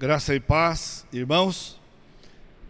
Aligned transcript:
Graça 0.00 0.34
e 0.34 0.40
paz, 0.40 1.04
irmãos. 1.12 1.78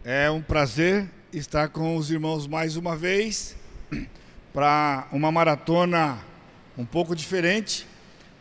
É 0.05 0.29
um 0.29 0.43
prazer 0.43 1.09
estar 1.33 1.69
com 1.69 1.95
os 1.95 2.11
irmãos 2.11 2.49
mais 2.49 2.75
uma 2.75 2.97
vez 2.97 3.55
para 4.53 5.07
uma 5.13 5.31
maratona 5.31 6.19
um 6.77 6.85
pouco 6.85 7.15
diferente. 7.15 7.87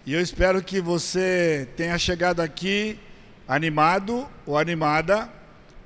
E 0.07 0.13
eu 0.15 0.19
espero 0.19 0.63
que 0.63 0.81
você 0.81 1.69
tenha 1.77 1.99
chegado 1.99 2.39
aqui 2.39 2.97
animado 3.47 4.27
ou 4.43 4.57
animada, 4.57 5.29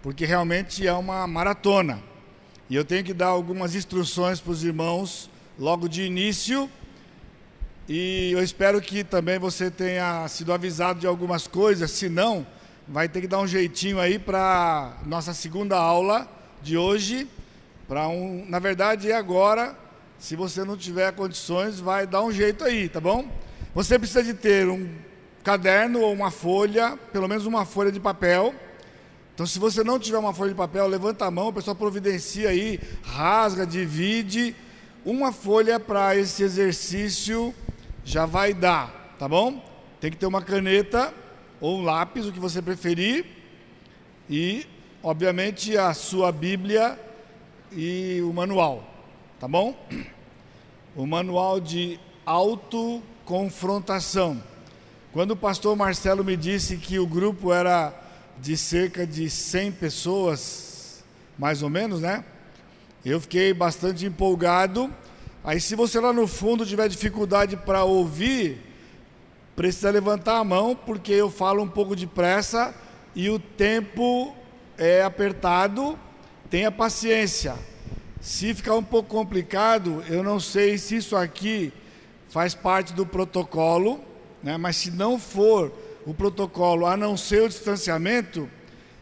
porque 0.02 0.24
realmente 0.24 0.88
é 0.88 0.94
uma 0.94 1.28
maratona. 1.28 2.02
E 2.70 2.76
eu 2.78 2.86
tenho 2.86 3.04
que 3.04 3.14
dar 3.14 3.28
algumas 3.28 3.76
instruções 3.76 4.40
para 4.40 4.54
os 4.54 4.64
irmãos 4.64 5.30
logo 5.60 5.90
de 5.90 6.04
início. 6.04 6.72
E 7.86 8.32
eu 8.32 8.42
espero 8.42 8.80
que 8.80 9.04
também 9.04 9.38
você 9.38 9.70
tenha 9.70 10.26
sido 10.30 10.54
avisado 10.54 11.02
de 11.02 11.06
algumas 11.06 11.48
coisas, 11.48 11.92
se 11.92 12.08
não, 12.08 12.48
vai 12.88 13.08
ter 13.08 13.22
que 13.22 13.28
dar 13.28 13.40
um 13.40 13.48
jeitinho 13.48 14.00
aí 14.00 14.20
para 14.20 14.98
nossa 15.06 15.34
segunda 15.34 15.78
aula 15.78 16.28
de 16.62 16.78
hoje. 16.78 17.28
Para 17.88 18.08
um, 18.08 18.46
na 18.48 18.60
verdade, 18.60 19.12
é 19.12 19.16
agora. 19.16 19.76
Se 20.20 20.36
você 20.36 20.64
não 20.64 20.78
tiver 20.78 21.12
condições, 21.14 21.80
vai 21.80 22.08
dar 22.08 22.24
um 22.24 22.32
jeito 22.32 22.64
aí, 22.64 22.88
tá 22.88 23.00
bom? 23.00 23.28
Você 23.76 23.98
precisa 23.98 24.24
de 24.24 24.34
ter 24.34 24.68
um 24.70 24.90
caderno 25.44 26.00
ou 26.00 26.14
uma 26.14 26.32
folha, 26.32 26.98
pelo 27.12 27.28
menos 27.28 27.46
uma 27.46 27.66
folha 27.66 27.92
de 27.92 28.00
papel. 28.00 28.54
Então, 29.34 29.46
se 29.46 29.60
você 29.60 29.84
não 29.84 30.00
tiver 30.00 30.18
uma 30.18 30.34
folha 30.34 30.52
de 30.52 30.56
papel, 30.56 30.88
levanta 30.88 31.26
a 31.26 31.32
mão, 31.32 31.48
o 31.48 31.54
pessoal 31.54 31.76
providencia 31.76 32.50
aí, 32.50 32.80
rasga, 33.04 33.66
divide. 33.66 34.56
Uma 35.04 35.34
folha 35.34 35.80
para 35.80 36.16
esse 36.16 36.44
exercício 36.44 37.54
já 38.06 38.26
vai 38.26 38.54
dar, 38.54 39.16
tá 39.20 39.28
bom? 39.28 39.62
Tem 40.00 40.12
que 40.12 40.18
ter 40.18 40.26
uma 40.26 40.42
caneta 40.42 41.14
ou 41.64 41.82
lápis, 41.82 42.26
o 42.26 42.32
que 42.34 42.42
você 42.42 42.62
preferir, 42.62 43.26
e, 44.30 44.68
obviamente, 45.02 45.78
a 45.78 45.94
sua 45.94 46.30
Bíblia 46.30 47.00
e 47.72 48.22
o 48.22 48.34
manual, 48.34 48.84
tá 49.40 49.48
bom? 49.48 49.74
O 50.94 51.08
manual 51.08 51.62
de 51.62 51.98
autoconfrontação. 52.26 54.44
Quando 55.14 55.32
o 55.32 55.38
pastor 55.38 55.74
Marcelo 55.78 56.22
me 56.22 56.36
disse 56.36 56.76
que 56.76 57.00
o 57.00 57.08
grupo 57.08 57.54
era 57.54 57.98
de 58.42 58.58
cerca 58.58 59.08
de 59.08 59.30
100 59.30 59.72
pessoas, 59.72 61.02
mais 61.40 61.64
ou 61.64 61.70
menos, 61.70 62.02
né? 62.02 62.26
Eu 63.06 63.22
fiquei 63.22 63.54
bastante 63.54 64.06
empolgado. 64.06 64.94
Aí, 65.46 65.62
se 65.62 65.78
você 65.78 66.02
lá 66.02 66.12
no 66.12 66.28
fundo 66.28 66.66
tiver 66.66 66.90
dificuldade 66.90 67.56
para 67.56 67.86
ouvir, 67.86 68.73
precisa 69.56 69.90
levantar 69.90 70.38
a 70.38 70.44
mão, 70.44 70.76
porque 70.76 71.12
eu 71.12 71.30
falo 71.30 71.64
um 71.64 71.68
pouco 71.68 71.96
depressa 71.96 72.74
e 73.16 73.30
o 73.30 73.38
tempo 73.40 74.36
é 74.78 75.04
apertado. 75.04 75.98
Tenha 76.50 76.72
paciência. 76.72 77.56
Se 78.20 78.54
ficar 78.54 78.76
um 78.76 78.84
pouco 78.84 79.10
complicado, 79.10 80.04
eu 80.08 80.24
não 80.24 80.40
sei 80.40 80.78
se 80.78 80.96
isso 80.96 81.16
aqui 81.16 81.74
faz 82.30 82.56
parte 82.56 82.94
do 82.94 83.06
protocolo, 83.06 84.00
né? 84.42 84.58
mas 84.58 84.78
se 84.78 84.92
não 84.92 85.20
for 85.20 85.72
o 86.06 86.14
protocolo, 86.14 86.86
a 86.86 86.98
não 86.98 87.16
ser 87.16 87.44
o 87.44 87.50
distanciamento, 87.50 88.50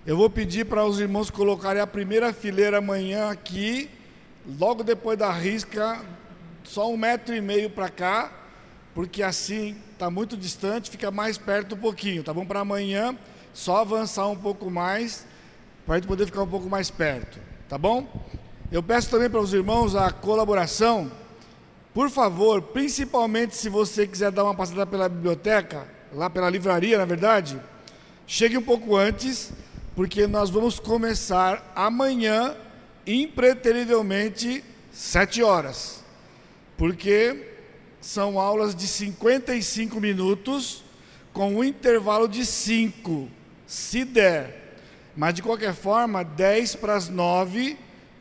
eu 0.06 0.18
vou 0.18 0.30
pedir 0.30 0.66
para 0.66 0.84
os 0.84 1.00
irmãos 1.00 1.30
colocarem 1.30 1.82
a 1.82 1.88
primeira 1.88 2.34
fileira 2.34 2.80
amanhã 2.80 3.30
aqui, 3.30 3.90
logo 4.60 4.84
depois 4.84 5.18
da 5.18 5.32
risca, 5.32 6.02
só 6.64 6.92
um 6.92 6.98
metro 6.98 7.36
e 7.36 7.42
meio 7.42 7.70
para 7.70 7.90
cá, 7.90 8.32
porque 8.94 9.24
assim 9.24 9.76
está 9.94 10.10
muito 10.10 10.36
distante, 10.36 10.90
fica 10.90 11.12
mais 11.12 11.38
perto 11.38 11.76
um 11.76 11.78
pouquinho, 11.78 12.24
tá 12.24 12.34
bom? 12.34 12.46
Para 12.46 12.60
amanhã, 12.60 13.18
só 13.54 13.78
avançar 13.78 14.28
um 14.28 14.36
pouco 14.36 14.70
mais, 14.70 15.26
para 15.86 15.96
a 15.96 15.98
gente 15.98 16.08
poder 16.08 16.26
ficar 16.26 16.44
um 16.44 16.48
pouco 16.48 16.70
mais 16.70 16.90
perto, 16.90 17.40
tá 17.70 17.78
bom? 17.78 18.08
Eu 18.72 18.82
peço 18.82 19.10
também 19.10 19.30
para 19.30 19.40
os 19.40 19.54
irmãos 19.54 19.96
a 19.96 20.12
colaboração, 20.12 21.12
por 21.94 22.10
favor, 22.10 22.62
principalmente 22.62 23.56
se 23.56 23.68
você 23.68 24.08
quiser 24.08 24.32
dar 24.32 24.46
uma 24.46 24.56
passada 24.56 24.86
pela 24.86 25.10
biblioteca, 25.10 25.88
lá 26.14 26.30
pela 26.30 26.50
livraria, 26.50 26.98
na 26.98 27.06
verdade, 27.06 27.60
chegue 28.26 28.58
um 28.58 28.62
pouco 28.62 28.96
antes, 28.96 29.52
porque 29.94 30.26
nós 30.26 30.50
vamos 30.50 30.80
começar 30.80 31.72
amanhã, 31.76 32.56
impreterivelmente, 33.06 34.64
sete 34.92 35.44
horas. 35.44 36.02
Porque 36.78 37.51
são 38.02 38.40
aulas 38.40 38.74
de 38.74 38.88
55 38.88 40.02
minutos, 40.02 40.84
com 41.32 41.56
um 41.56 41.64
intervalo 41.64 42.28
de 42.28 42.46
5, 42.46 43.30
se 43.68 44.04
der. 44.04 44.80
Mas 45.16 45.36
de 45.36 45.44
qualquer 45.44 45.74
forma, 45.74 46.24
10 46.24 46.76
para 46.76 46.96
as 46.96 47.08
9, 47.08 47.78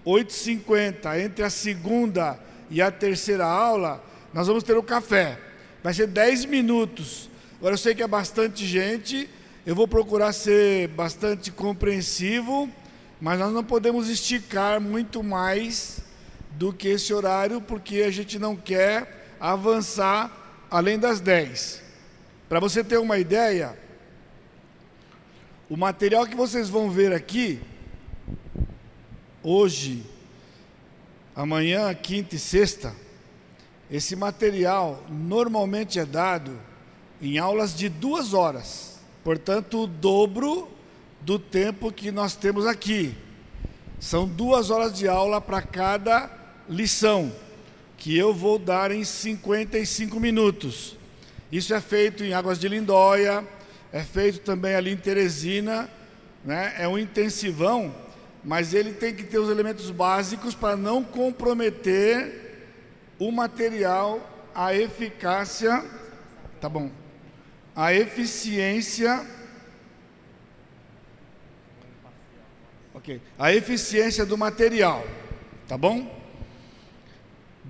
8h50. 0.06 1.24
Entre 1.24 1.44
a 1.44 1.50
segunda 1.50 2.38
e 2.68 2.82
a 2.82 2.90
terceira 2.90 3.46
aula, 3.46 4.04
nós 4.34 4.46
vamos 4.46 4.62
ter 4.62 4.76
o 4.76 4.82
café. 4.82 5.38
Vai 5.82 5.94
ser 5.94 6.06
10 6.06 6.44
minutos. 6.44 7.30
Agora 7.58 7.74
eu 7.74 7.78
sei 7.78 7.94
que 7.94 8.02
é 8.02 8.06
bastante 8.06 8.66
gente, 8.66 9.28
eu 9.66 9.74
vou 9.74 9.88
procurar 9.88 10.32
ser 10.32 10.88
bastante 10.88 11.50
compreensivo, 11.50 12.70
mas 13.20 13.38
nós 13.38 13.52
não 13.52 13.62
podemos 13.62 14.08
esticar 14.08 14.80
muito 14.80 15.22
mais 15.22 16.00
do 16.52 16.72
que 16.72 16.88
esse 16.88 17.12
horário, 17.12 17.60
porque 17.60 18.02
a 18.02 18.10
gente 18.10 18.38
não 18.38 18.56
quer 18.56 19.19
avançar 19.40 20.30
além 20.70 20.98
das 20.98 21.18
10. 21.18 21.82
Para 22.48 22.60
você 22.60 22.84
ter 22.84 22.98
uma 22.98 23.18
ideia, 23.18 23.76
o 25.68 25.76
material 25.76 26.26
que 26.26 26.36
vocês 26.36 26.68
vão 26.68 26.90
ver 26.90 27.12
aqui, 27.12 27.60
hoje, 29.42 30.04
amanhã, 31.34 31.92
quinta 31.94 32.36
e 32.36 32.38
sexta, 32.38 32.94
esse 33.90 34.14
material 34.14 35.02
normalmente 35.08 35.98
é 35.98 36.04
dado 36.04 36.60
em 37.20 37.38
aulas 37.38 37.74
de 37.74 37.88
duas 37.88 38.34
horas, 38.34 39.00
portanto, 39.24 39.84
o 39.84 39.86
dobro 39.86 40.68
do 41.20 41.38
tempo 41.38 41.92
que 41.92 42.10
nós 42.10 42.36
temos 42.36 42.66
aqui. 42.66 43.14
São 43.98 44.26
duas 44.26 44.70
horas 44.70 44.96
de 44.96 45.06
aula 45.06 45.40
para 45.40 45.60
cada 45.60 46.30
lição 46.68 47.30
que 48.00 48.16
eu 48.16 48.32
vou 48.32 48.58
dar 48.58 48.90
em 48.90 49.04
55 49.04 50.18
minutos. 50.18 50.96
Isso 51.52 51.74
é 51.74 51.80
feito 51.82 52.24
em 52.24 52.32
Águas 52.32 52.58
de 52.58 52.66
Lindóia, 52.66 53.46
é 53.92 54.02
feito 54.02 54.40
também 54.40 54.74
ali 54.74 54.90
em 54.90 54.96
Teresina, 54.96 55.88
né? 56.42 56.74
é 56.78 56.88
um 56.88 56.98
intensivão, 56.98 57.94
mas 58.42 58.72
ele 58.72 58.94
tem 58.94 59.14
que 59.14 59.22
ter 59.22 59.38
os 59.38 59.50
elementos 59.50 59.90
básicos 59.90 60.54
para 60.54 60.76
não 60.76 61.04
comprometer 61.04 62.72
o 63.18 63.30
material, 63.30 64.48
a 64.54 64.74
eficácia, 64.74 65.84
tá 66.58 66.70
bom, 66.70 66.90
a 67.76 67.92
eficiência, 67.92 69.26
ok, 72.94 73.20
a 73.38 73.52
eficiência 73.52 74.24
do 74.24 74.38
material, 74.38 75.04
tá 75.68 75.76
bom? 75.76 76.19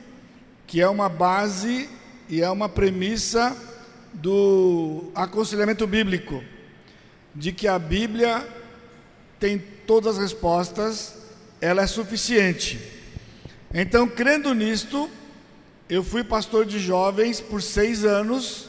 que 0.64 0.80
é 0.80 0.88
uma 0.88 1.08
base 1.08 1.90
e 2.28 2.40
é 2.40 2.48
uma 2.48 2.68
premissa 2.68 3.56
do 4.12 5.10
aconselhamento 5.16 5.84
bíblico, 5.84 6.44
de 7.34 7.50
que 7.50 7.66
a 7.66 7.76
Bíblia 7.76 8.46
tem 9.40 9.58
todas 9.84 10.16
as 10.16 10.22
respostas, 10.22 11.16
ela 11.60 11.82
é 11.82 11.86
suficiente. 11.88 12.95
Então, 13.74 14.08
crendo 14.08 14.54
nisto, 14.54 15.10
eu 15.88 16.02
fui 16.02 16.22
pastor 16.22 16.64
de 16.64 16.78
jovens 16.78 17.40
por 17.40 17.60
seis 17.60 18.04
anos 18.04 18.68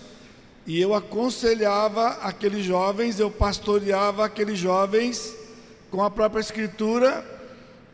e 0.66 0.82
eu 0.82 0.94
aconselhava 0.94 2.10
aqueles 2.22 2.66
jovens, 2.66 3.20
eu 3.20 3.32
pastoreava 3.32 4.26
aqueles 4.26 4.60
jovens 4.60 5.36
com 5.90 6.04
a 6.04 6.12
própria 6.12 6.42
Escritura, 6.42 7.26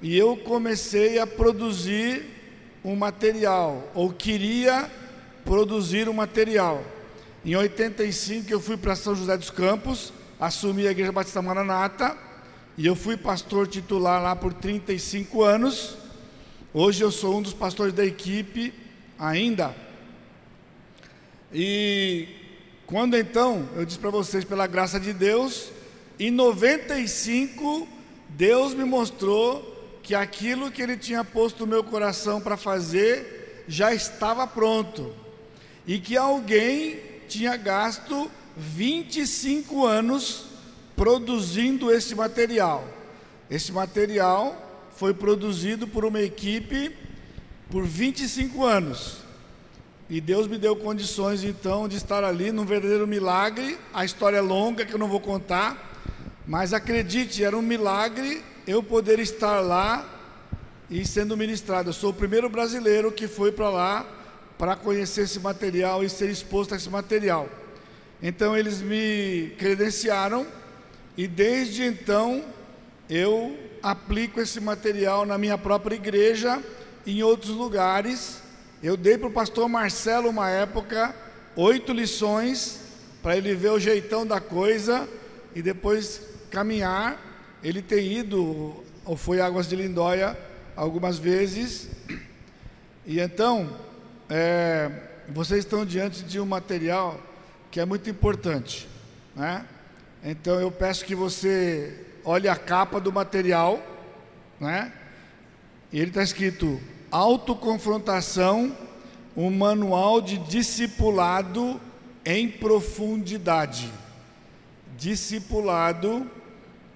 e 0.02 0.18
eu 0.18 0.36
comecei 0.36 1.20
a 1.20 1.28
produzir 1.28 2.26
um 2.84 2.96
material, 2.96 3.92
ou 3.94 4.12
queria 4.12 4.90
produzir 5.46 6.10
um 6.10 6.14
material. 6.14 6.84
Em 7.46 7.56
85 7.56 8.52
eu 8.52 8.60
fui 8.60 8.76
para 8.76 8.96
São 8.96 9.16
José 9.16 9.38
dos 9.38 9.50
Campos, 9.50 10.12
assumi 10.40 10.88
a 10.88 10.92
Igreja 10.92 11.12
Batista 11.12 11.42
Maranata, 11.42 12.18
e 12.76 12.88
eu 12.88 12.96
fui 12.96 13.16
pastor 13.16 13.68
titular 13.68 14.22
lá 14.22 14.36
por 14.36 14.52
35 14.52 15.44
anos. 15.44 16.03
Hoje 16.75 17.04
eu 17.04 17.12
sou 17.12 17.38
um 17.38 17.42
dos 17.44 17.54
pastores 17.54 17.94
da 17.94 18.04
equipe 18.04 18.74
ainda. 19.20 19.75
E 21.54 22.28
quando 22.88 23.16
então, 23.16 23.70
eu 23.75 23.86
disse 23.86 24.00
para 24.00 24.10
vocês, 24.10 24.44
pela 24.44 24.66
graça 24.66 25.00
de 25.00 25.14
Deus, 25.14 25.70
em 26.20 26.31
95, 26.31 27.88
Deus 28.30 28.74
me 28.74 28.86
mostrou 28.86 30.00
que 30.02 30.16
aquilo 30.16 30.72
que 30.72 30.81
Ele 30.81 30.98
tinha 30.98 31.24
posto 31.24 31.60
no 31.60 31.68
meu 31.68 31.84
coração 31.84 32.42
para 32.42 32.58
fazer 32.58 33.66
já 33.68 33.94
estava 33.94 34.48
pronto. 34.48 35.14
E 35.86 36.00
que 36.00 36.18
alguém 36.18 37.00
tinha 37.28 37.56
gasto 37.56 38.31
25 38.58 39.86
anos 39.86 40.46
produzindo 40.96 41.92
este 41.92 42.16
material. 42.16 42.84
Este 43.48 43.72
material 43.72 44.73
foi 44.98 45.13
produzido 45.13 45.88
por 45.88 46.06
uma 46.06 46.22
equipe 46.22 46.95
por 47.69 47.86
25 47.86 48.63
anos. 48.63 49.18
E 50.10 50.22
Deus 50.22 50.48
me 50.48 50.57
deu 50.57 50.75
condições 50.75 51.44
então 51.44 51.88
de 51.88 51.98
estar 51.98 52.24
ali 52.24 52.51
num 52.51 52.66
verdadeiro 52.66 53.07
milagre. 53.07 53.78
A 53.94 54.06
história 54.06 54.38
é 54.38 54.42
longa 54.42 54.86
que 54.86 54.94
eu 54.94 55.00
não 55.00 55.07
vou 55.07 55.19
contar, 55.19 55.92
mas 56.45 56.74
acredite, 56.74 57.44
era 57.44 57.57
um 57.57 57.62
milagre 57.62 58.44
eu 58.68 58.84
poder 58.84 59.19
estar 59.19 59.60
lá 59.60 60.07
e 60.90 61.06
sendo 61.06 61.36
ministrado. 61.36 61.89
Eu 61.89 61.94
sou 61.94 62.12
o 62.12 62.13
primeiro 62.13 62.50
brasileiro 62.50 63.12
que 63.12 63.28
foi 63.28 63.51
para 63.51 63.69
lá 63.69 64.06
para 64.57 64.75
conhecer 64.75 65.22
esse 65.22 65.39
material 65.39 66.04
e 66.04 66.10
ser 66.10 66.30
exposto 66.30 66.74
a 66.74 66.78
esse 66.78 66.89
material. 66.89 67.50
Então 68.22 68.56
eles 68.56 68.81
me 68.81 69.54
credenciaram 69.57 70.46
e 71.18 71.28
desde 71.28 71.84
então 71.84 72.44
eu 73.10 73.57
aplico 73.84 74.40
esse 74.40 74.62
material 74.62 75.26
na 75.26 75.38
minha 75.38 75.58
própria 75.58 75.96
igreja 75.96 76.64
em 77.06 77.22
outros 77.22 77.52
lugares. 77.52 78.42
Eu 78.82 78.96
dei 78.96 79.18
para 79.18 79.28
o 79.28 79.32
pastor 79.32 79.68
Marcelo 79.68 80.30
uma 80.30 80.50
época 80.50 81.14
oito 81.56 81.92
lições 81.92 82.80
para 83.22 83.36
ele 83.36 83.54
ver 83.54 83.72
o 83.72 83.80
jeitão 83.80 84.26
da 84.26 84.40
coisa 84.40 85.08
e 85.54 85.62
depois 85.62 86.22
caminhar. 86.50 87.20
Ele 87.62 87.82
tem 87.82 88.20
ido 88.20 88.84
ou 89.04 89.18
foi 89.18 89.42
Águas 89.42 89.68
de 89.68 89.76
Lindóia 89.76 90.38
algumas 90.78 91.18
vezes. 91.18 91.90
E 93.06 93.20
então, 93.20 93.78
é, 94.30 94.90
vocês 95.28 95.60
estão 95.60 95.86
diante 95.86 96.24
de 96.24 96.40
um 96.40 96.46
material 96.46 97.20
que 97.70 97.82
é 97.82 97.86
muito 97.86 98.10
importante, 98.10 98.88
né? 99.36 99.66
Então 100.24 100.60
eu 100.60 100.72
peço 100.72 101.04
que 101.04 101.14
você 101.14 102.03
olhe 102.24 102.48
a 102.48 102.56
capa 102.56 103.00
do 103.00 103.12
material, 103.12 103.81
né? 104.60 104.92
Ele 105.92 106.10
está 106.10 106.24
escrito 106.24 106.81
autoconfrontação, 107.12 108.75
um 109.36 109.50
manual 109.50 110.22
de 110.22 110.38
discipulado 110.38 111.80
em 112.25 112.50
profundidade. 112.50 113.92
Discipulado 114.98 116.30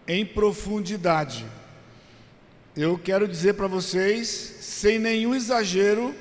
em 0.08 0.26
profundidade. 0.26 1.46
Eu 2.76 2.98
quero 2.98 3.28
dizer 3.28 3.54
para 3.54 3.68
vocês, 3.68 4.28
sem 4.28 5.00
nenhum 5.00 5.36
exagero, 5.36 6.16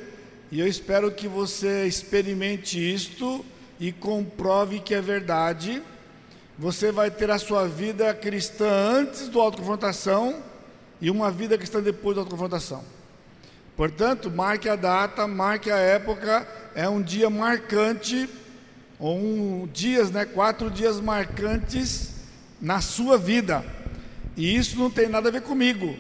e 0.50 0.61
eu 0.61 0.67
espero 0.67 1.11
que 1.11 1.29
você 1.29 1.87
experimente 1.87 2.79
isto 2.79 3.44
e 3.79 3.93
comprove 3.93 4.81
que 4.81 4.94
é 4.94 5.00
verdade 5.00 5.82
você 6.58 6.91
vai 6.91 7.11
ter 7.11 7.31
a 7.31 7.38
sua 7.38 7.69
vida 7.69 8.12
cristã 8.14 8.69
antes 8.69 9.29
do 9.29 9.41
autoconfrontação 9.41 10.43
e 11.00 11.11
uma 11.11 11.31
vida 11.31 11.58
cristã 11.58 11.82
depois 11.82 12.17
da 12.17 12.23
autoconfrontação. 12.23 12.82
Portanto, 13.76 14.31
marque 14.31 14.69
a 14.69 14.76
data, 14.76 15.26
marque 15.26 15.70
a 15.70 15.76
época, 15.76 16.49
é 16.75 16.88
um 16.88 17.03
dia 17.03 17.29
marcante, 17.29 18.26
ou 18.99 19.19
um, 19.19 19.69
dias, 19.70 20.11
né, 20.11 20.25
quatro 20.25 20.70
dias 20.70 20.99
marcantes 20.99 22.14
na 22.58 22.81
sua 22.81 23.19
vida. 23.19 23.62
E 24.35 24.56
isso 24.56 24.79
não 24.79 24.91
tem 24.91 25.08
nada 25.08 25.29
a 25.29 25.32
ver 25.32 25.43
comigo, 25.43 25.94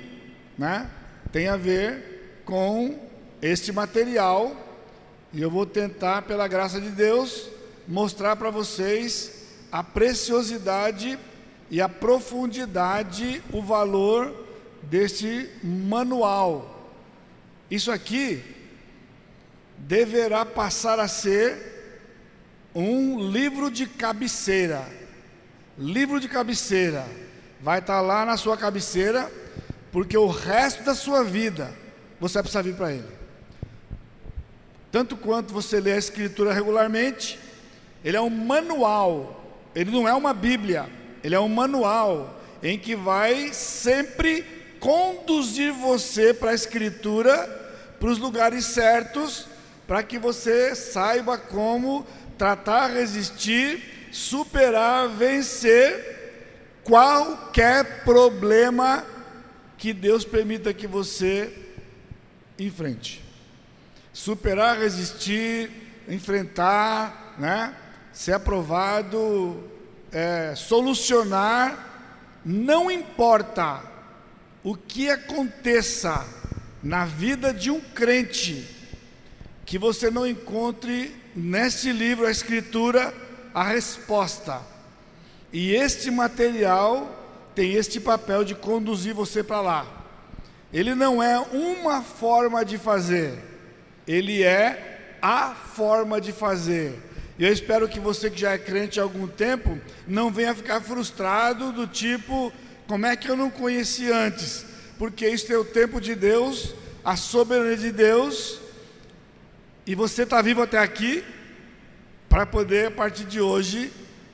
né? 0.56 0.90
Tem 1.30 1.48
a 1.48 1.56
ver 1.58 2.40
com 2.46 2.98
este 3.42 3.72
material, 3.72 4.56
e 5.34 5.42
eu 5.42 5.50
vou 5.50 5.66
tentar, 5.66 6.22
pela 6.22 6.48
graça 6.48 6.80
de 6.80 6.88
Deus, 6.88 7.48
mostrar 7.86 8.36
para 8.36 8.48
vocês 8.48 9.35
a 9.70 9.82
preciosidade 9.82 11.18
e 11.70 11.80
a 11.80 11.88
profundidade, 11.88 13.42
o 13.52 13.62
valor 13.62 14.46
deste 14.82 15.50
manual. 15.62 16.92
Isso 17.70 17.90
aqui 17.90 18.42
deverá 19.78 20.44
passar 20.44 20.98
a 21.00 21.08
ser 21.08 21.76
um 22.74 23.30
livro 23.30 23.70
de 23.70 23.86
cabeceira. 23.86 24.86
Livro 25.78 26.20
de 26.20 26.28
cabeceira. 26.28 27.06
Vai 27.60 27.80
estar 27.80 28.00
lá 28.00 28.24
na 28.24 28.36
sua 28.36 28.56
cabeceira, 28.56 29.30
porque 29.90 30.16
o 30.16 30.28
resto 30.28 30.84
da 30.84 30.94
sua 30.94 31.24
vida 31.24 31.74
você 32.20 32.34
vai 32.34 32.42
precisar 32.42 32.62
vir 32.62 32.74
para 32.74 32.92
ele. 32.92 33.16
Tanto 34.92 35.16
quanto 35.16 35.52
você 35.52 35.80
lê 35.80 35.92
a 35.92 35.98
Escritura 35.98 36.52
regularmente, 36.52 37.38
ele 38.04 38.16
é 38.16 38.20
um 38.20 38.30
manual 38.30 39.45
ele 39.76 39.90
não 39.90 40.08
é 40.08 40.14
uma 40.14 40.32
Bíblia, 40.32 40.88
ele 41.22 41.34
é 41.34 41.40
um 41.40 41.50
manual 41.50 42.40
em 42.62 42.78
que 42.78 42.96
vai 42.96 43.52
sempre 43.52 44.42
conduzir 44.80 45.70
você 45.70 46.32
para 46.32 46.52
a 46.52 46.54
Escritura, 46.54 47.36
para 48.00 48.08
os 48.08 48.16
lugares 48.16 48.64
certos, 48.64 49.46
para 49.86 50.02
que 50.02 50.18
você 50.18 50.74
saiba 50.74 51.36
como 51.36 52.06
tratar, 52.38 52.88
resistir, 52.88 54.08
superar, 54.10 55.10
vencer 55.10 56.80
qualquer 56.82 58.02
problema 58.02 59.04
que 59.76 59.92
Deus 59.92 60.24
permita 60.24 60.72
que 60.72 60.86
você 60.86 61.52
enfrente. 62.58 63.22
Superar, 64.10 64.78
resistir, 64.78 65.70
enfrentar, 66.08 67.34
né? 67.38 67.74
Ser 68.16 68.32
aprovado, 68.32 69.62
é, 70.10 70.54
solucionar, 70.56 72.40
não 72.42 72.90
importa 72.90 73.82
o 74.64 74.74
que 74.74 75.10
aconteça 75.10 76.26
na 76.82 77.04
vida 77.04 77.52
de 77.52 77.70
um 77.70 77.78
crente, 77.78 78.66
que 79.66 79.76
você 79.78 80.10
não 80.10 80.26
encontre 80.26 81.14
neste 81.34 81.92
livro, 81.92 82.26
a 82.26 82.30
Escritura, 82.30 83.12
a 83.52 83.62
resposta. 83.62 84.62
E 85.52 85.74
este 85.74 86.10
material 86.10 87.14
tem 87.54 87.74
este 87.74 88.00
papel 88.00 88.44
de 88.44 88.54
conduzir 88.54 89.12
você 89.12 89.42
para 89.42 89.60
lá. 89.60 89.86
Ele 90.72 90.94
não 90.94 91.22
é 91.22 91.38
uma 91.38 92.00
forma 92.00 92.64
de 92.64 92.78
fazer, 92.78 93.38
ele 94.08 94.42
é 94.42 95.18
a 95.20 95.54
forma 95.54 96.18
de 96.18 96.32
fazer. 96.32 97.02
E 97.38 97.44
eu 97.44 97.52
espero 97.52 97.88
que 97.88 98.00
você 98.00 98.30
que 98.30 98.40
já 98.40 98.52
é 98.52 98.58
crente 98.58 98.98
há 98.98 99.02
algum 99.02 99.26
tempo 99.26 99.78
não 100.06 100.30
venha 100.30 100.54
ficar 100.54 100.80
frustrado 100.80 101.70
do 101.72 101.86
tipo, 101.86 102.52
como 102.86 103.04
é 103.04 103.14
que 103.14 103.28
eu 103.28 103.36
não 103.36 103.50
conheci 103.50 104.10
antes? 104.10 104.64
Porque 104.98 105.28
isso 105.28 105.52
é 105.52 105.58
o 105.58 105.64
tempo 105.64 106.00
de 106.00 106.14
Deus, 106.14 106.74
a 107.04 107.14
soberania 107.14 107.76
de 107.76 107.92
Deus, 107.92 108.58
e 109.86 109.94
você 109.94 110.22
está 110.22 110.40
vivo 110.40 110.62
até 110.62 110.78
aqui 110.78 111.22
para 112.28 112.46
poder 112.46 112.86
a 112.86 112.90
partir 112.90 113.24
de 113.24 113.40
hoje 113.40 113.92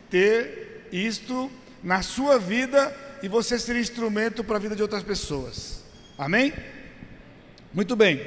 ter 0.08 0.88
isto 0.92 1.50
na 1.82 2.02
sua 2.02 2.38
vida 2.38 2.94
e 3.22 3.28
você 3.28 3.58
ser 3.58 3.76
instrumento 3.76 4.44
para 4.44 4.56
a 4.56 4.60
vida 4.60 4.76
de 4.76 4.82
outras 4.82 5.02
pessoas. 5.02 5.82
Amém? 6.16 6.52
Muito 7.72 7.96
bem. 7.96 8.20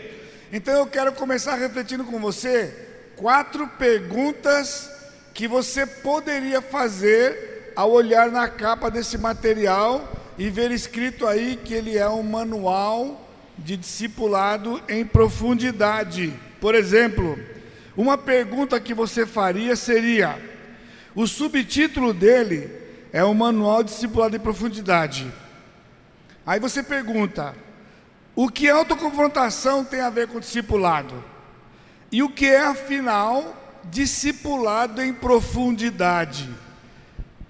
Então 0.52 0.74
eu 0.74 0.86
quero 0.86 1.14
começar 1.14 1.56
refletindo 1.56 2.04
com 2.04 2.20
você 2.20 2.86
quatro 3.16 3.68
perguntas 3.68 4.90
que 5.34 5.48
você 5.48 5.86
poderia 5.86 6.62
fazer 6.62 7.74
ao 7.76 7.92
olhar 7.92 8.32
na 8.32 8.48
capa 8.48 8.90
desse 8.90 9.18
material 9.18 10.08
e 10.38 10.50
ver 10.50 10.72
escrito 10.72 11.28
aí 11.28 11.60
que 11.64 11.74
ele 11.74 11.98
é 11.98 12.08
um 12.08 12.24
manual 12.24 13.30
de 13.58 13.78
discipulado 13.78 14.82
em 14.88 15.06
profundidade. 15.06 16.34
Por 16.60 16.76
exemplo, 16.76 17.38
uma 17.96 18.18
pergunta 18.18 18.80
que 18.80 18.94
você 18.94 19.26
faria 19.26 19.76
seria: 19.76 20.40
O 21.16 21.26
subtítulo 21.28 22.14
dele 22.14 22.70
é 23.14 23.24
o 23.24 23.34
Manual 23.34 23.84
Discipulado 23.84 24.36
em 24.36 24.40
Profundidade. 24.40 25.32
Aí 26.46 26.60
você 26.60 26.84
pergunta: 26.84 27.56
o 28.36 28.50
que 28.50 28.70
autoconfrontação 28.70 29.86
tem 29.86 30.02
a 30.02 30.10
ver 30.10 30.28
com 30.28 30.40
discipulado? 30.40 31.35
E 32.12 32.24
o 32.24 32.30
que 32.30 32.46
é, 32.46 32.62
afinal, 32.62 33.82
discipulado 33.86 35.02
em 35.02 35.14
profundidade? 35.14 36.50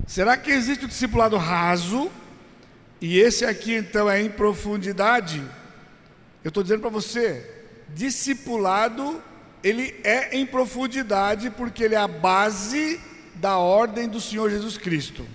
Será 0.07 0.37
que 0.37 0.51
existe 0.51 0.85
o 0.85 0.87
discipulado 0.87 1.37
raso? 1.37 2.11
E 3.01 3.19
esse 3.19 3.45
aqui 3.45 3.73
então 3.73 4.09
é 4.09 4.21
em 4.21 4.29
profundidade? 4.29 5.43
Eu 6.43 6.49
estou 6.49 6.63
dizendo 6.63 6.81
para 6.81 6.89
você, 6.89 7.45
discipulado, 7.89 9.21
ele 9.63 9.99
é 10.03 10.37
em 10.37 10.45
profundidade 10.45 11.49
porque 11.49 11.83
ele 11.83 11.95
é 11.95 11.99
a 11.99 12.07
base 12.07 12.99
da 13.35 13.57
ordem 13.57 14.07
do 14.07 14.21
Senhor 14.21 14.49
Jesus 14.49 14.77
Cristo. 14.77 15.25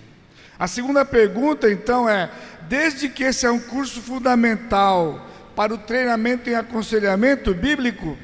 A 0.57 0.67
segunda 0.67 1.03
pergunta 1.03 1.71
então 1.71 2.07
é: 2.07 2.31
desde 2.69 3.09
que 3.09 3.23
esse 3.23 3.45
é 3.45 3.51
um 3.51 3.59
curso 3.59 4.01
fundamental 4.01 5.27
para 5.55 5.73
o 5.73 5.77
treinamento 5.77 6.49
em 6.49 6.55
aconselhamento 6.55 7.53
bíblico, 7.53 8.17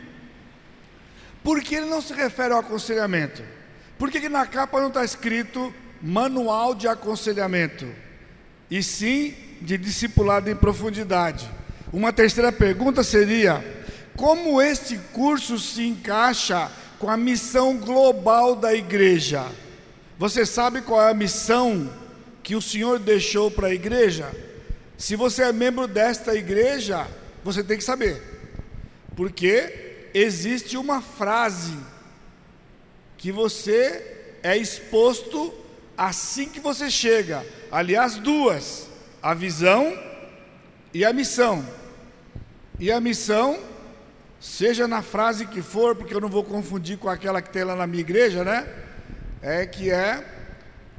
por 1.47 1.61
que 1.61 1.75
ele 1.75 1.85
não 1.85 2.01
se 2.01 2.13
refere 2.13 2.51
ao 2.53 2.59
aconselhamento? 2.59 3.41
Por 3.97 4.11
que, 4.11 4.19
que 4.19 4.27
na 4.27 4.45
capa 4.45 4.81
não 4.81 4.89
está 4.89 5.05
escrito 5.05 5.73
manual 6.01 6.75
de 6.75 6.89
aconselhamento? 6.89 7.87
E 8.69 8.83
sim 8.83 9.33
de 9.61 9.77
discipulado 9.77 10.49
em 10.49 10.55
profundidade. 10.57 11.49
Uma 11.93 12.11
terceira 12.11 12.51
pergunta 12.51 13.01
seria: 13.01 13.63
como 14.17 14.61
este 14.61 14.97
curso 15.13 15.57
se 15.57 15.87
encaixa 15.87 16.69
com 16.99 17.09
a 17.09 17.15
missão 17.15 17.77
global 17.77 18.53
da 18.53 18.73
igreja? 18.73 19.45
Você 20.19 20.45
sabe 20.45 20.81
qual 20.81 21.01
é 21.01 21.11
a 21.11 21.13
missão 21.13 21.89
que 22.43 22.57
o 22.57 22.61
Senhor 22.61 22.99
deixou 22.99 23.49
para 23.49 23.67
a 23.67 23.73
igreja? 23.73 24.29
Se 24.97 25.15
você 25.15 25.43
é 25.43 25.53
membro 25.53 25.87
desta 25.87 26.35
igreja, 26.35 27.07
você 27.41 27.63
tem 27.63 27.77
que 27.77 27.85
saber, 27.85 28.21
porque 29.15 29.86
existe 30.13 30.77
uma 30.77 31.01
frase 31.01 31.77
que 33.17 33.31
você 33.31 34.37
é 34.43 34.55
exposto 34.55 35.53
assim 35.97 36.47
que 36.47 36.59
você 36.59 36.89
chega. 36.89 37.45
Aliás, 37.71 38.15
duas: 38.15 38.87
a 39.21 39.33
visão 39.33 39.97
e 40.93 41.03
a 41.03 41.11
missão. 41.11 41.65
E 42.79 42.91
a 42.91 43.01
missão, 43.01 43.59
seja 44.39 44.87
na 44.87 45.01
frase 45.01 45.47
que 45.47 45.61
for, 45.61 45.95
porque 45.95 46.13
eu 46.13 46.21
não 46.21 46.29
vou 46.29 46.43
confundir 46.43 46.97
com 46.97 47.09
aquela 47.09 47.41
que 47.41 47.49
tem 47.49 47.63
lá 47.63 47.75
na 47.75 47.87
minha 47.87 48.01
igreja, 48.01 48.43
né? 48.43 48.67
É 49.41 49.65
que 49.65 49.89
é 49.89 50.23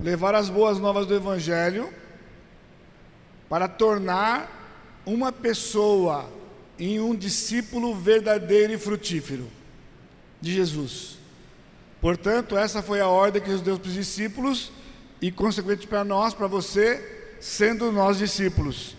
levar 0.00 0.35
as 0.35 0.49
boas 0.49 0.79
novas 0.79 1.07
do 1.07 1.15
Evangelho 1.15 1.93
para 3.49 3.69
tornar 3.69 5.00
uma 5.07 5.33
pessoa 5.33 6.29
em 6.78 7.00
um 7.00 7.14
discípulo 7.14 7.94
verdadeiro 7.94 8.73
e 8.73 8.78
frutífero 8.78 9.49
de 10.40 10.52
Jesus. 10.52 11.18
Portanto, 12.00 12.56
essa 12.56 12.82
foi 12.82 13.00
a 13.00 13.08
ordem 13.08 13.42
que 13.42 13.49
Deus 13.49 13.61
deu 13.61 13.78
para 13.78 13.88
os 13.88 13.94
discípulos 13.94 14.70
e, 15.20 15.32
consequentemente, 15.32 15.88
para 15.88 16.04
nós, 16.04 16.32
para 16.32 16.47
você, 16.47 17.37
sendo 17.40 17.90
nós 17.90 18.18
discípulos. 18.18 18.97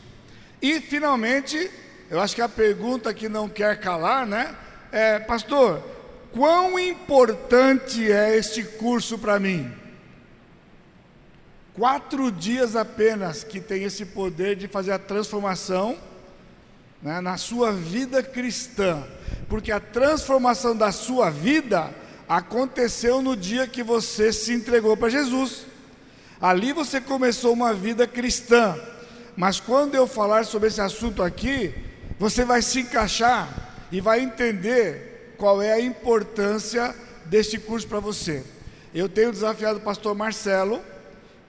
E, 0.62 0.82
finalmente, 0.82 1.72
eu 2.10 2.20
acho 2.20 2.36
que 2.36 2.42
a 2.42 2.50
pergunta 2.50 3.14
que 3.14 3.30
não 3.30 3.48
quer 3.48 3.80
calar, 3.80 4.28
né? 4.28 4.54
É, 4.92 5.20
pastor, 5.20 5.82
quão 6.32 6.78
importante 6.78 8.12
é 8.12 8.36
este 8.36 8.64
curso 8.64 9.18
para 9.18 9.40
mim? 9.40 9.72
Quatro 11.74 12.30
dias 12.30 12.76
apenas 12.76 13.46
que 13.46 13.62
tem 13.62 13.84
esse 13.84 14.06
poder 14.08 14.58
de 14.58 14.68
fazer 14.68 14.92
a 14.92 15.00
transformação 15.00 15.98
né, 17.02 17.22
na 17.22 17.38
sua 17.38 17.72
vida 17.72 18.22
cristã, 18.22 19.04
porque 19.48 19.72
a 19.72 19.80
transformação 19.80 20.76
da 20.76 20.92
sua 20.92 21.30
vida 21.30 21.90
aconteceu 22.28 23.22
no 23.22 23.36
dia 23.36 23.68
que 23.68 23.82
você 23.82 24.32
se 24.32 24.54
entregou 24.54 24.96
para 24.96 25.10
Jesus. 25.10 25.66
Ali 26.40 26.72
você 26.74 27.02
começou 27.02 27.54
uma 27.54 27.74
vida 27.74 28.08
cristã, 28.08 28.78
mas 29.36 29.60
quando 29.60 29.96
eu 29.96 30.08
falar 30.08 30.46
sobre 30.46 30.68
esse 30.68 30.82
assunto 30.82 31.24
aqui, 31.24 31.74
você 32.18 32.46
vai 32.46 32.62
se 32.62 32.82
encaixar 32.82 33.88
e 33.92 34.00
vai 34.00 34.22
entender 34.22 35.36
qual 35.38 35.62
é 35.62 35.74
a 35.74 35.82
importância 35.82 36.94
deste 37.26 37.58
curso 37.58 37.88
para 37.88 38.00
você. 38.00 38.44
Eu 38.94 39.08
tenho 39.08 39.32
desafiado 39.32 39.80
o 39.80 39.82
pastor 39.82 40.16
Marcelo 40.16 40.82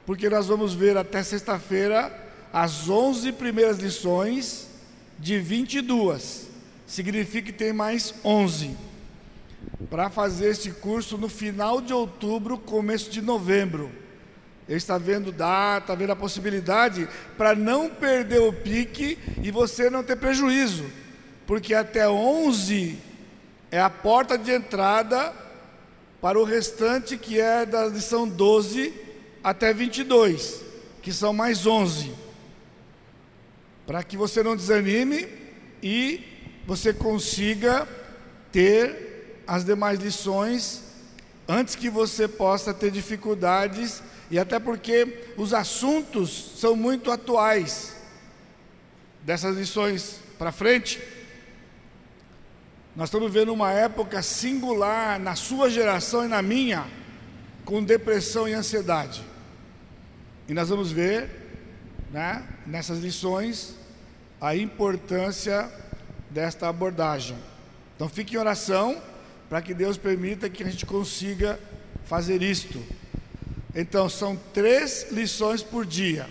porque 0.06 0.28
nós 0.28 0.46
vamos 0.46 0.74
ver 0.74 0.96
até 0.96 1.22
sexta-feira 1.22 2.12
as 2.52 2.88
11 2.88 3.32
primeiras 3.32 3.78
lições 3.78 4.69
de 5.20 5.38
22. 5.38 6.48
Significa 6.86 7.52
que 7.52 7.52
tem 7.52 7.72
mais 7.72 8.14
11 8.24 8.76
para 9.88 10.10
fazer 10.10 10.48
este 10.48 10.70
curso 10.70 11.16
no 11.18 11.28
final 11.28 11.80
de 11.80 11.92
outubro, 11.92 12.58
começo 12.58 13.10
de 13.10 13.20
novembro. 13.20 13.90
Ele 14.68 14.78
está 14.78 14.98
vendo 14.98 15.30
data, 15.30 15.94
vendo 15.94 16.12
a 16.12 16.16
possibilidade 16.16 17.08
para 17.36 17.54
não 17.54 17.90
perder 17.90 18.40
o 18.40 18.52
pique 18.52 19.18
e 19.42 19.50
você 19.50 19.90
não 19.90 20.02
ter 20.02 20.16
prejuízo, 20.16 20.84
porque 21.46 21.74
até 21.74 22.08
11 22.08 22.98
é 23.70 23.80
a 23.80 23.90
porta 23.90 24.38
de 24.38 24.52
entrada 24.52 25.32
para 26.20 26.38
o 26.38 26.44
restante 26.44 27.16
que 27.16 27.40
é 27.40 27.66
da 27.66 27.86
lição 27.86 28.28
12 28.28 28.92
até 29.42 29.72
22, 29.72 30.62
que 31.02 31.12
são 31.12 31.32
mais 31.32 31.66
11. 31.66 32.12
Para 33.90 34.04
que 34.04 34.16
você 34.16 34.40
não 34.40 34.54
desanime 34.54 35.26
e 35.82 36.24
você 36.64 36.94
consiga 36.94 37.88
ter 38.52 39.42
as 39.44 39.64
demais 39.64 39.98
lições 39.98 40.80
antes 41.48 41.74
que 41.74 41.90
você 41.90 42.28
possa 42.28 42.72
ter 42.72 42.92
dificuldades 42.92 44.00
e 44.30 44.38
até 44.38 44.60
porque 44.60 45.32
os 45.36 45.52
assuntos 45.52 46.52
são 46.60 46.76
muito 46.76 47.10
atuais. 47.10 47.96
Dessas 49.24 49.56
lições 49.56 50.20
para 50.38 50.52
frente, 50.52 51.02
nós 52.94 53.08
estamos 53.08 53.32
vendo 53.32 53.52
uma 53.52 53.72
época 53.72 54.22
singular 54.22 55.18
na 55.18 55.34
sua 55.34 55.68
geração 55.68 56.24
e 56.24 56.28
na 56.28 56.40
minha, 56.40 56.86
com 57.64 57.82
depressão 57.82 58.48
e 58.48 58.52
ansiedade. 58.52 59.20
E 60.48 60.54
nós 60.54 60.68
vamos 60.68 60.92
ver, 60.92 61.49
né, 62.12 62.44
nessas 62.66 62.98
lições, 62.98 63.74
a 64.40 64.56
importância 64.56 65.70
desta 66.30 66.68
abordagem. 66.68 67.36
Então 67.94 68.08
fique 68.08 68.34
em 68.34 68.38
oração 68.38 69.00
para 69.48 69.60
que 69.60 69.74
Deus 69.74 69.96
permita 69.96 70.48
que 70.48 70.62
a 70.62 70.70
gente 70.70 70.86
consiga 70.86 71.58
fazer 72.04 72.42
isto. 72.42 72.82
Então 73.74 74.08
são 74.08 74.36
três 74.52 75.08
lições 75.12 75.62
por 75.62 75.84
dia. 75.86 76.28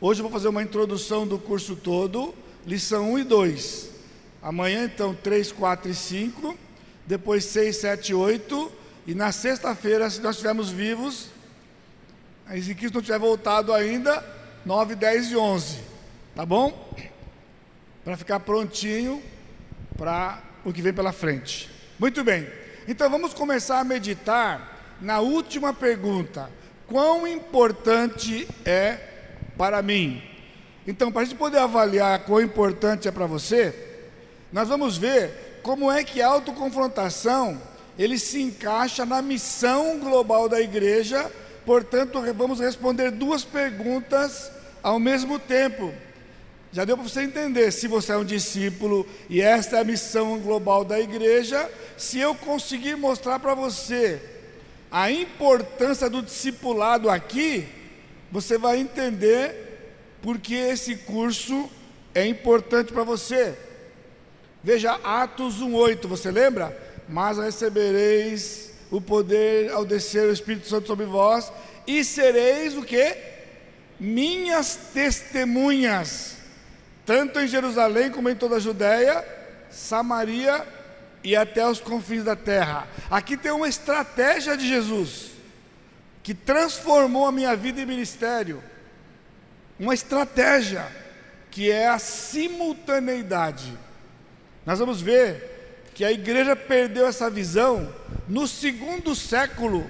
Hoje 0.00 0.20
eu 0.20 0.24
vou 0.24 0.32
fazer 0.32 0.48
uma 0.48 0.62
introdução 0.62 1.26
do 1.26 1.38
curso 1.38 1.76
todo, 1.76 2.34
lição 2.66 3.12
1 3.12 3.18
e 3.20 3.24
2. 3.24 3.90
Amanhã 4.42 4.84
então 4.84 5.14
3, 5.14 5.52
4 5.52 5.90
e 5.90 5.94
5, 5.94 6.58
depois 7.06 7.44
6, 7.44 7.76
7 7.76 8.08
e 8.10 8.14
8, 8.14 8.72
e 9.06 9.14
na 9.14 9.32
sexta-feira, 9.32 10.10
se 10.10 10.20
nós 10.20 10.36
estivermos 10.36 10.70
vivos, 10.70 11.28
se 12.60 12.74
Cristo 12.74 12.94
não 12.94 13.02
tiver 13.02 13.18
voltado 13.18 13.72
ainda, 13.72 14.24
9, 14.64 14.94
10 14.94 15.30
e 15.32 15.36
11. 15.36 15.78
Tá 16.34 16.46
bom? 16.46 16.94
Para 18.04 18.16
ficar 18.16 18.40
prontinho 18.40 19.22
para 19.96 20.42
o 20.64 20.72
que 20.72 20.82
vem 20.82 20.92
pela 20.92 21.12
frente. 21.12 21.70
Muito 21.98 22.24
bem. 22.24 22.48
Então 22.88 23.08
vamos 23.10 23.34
começar 23.34 23.80
a 23.80 23.84
meditar 23.84 24.96
na 25.00 25.20
última 25.20 25.72
pergunta: 25.72 26.50
quão 26.86 27.26
importante 27.26 28.48
é 28.64 28.98
para 29.56 29.82
mim? 29.82 30.22
Então, 30.86 31.12
para 31.12 31.22
a 31.22 31.24
gente 31.24 31.36
poder 31.36 31.58
avaliar 31.58 32.24
quão 32.24 32.40
importante 32.40 33.06
é 33.06 33.12
para 33.12 33.26
você, 33.26 33.72
nós 34.52 34.68
vamos 34.68 34.96
ver 34.96 35.60
como 35.62 35.90
é 35.90 36.02
que 36.02 36.20
a 36.20 36.26
autoconfrontação 36.26 37.60
ele 37.96 38.18
se 38.18 38.42
encaixa 38.42 39.06
na 39.06 39.22
missão 39.22 40.00
global 40.00 40.48
da 40.48 40.60
igreja 40.60 41.30
Portanto, 41.64 42.20
vamos 42.34 42.60
responder 42.60 43.10
duas 43.10 43.44
perguntas 43.44 44.50
ao 44.82 44.98
mesmo 44.98 45.38
tempo. 45.38 45.92
Já 46.72 46.84
deu 46.84 46.96
para 46.96 47.06
você 47.06 47.22
entender 47.22 47.70
se 47.70 47.86
você 47.86 48.12
é 48.12 48.16
um 48.16 48.24
discípulo 48.24 49.06
e 49.28 49.42
esta 49.42 49.76
é 49.76 49.80
a 49.80 49.84
missão 49.84 50.38
global 50.38 50.84
da 50.84 50.98
igreja. 50.98 51.70
Se 51.98 52.18
eu 52.18 52.34
conseguir 52.34 52.96
mostrar 52.96 53.38
para 53.38 53.54
você 53.54 54.20
a 54.90 55.10
importância 55.10 56.08
do 56.08 56.22
discipulado 56.22 57.10
aqui, 57.10 57.68
você 58.30 58.56
vai 58.56 58.78
entender 58.78 60.16
porque 60.22 60.54
esse 60.54 60.96
curso 60.96 61.70
é 62.14 62.26
importante 62.26 62.92
para 62.92 63.04
você. 63.04 63.54
Veja 64.64 64.92
Atos 65.04 65.60
1:8, 65.60 66.08
você 66.08 66.30
lembra? 66.30 66.76
Mas 67.08 67.36
recebereis 67.36 68.71
o 68.92 69.00
poder 69.00 69.72
ao 69.72 69.86
descer 69.86 70.28
o 70.28 70.32
Espírito 70.32 70.68
Santo 70.68 70.86
sobre 70.86 71.06
vós, 71.06 71.50
e 71.86 72.04
sereis 72.04 72.76
o 72.76 72.82
que? 72.82 73.16
Minhas 73.98 74.76
testemunhas, 74.92 76.36
tanto 77.06 77.40
em 77.40 77.48
Jerusalém 77.48 78.10
como 78.10 78.28
em 78.28 78.36
toda 78.36 78.56
a 78.56 78.60
Judéia, 78.60 79.26
Samaria 79.70 80.66
e 81.24 81.34
até 81.34 81.66
os 81.66 81.80
confins 81.80 82.22
da 82.22 82.36
terra. 82.36 82.86
Aqui 83.10 83.34
tem 83.34 83.50
uma 83.50 83.66
estratégia 83.66 84.58
de 84.58 84.68
Jesus 84.68 85.30
que 86.22 86.34
transformou 86.34 87.26
a 87.26 87.32
minha 87.32 87.56
vida 87.56 87.80
e 87.80 87.86
ministério. 87.86 88.62
Uma 89.80 89.94
estratégia 89.94 90.86
que 91.50 91.70
é 91.70 91.88
a 91.88 91.98
simultaneidade. 91.98 93.72
Nós 94.66 94.78
vamos 94.78 95.00
ver 95.00 95.61
que 96.02 96.06
a 96.06 96.10
igreja 96.10 96.56
perdeu 96.56 97.06
essa 97.06 97.30
visão 97.30 97.94
no 98.26 98.48
segundo 98.48 99.14
século 99.14 99.88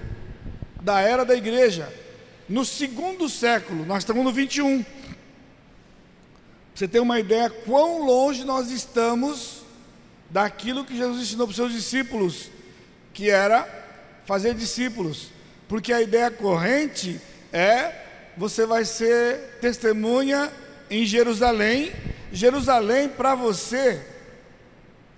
da 0.83 1.00
era 1.00 1.25
da 1.25 1.35
igreja. 1.35 1.90
No 2.47 2.66
segundo 2.66 3.31
século, 3.31 3.87
nós 3.87 4.02
estamos 4.02 4.23
no 4.23 4.31
21. 4.31 4.85
Você 6.75 6.87
tem 6.87 7.00
uma 7.00 7.19
ideia 7.19 7.49
quão 7.49 8.04
longe 8.04 8.45
nós 8.45 8.71
estamos 8.71 9.62
daquilo 10.28 10.85
que 10.85 10.95
Jesus 10.95 11.23
ensinou 11.23 11.47
para 11.47 11.52
os 11.52 11.57
seus 11.57 11.73
discípulos, 11.73 12.50
que 13.14 13.31
era 13.31 13.66
fazer 14.26 14.52
discípulos. 14.52 15.31
Porque 15.66 15.95
a 15.95 16.02
ideia 16.02 16.31
corrente 16.31 17.19
é 17.50 17.90
você 18.37 18.66
vai 18.66 18.85
ser 18.85 19.57
testemunha 19.62 20.52
em 20.90 21.07
Jerusalém. 21.07 21.90
Jerusalém 22.31 23.09
para 23.09 23.35
você 23.35 23.99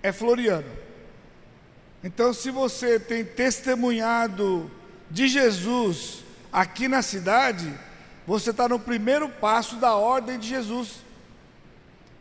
é 0.01 0.13
Floriano. 0.13 0.84
Então, 2.05 2.35
se 2.35 2.51
você 2.51 3.01
tem 3.01 3.25
testemunhado 3.25 4.71
de 5.11 5.27
Jesus 5.27 6.23
aqui 6.53 6.87
na 6.87 7.01
cidade, 7.01 7.73
você 8.27 8.51
está 8.51 8.69
no 8.69 8.79
primeiro 8.79 9.27
passo 9.27 9.77
da 9.77 9.95
ordem 9.95 10.39
de 10.39 10.47
Jesus. 10.47 10.97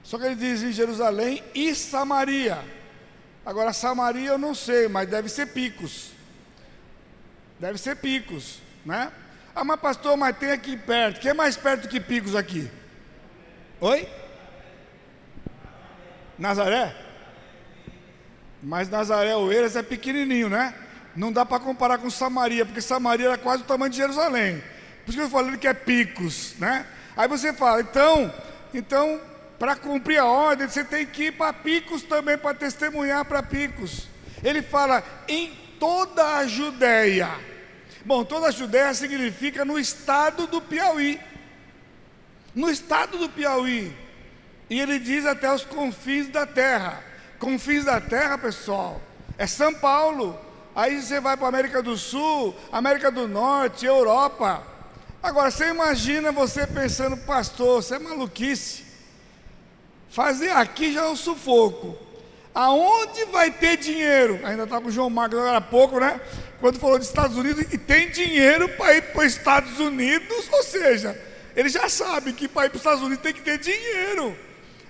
Só 0.01 0.17
que 0.17 0.23
ele 0.23 0.35
diz 0.35 0.63
em 0.63 0.71
Jerusalém 0.71 1.43
e 1.53 1.75
Samaria. 1.75 2.63
Agora, 3.45 3.73
Samaria 3.73 4.29
eu 4.29 4.37
não 4.37 4.55
sei, 4.55 4.87
mas 4.87 5.09
deve 5.09 5.27
ser 5.27 5.47
picos. 5.47 6.11
Deve 7.59 7.77
ser 7.77 7.97
picos, 7.97 8.59
né? 8.85 9.11
Ah, 9.53 9.65
mas 9.65 9.81
pastor, 9.81 10.15
mas 10.15 10.37
tem 10.37 10.51
aqui 10.51 10.77
perto. 10.77 11.19
Quem 11.19 11.31
é 11.31 11.33
mais 11.33 11.57
perto 11.57 11.89
que 11.89 11.99
picos 11.99 12.37
aqui? 12.37 12.71
Oi? 13.81 14.07
Nazaré? 16.39 16.95
Mas 18.63 18.89
Nazaré 18.89 19.35
Oeiras 19.35 19.75
é 19.75 19.83
pequenininho, 19.83 20.49
né? 20.49 20.73
Não 21.15 21.31
dá 21.31 21.45
para 21.45 21.59
comparar 21.59 21.97
com 21.97 22.09
Samaria, 22.09 22.65
porque 22.65 22.81
Samaria 22.81 23.27
era 23.27 23.37
quase 23.37 23.61
o 23.61 23.65
tamanho 23.65 23.91
de 23.91 23.97
Jerusalém. 23.97 24.63
Por 25.03 25.11
isso 25.11 25.19
que 25.19 25.25
eu 25.25 25.29
falei 25.29 25.57
que 25.57 25.67
é 25.67 25.73
picos, 25.73 26.55
né? 26.57 26.85
Aí 27.15 27.27
você 27.27 27.51
fala, 27.51 27.81
então, 27.81 28.33
então 28.73 29.19
para 29.59 29.75
cumprir 29.75 30.17
a 30.17 30.25
ordem, 30.25 30.67
você 30.67 30.83
tem 30.83 31.05
que 31.05 31.25
ir 31.25 31.31
para 31.33 31.53
Picos 31.53 32.03
também 32.03 32.37
para 32.37 32.53
testemunhar 32.53 33.23
para 33.25 33.43
Picos. 33.43 34.07
Ele 34.43 34.61
fala 34.61 35.03
em 35.27 35.53
toda 35.79 36.37
a 36.37 36.47
Judéia. 36.47 37.29
Bom, 38.05 38.23
toda 38.23 38.47
a 38.47 38.51
Judéia 38.51 38.93
significa 38.93 39.63
no 39.63 39.79
estado 39.79 40.47
do 40.47 40.61
Piauí. 40.61 41.19
No 42.53 42.69
estado 42.69 43.17
do 43.17 43.29
Piauí. 43.29 43.95
E 44.69 44.79
ele 44.81 44.99
diz 44.99 45.25
até 45.25 45.49
os 45.53 45.63
confins 45.63 46.27
da 46.27 46.45
terra. 46.45 47.01
Confins 47.43 47.83
da 47.83 47.99
terra, 47.99 48.37
pessoal, 48.37 49.01
é 49.37 49.45
São 49.45 49.73
Paulo. 49.73 50.39
Aí 50.73 51.01
você 51.01 51.19
vai 51.19 51.35
para 51.35 51.45
a 51.47 51.49
América 51.49 51.83
do 51.83 51.97
Sul, 51.97 52.55
América 52.71 53.11
do 53.11 53.27
Norte, 53.27 53.85
Europa. 53.85 54.63
Agora, 55.21 55.51
você 55.51 55.67
imagina 55.67 56.31
você 56.31 56.65
pensando, 56.65 57.17
pastor, 57.17 57.83
você 57.83 57.95
é 57.95 57.99
maluquice. 57.99 58.85
Fazer 60.09 60.51
aqui 60.51 60.93
já 60.93 61.01
é 61.01 61.09
um 61.09 61.17
sufoco. 61.17 61.97
Aonde 62.55 63.25
vai 63.25 63.51
ter 63.51 63.75
dinheiro? 63.75 64.39
Ainda 64.45 64.63
estava 64.63 64.81
com 64.83 64.87
o 64.87 64.91
João 64.91 65.09
Marcos 65.09 65.37
agora 65.37 65.57
há 65.57 65.61
pouco, 65.61 65.99
né? 65.99 66.21
Quando 66.61 66.79
falou 66.79 66.97
dos 66.97 67.09
Estados 67.09 67.35
Unidos, 67.35 67.65
e 67.73 67.77
tem 67.77 68.09
dinheiro 68.09 68.69
para 68.69 68.95
ir 68.95 69.01
para 69.11 69.25
os 69.25 69.33
Estados 69.33 69.79
Unidos, 69.81 70.47
ou 70.49 70.63
seja, 70.63 71.21
ele 71.57 71.67
já 71.67 71.89
sabe 71.89 72.31
que 72.31 72.47
para 72.47 72.67
ir 72.67 72.69
para 72.69 72.77
os 72.77 72.81
Estados 72.81 73.03
Unidos 73.03 73.21
tem 73.21 73.33
que 73.33 73.41
ter 73.41 73.57
dinheiro. 73.57 74.33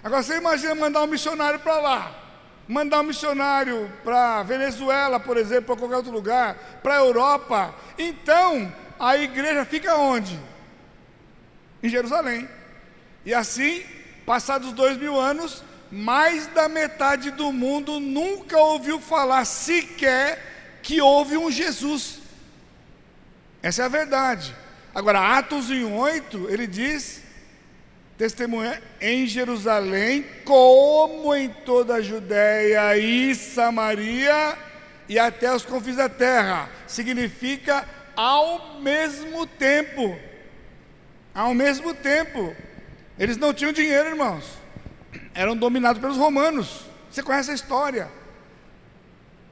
Agora 0.03 0.21
você 0.21 0.37
imagina 0.37 0.75
mandar 0.75 1.01
um 1.01 1.07
missionário 1.07 1.59
para 1.59 1.79
lá, 1.79 2.22
mandar 2.67 3.01
um 3.01 3.03
missionário 3.03 3.91
para 4.03 4.43
Venezuela, 4.43 5.19
por 5.19 5.37
exemplo, 5.37 5.65
para 5.65 5.75
qualquer 5.77 5.97
outro 5.97 6.11
lugar, 6.11 6.79
para 6.81 6.95
a 6.95 6.99
Europa. 6.99 7.73
Então, 7.97 8.73
a 8.99 9.17
igreja 9.17 9.65
fica 9.65 9.95
onde? 9.95 10.39
Em 11.81 11.89
Jerusalém. 11.89 12.47
E 13.25 13.33
assim 13.33 13.83
Passados 14.25 14.71
dois 14.71 14.97
mil 14.97 15.19
anos, 15.19 15.63
mais 15.91 16.47
da 16.47 16.69
metade 16.69 17.31
do 17.31 17.51
mundo 17.51 17.99
nunca 17.99 18.57
ouviu 18.57 18.99
falar 18.99 19.43
sequer 19.45 20.79
que 20.81 21.01
houve 21.01 21.37
um 21.37 21.51
Jesus. 21.51 22.19
Essa 23.61 23.83
é 23.83 23.85
a 23.85 23.89
verdade. 23.89 24.55
Agora, 24.95 25.37
Atos 25.37 25.69
1,8, 25.69 26.49
ele 26.49 26.67
diz: 26.67 27.21
testemunha 28.17 28.81
em 29.01 29.25
Jerusalém, 29.25 30.25
como 30.45 31.33
em 31.35 31.49
toda 31.49 31.95
a 31.95 32.01
Judéia 32.01 32.97
e 32.97 33.33
Samaria 33.35 34.57
e 35.09 35.19
até 35.19 35.53
os 35.53 35.65
confins 35.65 35.97
da 35.97 36.09
terra. 36.09 36.69
Significa 36.87 37.87
ao 38.15 38.79
mesmo 38.81 39.45
tempo. 39.45 40.17
Ao 41.33 41.53
mesmo 41.53 41.93
tempo. 41.93 42.55
Eles 43.17 43.37
não 43.37 43.53
tinham 43.53 43.71
dinheiro, 43.71 44.09
irmãos. 44.09 44.45
Eram 45.33 45.55
dominados 45.55 46.01
pelos 46.01 46.17
romanos. 46.17 46.85
Você 47.09 47.21
conhece 47.21 47.51
a 47.51 47.55
história. 47.55 48.09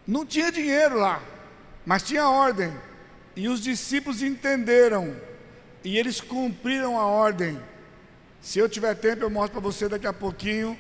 Não 0.06 0.26
tinha 0.26 0.52
dinheiro 0.52 0.98
lá, 0.98 1.22
mas 1.86 2.04
tinha 2.04 2.28
ordem. 2.28 2.72
E 3.36 3.48
os 3.48 3.62
discípulos 3.62 4.22
entenderam. 4.22 5.16
E 5.84 5.98
eles 5.98 6.22
cumpriram 6.22 7.00
a 7.00 7.06
ordem. 7.06 7.60
Se 8.42 8.58
eu 8.58 8.68
tiver 8.68 8.96
tempo, 8.96 9.24
eu 9.24 9.30
mostro 9.30 9.62
para 9.62 9.72
você 9.72 9.88
daqui 9.88 10.08
a 10.08 10.14
pouquinho 10.14 10.78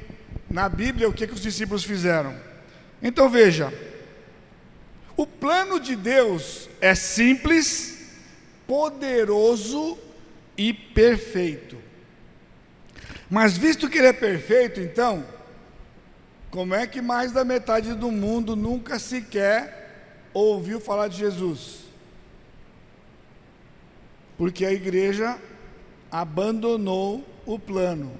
na 0.49 0.67
Bíblia 0.67 1.07
o 1.07 1.13
que, 1.13 1.27
que 1.27 1.33
os 1.33 1.41
discípulos 1.41 1.83
fizeram. 1.83 2.35
Então 3.01 3.29
veja: 3.29 3.71
o 5.15 5.27
plano 5.27 5.79
de 5.79 5.95
Deus 5.95 6.67
é 6.81 6.95
simples, 6.95 8.17
poderoso 8.65 9.97
e 10.57 10.73
perfeito. 10.73 11.77
Mas 13.29 13.57
visto 13.57 13.89
que 13.89 13.99
ele 13.99 14.07
é 14.07 14.13
perfeito, 14.13 14.81
então, 14.81 15.23
como 16.49 16.73
é 16.73 16.85
que 16.85 17.01
mais 17.01 17.31
da 17.31 17.45
metade 17.45 17.93
do 17.93 18.11
mundo 18.11 18.55
nunca 18.55 18.99
sequer 18.99 20.09
ouviu 20.33 20.81
falar 20.81 21.07
de 21.07 21.17
Jesus? 21.17 21.81
Porque 24.37 24.65
a 24.65 24.73
igreja 24.73 25.37
abandonou 26.11 27.25
o 27.55 27.59
plano. 27.59 28.11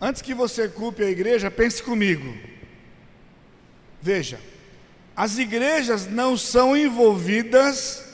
Antes 0.00 0.22
que 0.22 0.34
você 0.34 0.68
culpe 0.68 1.02
a 1.02 1.10
igreja, 1.10 1.50
pense 1.50 1.82
comigo. 1.82 2.36
Veja, 4.00 4.38
as 5.14 5.38
igrejas 5.38 6.06
não 6.06 6.36
são 6.36 6.76
envolvidas 6.76 8.04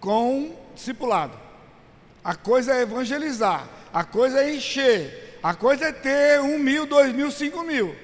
com 0.00 0.54
discipulado. 0.74 1.38
A 2.22 2.34
coisa 2.34 2.74
é 2.74 2.82
evangelizar 2.82 3.68
a 3.94 4.02
coisa 4.02 4.40
é 4.40 4.52
encher, 4.52 5.38
a 5.40 5.54
coisa 5.54 5.84
é 5.84 5.92
ter 5.92 6.40
um 6.40 6.58
mil, 6.58 6.84
dois 6.84 7.14
mil, 7.14 7.30
cinco 7.30 7.62
mil. 7.62 7.94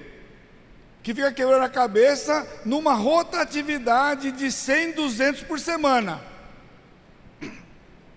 Que 1.03 1.13
fica 1.13 1.33
quebrando 1.33 1.65
a 1.65 1.69
cabeça 1.69 2.47
numa 2.65 2.95
rotatividade 2.95 4.31
de 4.31 4.53
100, 4.53 4.93
200 4.93 5.43
por 5.43 5.59
semana. 5.59 6.23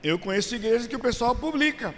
Eu 0.03 0.19
conheço 0.19 0.53
igrejas 0.53 0.85
que 0.85 0.95
o 0.95 0.99
pessoal 0.99 1.33
publica. 1.35 1.95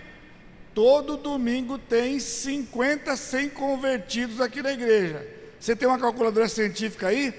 Todo 0.76 1.16
domingo 1.16 1.78
tem 1.78 2.20
50, 2.20 3.16
100 3.16 3.50
convertidos 3.52 4.42
aqui 4.42 4.62
na 4.62 4.74
igreja. 4.74 5.26
Você 5.58 5.74
tem 5.74 5.88
uma 5.88 5.98
calculadora 5.98 6.50
científica 6.50 7.08
aí? 7.08 7.34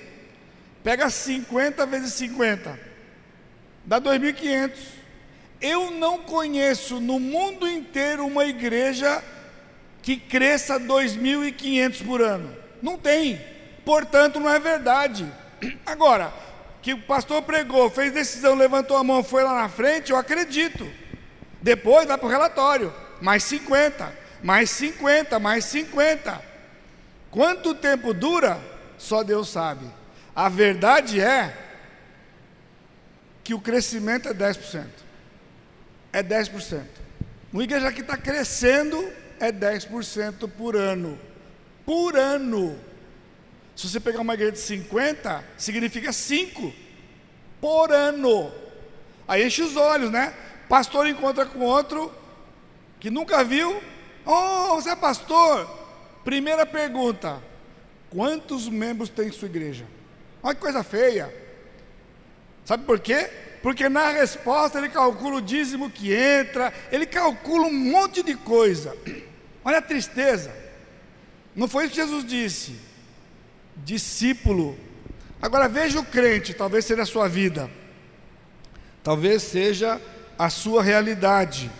Pega 0.82 1.10
50 1.10 1.84
vezes 1.84 2.14
50. 2.14 2.80
Dá 3.84 4.00
2.500. 4.00 4.72
Eu 5.60 5.90
não 5.90 6.20
conheço 6.20 6.98
no 6.98 7.20
mundo 7.20 7.68
inteiro 7.68 8.26
uma 8.26 8.46
igreja 8.46 9.22
que 10.00 10.16
cresça 10.16 10.80
2.500 10.80 12.06
por 12.06 12.22
ano. 12.22 12.56
Não 12.80 12.96
tem. 12.96 13.38
Portanto, 13.84 14.40
não 14.40 14.48
é 14.48 14.58
verdade. 14.58 15.30
Agora, 15.84 16.32
que 16.80 16.94
o 16.94 17.02
pastor 17.02 17.42
pregou, 17.42 17.90
fez 17.90 18.14
decisão, 18.14 18.54
levantou 18.54 18.96
a 18.96 19.04
mão, 19.04 19.22
foi 19.22 19.44
lá 19.44 19.54
na 19.54 19.68
frente, 19.68 20.10
eu 20.10 20.16
acredito. 20.16 20.90
Depois 21.60 22.06
vai 22.06 22.16
para 22.16 22.26
o 22.26 22.30
relatório. 22.30 23.05
Mais 23.20 23.42
50, 23.44 24.12
mais 24.42 24.70
50, 24.70 25.38
mais 25.38 25.64
50. 25.64 26.42
Quanto 27.30 27.74
tempo 27.74 28.14
dura? 28.14 28.60
Só 28.98 29.22
Deus 29.22 29.48
sabe. 29.48 29.86
A 30.34 30.48
verdade 30.48 31.20
é 31.20 31.56
que 33.42 33.54
o 33.54 33.60
crescimento 33.60 34.28
é 34.28 34.34
10%. 34.34 34.84
é 36.12 36.22
10%. 36.22 36.82
Uma 37.52 37.62
igreja 37.62 37.92
que 37.92 38.00
está 38.00 38.16
crescendo 38.16 38.96
é 39.38 39.52
10% 39.52 40.48
por 40.50 40.74
ano. 40.76 41.18
Por 41.84 42.16
ano. 42.16 42.78
Se 43.74 43.88
você 43.88 44.00
pegar 44.00 44.20
uma 44.20 44.34
igreja 44.34 44.52
de 44.52 44.58
50, 44.60 45.44
significa 45.58 46.12
5 46.12 46.72
por 47.60 47.92
ano. 47.92 48.50
Aí 49.28 49.46
enche 49.46 49.62
os 49.62 49.76
olhos, 49.76 50.10
né? 50.10 50.32
Pastor 50.68 51.06
encontra 51.06 51.44
com 51.44 51.60
outro 51.60 52.12
que 53.00 53.10
nunca 53.10 53.44
viu. 53.44 53.82
Oh, 54.24 54.74
você 54.74 54.90
é 54.90 54.96
pastor? 54.96 55.68
Primeira 56.24 56.66
pergunta: 56.66 57.42
quantos 58.10 58.68
membros 58.68 59.08
tem 59.08 59.30
sua 59.30 59.46
igreja? 59.46 59.86
Olha 60.42 60.54
que 60.54 60.60
coisa 60.60 60.82
feia. 60.82 61.32
Sabe 62.64 62.84
por 62.84 62.98
quê? 62.98 63.30
Porque 63.62 63.88
na 63.88 64.10
resposta 64.10 64.78
ele 64.78 64.88
calcula 64.88 65.36
o 65.36 65.42
dízimo 65.42 65.90
que 65.90 66.12
entra, 66.12 66.72
ele 66.90 67.06
calcula 67.06 67.66
um 67.66 67.72
monte 67.72 68.22
de 68.22 68.34
coisa. 68.34 68.96
Olha 69.64 69.78
a 69.78 69.82
tristeza. 69.82 70.54
Não 71.54 71.66
foi 71.66 71.84
isso 71.84 71.94
que 71.94 72.00
Jesus 72.00 72.24
disse 72.24 72.86
discípulo. 73.84 74.76
Agora 75.40 75.68
veja 75.68 76.00
o 76.00 76.04
crente, 76.04 76.54
talvez 76.54 76.84
seja 76.84 77.02
a 77.02 77.06
sua 77.06 77.28
vida, 77.28 77.70
talvez 79.02 79.42
seja 79.42 80.00
a 80.38 80.48
sua 80.48 80.82
realidade. 80.82 81.70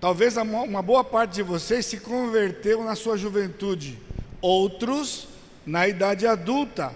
Talvez 0.00 0.36
uma 0.36 0.80
boa 0.80 1.02
parte 1.02 1.34
de 1.34 1.42
vocês 1.42 1.84
se 1.84 1.98
converteu 1.98 2.84
na 2.84 2.94
sua 2.94 3.16
juventude, 3.16 3.98
outros 4.40 5.26
na 5.66 5.88
idade 5.88 6.24
adulta. 6.24 6.94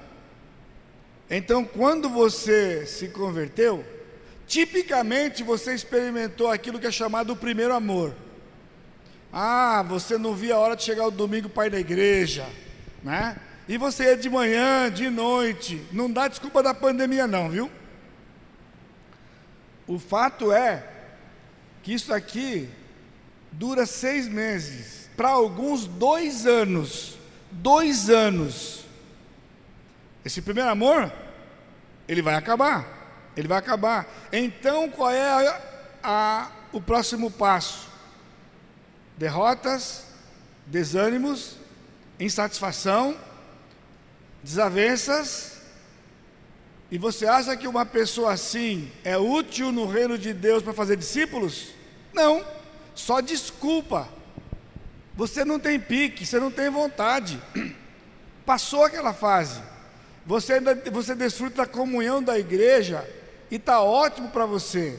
Então, 1.28 1.64
quando 1.64 2.08
você 2.08 2.86
se 2.86 3.08
converteu, 3.08 3.84
tipicamente 4.46 5.42
você 5.42 5.74
experimentou 5.74 6.48
aquilo 6.48 6.78
que 6.78 6.86
é 6.86 6.92
chamado 6.92 7.32
o 7.32 7.36
primeiro 7.36 7.74
amor. 7.74 8.14
Ah, 9.32 9.82
você 9.88 10.16
não 10.16 10.34
via 10.34 10.54
a 10.54 10.58
hora 10.58 10.76
de 10.76 10.84
chegar 10.84 11.06
o 11.06 11.10
domingo 11.10 11.48
para 11.48 11.66
ir 11.66 11.72
na 11.72 11.80
igreja, 11.80 12.46
né? 13.02 13.36
E 13.66 13.78
você 13.78 14.04
ia 14.04 14.16
de 14.16 14.28
manhã, 14.30 14.90
de 14.90 15.10
noite. 15.10 15.84
Não 15.90 16.10
dá 16.10 16.28
desculpa 16.28 16.62
da 16.62 16.74
pandemia, 16.74 17.26
não, 17.26 17.48
viu? 17.48 17.70
O 19.88 19.98
fato 19.98 20.52
é 20.52 20.86
que 21.82 21.94
isso 21.94 22.12
aqui 22.12 22.68
dura 23.52 23.86
seis 23.86 24.28
meses, 24.28 25.08
para 25.16 25.28
alguns 25.28 25.86
dois 25.86 26.46
anos. 26.46 27.18
Dois 27.50 28.08
anos. 28.10 28.84
Esse 30.24 30.40
primeiro 30.40 30.70
amor, 30.70 31.12
ele 32.08 32.22
vai 32.22 32.34
acabar. 32.34 33.30
Ele 33.36 33.48
vai 33.48 33.58
acabar. 33.58 34.06
Então, 34.32 34.88
qual 34.90 35.10
é 35.10 35.28
a, 35.28 35.60
a, 36.02 36.50
o 36.72 36.80
próximo 36.80 37.30
passo? 37.30 37.92
derrotas, 39.16 40.04
desânimos, 40.66 41.56
insatisfação, 42.18 43.16
desavenças. 44.42 45.58
E 46.90 46.98
você 46.98 47.26
acha 47.26 47.56
que 47.56 47.68
uma 47.68 47.86
pessoa 47.86 48.32
assim 48.32 48.90
é 49.04 49.16
útil 49.16 49.72
no 49.72 49.86
reino 49.86 50.18
de 50.18 50.32
Deus 50.32 50.62
para 50.62 50.72
fazer 50.72 50.96
discípulos? 50.96 51.68
Não, 52.12 52.44
só 52.94 53.20
desculpa. 53.20 54.08
Você 55.14 55.44
não 55.44 55.58
tem 55.58 55.78
pique, 55.78 56.24
você 56.24 56.38
não 56.40 56.50
tem 56.50 56.70
vontade. 56.70 57.40
Passou 58.46 58.84
aquela 58.84 59.12
fase. 59.12 59.60
Você 60.24 60.54
ainda 60.54 60.74
você 60.90 61.14
desfruta 61.14 61.56
da 61.58 61.66
comunhão 61.66 62.22
da 62.22 62.38
igreja 62.38 63.08
e 63.50 63.56
está 63.56 63.80
ótimo 63.82 64.28
para 64.28 64.46
você. 64.46 64.98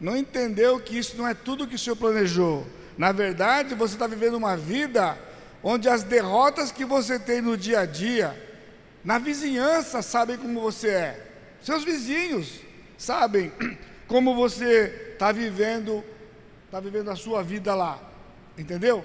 Não 0.00 0.16
entendeu 0.16 0.78
que 0.78 0.96
isso 0.96 1.16
não 1.16 1.26
é 1.26 1.34
tudo 1.34 1.66
que 1.66 1.74
o 1.74 1.78
Senhor 1.78 1.96
planejou. 1.96 2.66
Na 2.96 3.12
verdade, 3.12 3.74
você 3.74 3.94
está 3.94 4.06
vivendo 4.06 4.34
uma 4.34 4.56
vida 4.56 5.18
onde 5.62 5.88
as 5.88 6.02
derrotas 6.02 6.70
que 6.70 6.84
você 6.84 7.18
tem 7.18 7.40
no 7.40 7.56
dia 7.56 7.80
a 7.80 7.86
dia, 7.86 8.34
na 9.04 9.18
vizinhança, 9.18 10.02
sabem 10.02 10.36
como 10.36 10.60
você 10.60 10.88
é. 10.88 11.26
Seus 11.62 11.84
vizinhos 11.84 12.60
sabem 12.96 13.52
como 14.06 14.34
você 14.34 15.12
está 15.12 15.32
vivendo, 15.32 16.04
está 16.68 16.78
vivendo 16.78 17.10
a 17.10 17.16
sua 17.16 17.42
vida 17.42 17.74
lá. 17.74 18.00
Entendeu? 18.56 19.04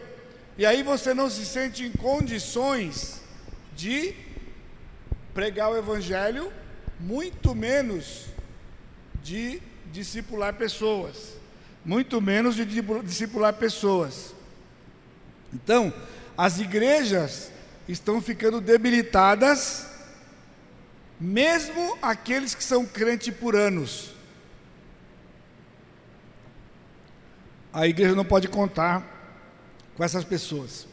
E 0.57 0.65
aí 0.65 0.83
você 0.83 1.13
não 1.13 1.29
se 1.29 1.45
sente 1.45 1.83
em 1.83 1.91
condições 1.91 3.21
de 3.75 4.13
pregar 5.33 5.71
o 5.71 5.77
evangelho, 5.77 6.53
muito 6.99 7.55
menos 7.55 8.25
de 9.23 9.61
discipular 9.91 10.53
pessoas 10.53 11.33
muito 11.85 12.21
menos 12.21 12.55
de 12.55 12.65
discipular 13.03 13.53
pessoas. 13.53 14.33
Então, 15.53 15.93
as 16.37 16.59
igrejas 16.59 17.51
estão 17.87 18.21
ficando 18.21 18.61
debilitadas, 18.61 19.87
mesmo 21.19 21.97
aqueles 22.01 22.55
que 22.55 22.63
são 22.63 22.85
crentes 22.85 23.33
por 23.35 23.55
anos. 23.55 24.11
A 27.73 27.87
igreja 27.87 28.13
não 28.13 28.23
pode 28.23 28.47
contar 28.47 29.03
com 29.95 30.03
essas 30.03 30.23
pessoas. 30.23 30.87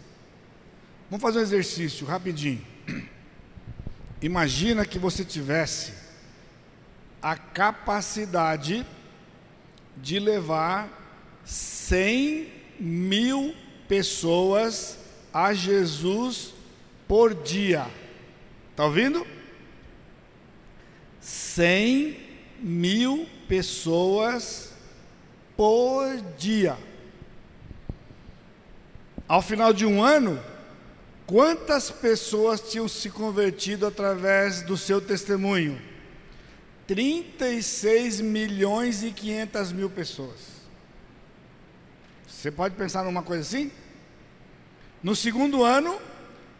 Vamos 1.11 1.23
fazer 1.23 1.40
um 1.40 1.43
exercício 1.43 2.07
rapidinho. 2.07 2.66
Imagina 4.23 4.87
que 4.87 4.99
você 4.99 5.23
tivesse 5.23 5.93
a 7.21 7.37
capacidade 7.37 8.87
de 9.97 10.19
levar 10.19 10.88
100 11.45 12.51
mil 12.79 13.55
pessoas 13.87 14.99
a 15.35 15.53
Jesus 15.53 16.55
por 17.07 17.35
dia. 17.35 17.87
Está 18.71 18.87
ouvindo? 18.87 19.27
100 21.21 22.19
mil 22.61 23.29
pessoas 23.47 24.69
por 25.61 26.16
dia. 26.38 26.79
Ao 29.29 29.42
final 29.42 29.75
de 29.75 29.85
um 29.85 30.03
ano, 30.03 30.42
quantas 31.27 31.90
pessoas 31.90 32.62
tinham 32.62 32.88
se 32.88 33.11
convertido 33.11 33.87
através 33.87 34.62
do 34.62 34.79
seu 34.79 35.03
testemunho? 35.03 35.79
36 36.87 38.23
milhões 38.23 39.03
e 39.03 39.12
500 39.12 39.73
mil 39.73 39.90
pessoas. 39.90 40.38
Você 42.27 42.51
pode 42.51 42.75
pensar 42.75 43.05
numa 43.05 43.23
coisa 43.23 43.42
assim? 43.42 43.70
No 45.03 45.14
segundo 45.14 45.62
ano, 45.62 46.01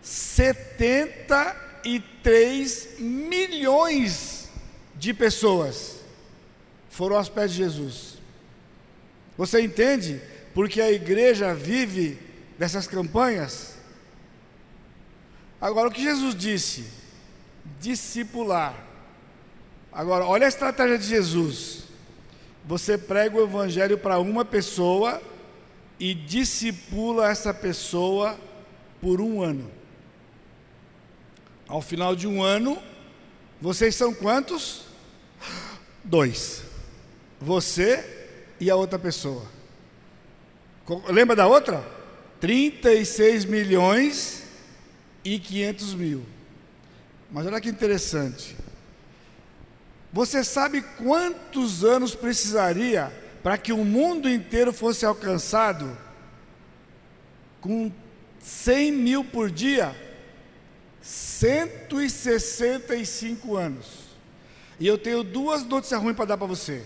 73 0.03 2.99
milhões 2.99 4.51
de 4.95 5.15
pessoas 5.15 6.01
foram 6.91 7.17
aos 7.17 7.31
pés 7.31 7.53
de 7.53 7.57
Jesus. 7.57 8.20
Você 9.41 9.63
entende 9.63 10.21
porque 10.53 10.83
a 10.83 10.93
igreja 10.93 11.55
vive 11.55 12.19
dessas 12.59 12.87
campanhas? 12.87 13.79
Agora, 15.59 15.89
o 15.89 15.91
que 15.91 16.03
Jesus 16.03 16.35
disse? 16.35 16.85
Discipular 17.81 18.91
Agora, 19.91 20.27
olha 20.27 20.45
a 20.45 20.49
estratégia 20.51 20.99
de 20.99 21.07
Jesus. 21.07 21.85
Você 22.67 22.99
prega 22.99 23.39
o 23.39 23.43
evangelho 23.43 23.97
para 23.97 24.19
uma 24.19 24.45
pessoa 24.45 25.23
e 25.99 26.13
discipula 26.13 27.31
essa 27.31 27.55
pessoa 27.55 28.39
por 29.01 29.23
um 29.23 29.43
ano. 29.43 29.71
Ao 31.67 31.81
final 31.81 32.15
de 32.15 32.29
um 32.29 32.43
ano, 32.43 32.79
vocês 33.59 33.95
são 33.95 34.13
quantos? 34.13 34.85
Dois. 36.05 36.63
Você 37.41 38.20
e 38.61 38.71
a 38.71 38.77
outra 38.77 38.99
pessoa. 38.99 39.45
Lembra 41.09 41.35
da 41.35 41.47
outra? 41.47 41.83
36 42.41 43.47
milhões 43.47 44.45
e 45.25 45.39
500 45.39 45.95
mil. 45.95 46.27
Mas 47.31 47.47
olha 47.47 47.61
que 47.61 47.69
interessante. 47.69 48.57
Você 50.13 50.43
sabe 50.43 50.83
quantos 50.99 51.85
anos 51.85 52.15
precisaria 52.15 53.13
para 53.43 53.57
que 53.57 53.73
o 53.73 53.85
mundo 53.85 54.29
inteiro 54.29 54.73
fosse 54.73 55.07
alcançado 55.07 55.97
com 57.61 57.93
100 58.41 58.93
mil 58.93 59.25
por 59.25 59.51
dia? 59.51 59.95
165 61.01 63.57
anos. 63.57 64.11
E 64.79 64.87
eu 64.87 64.99
tenho 64.99 65.23
duas 65.23 65.65
notícias 65.65 66.01
ruins 66.01 66.17
para 66.17 66.25
dar 66.25 66.37
para 66.37 66.47
você, 66.47 66.85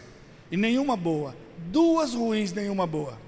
e 0.51 0.57
nenhuma 0.57 0.97
boa. 0.97 1.37
Duas 1.65 2.15
ruins, 2.15 2.53
nenhuma 2.53 2.87
boa. 2.87 3.19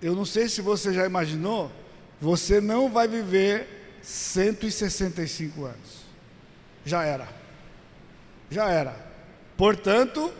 Eu 0.00 0.14
não 0.14 0.24
sei 0.24 0.48
se 0.48 0.60
você 0.60 0.92
já 0.92 1.06
imaginou, 1.06 1.70
você 2.20 2.60
não 2.60 2.90
vai 2.90 3.08
viver 3.08 3.98
165 4.02 5.64
anos 5.64 6.04
já 6.84 7.04
era. 7.04 7.28
Já 8.50 8.68
era. 8.68 8.94
Portanto, 9.56 10.32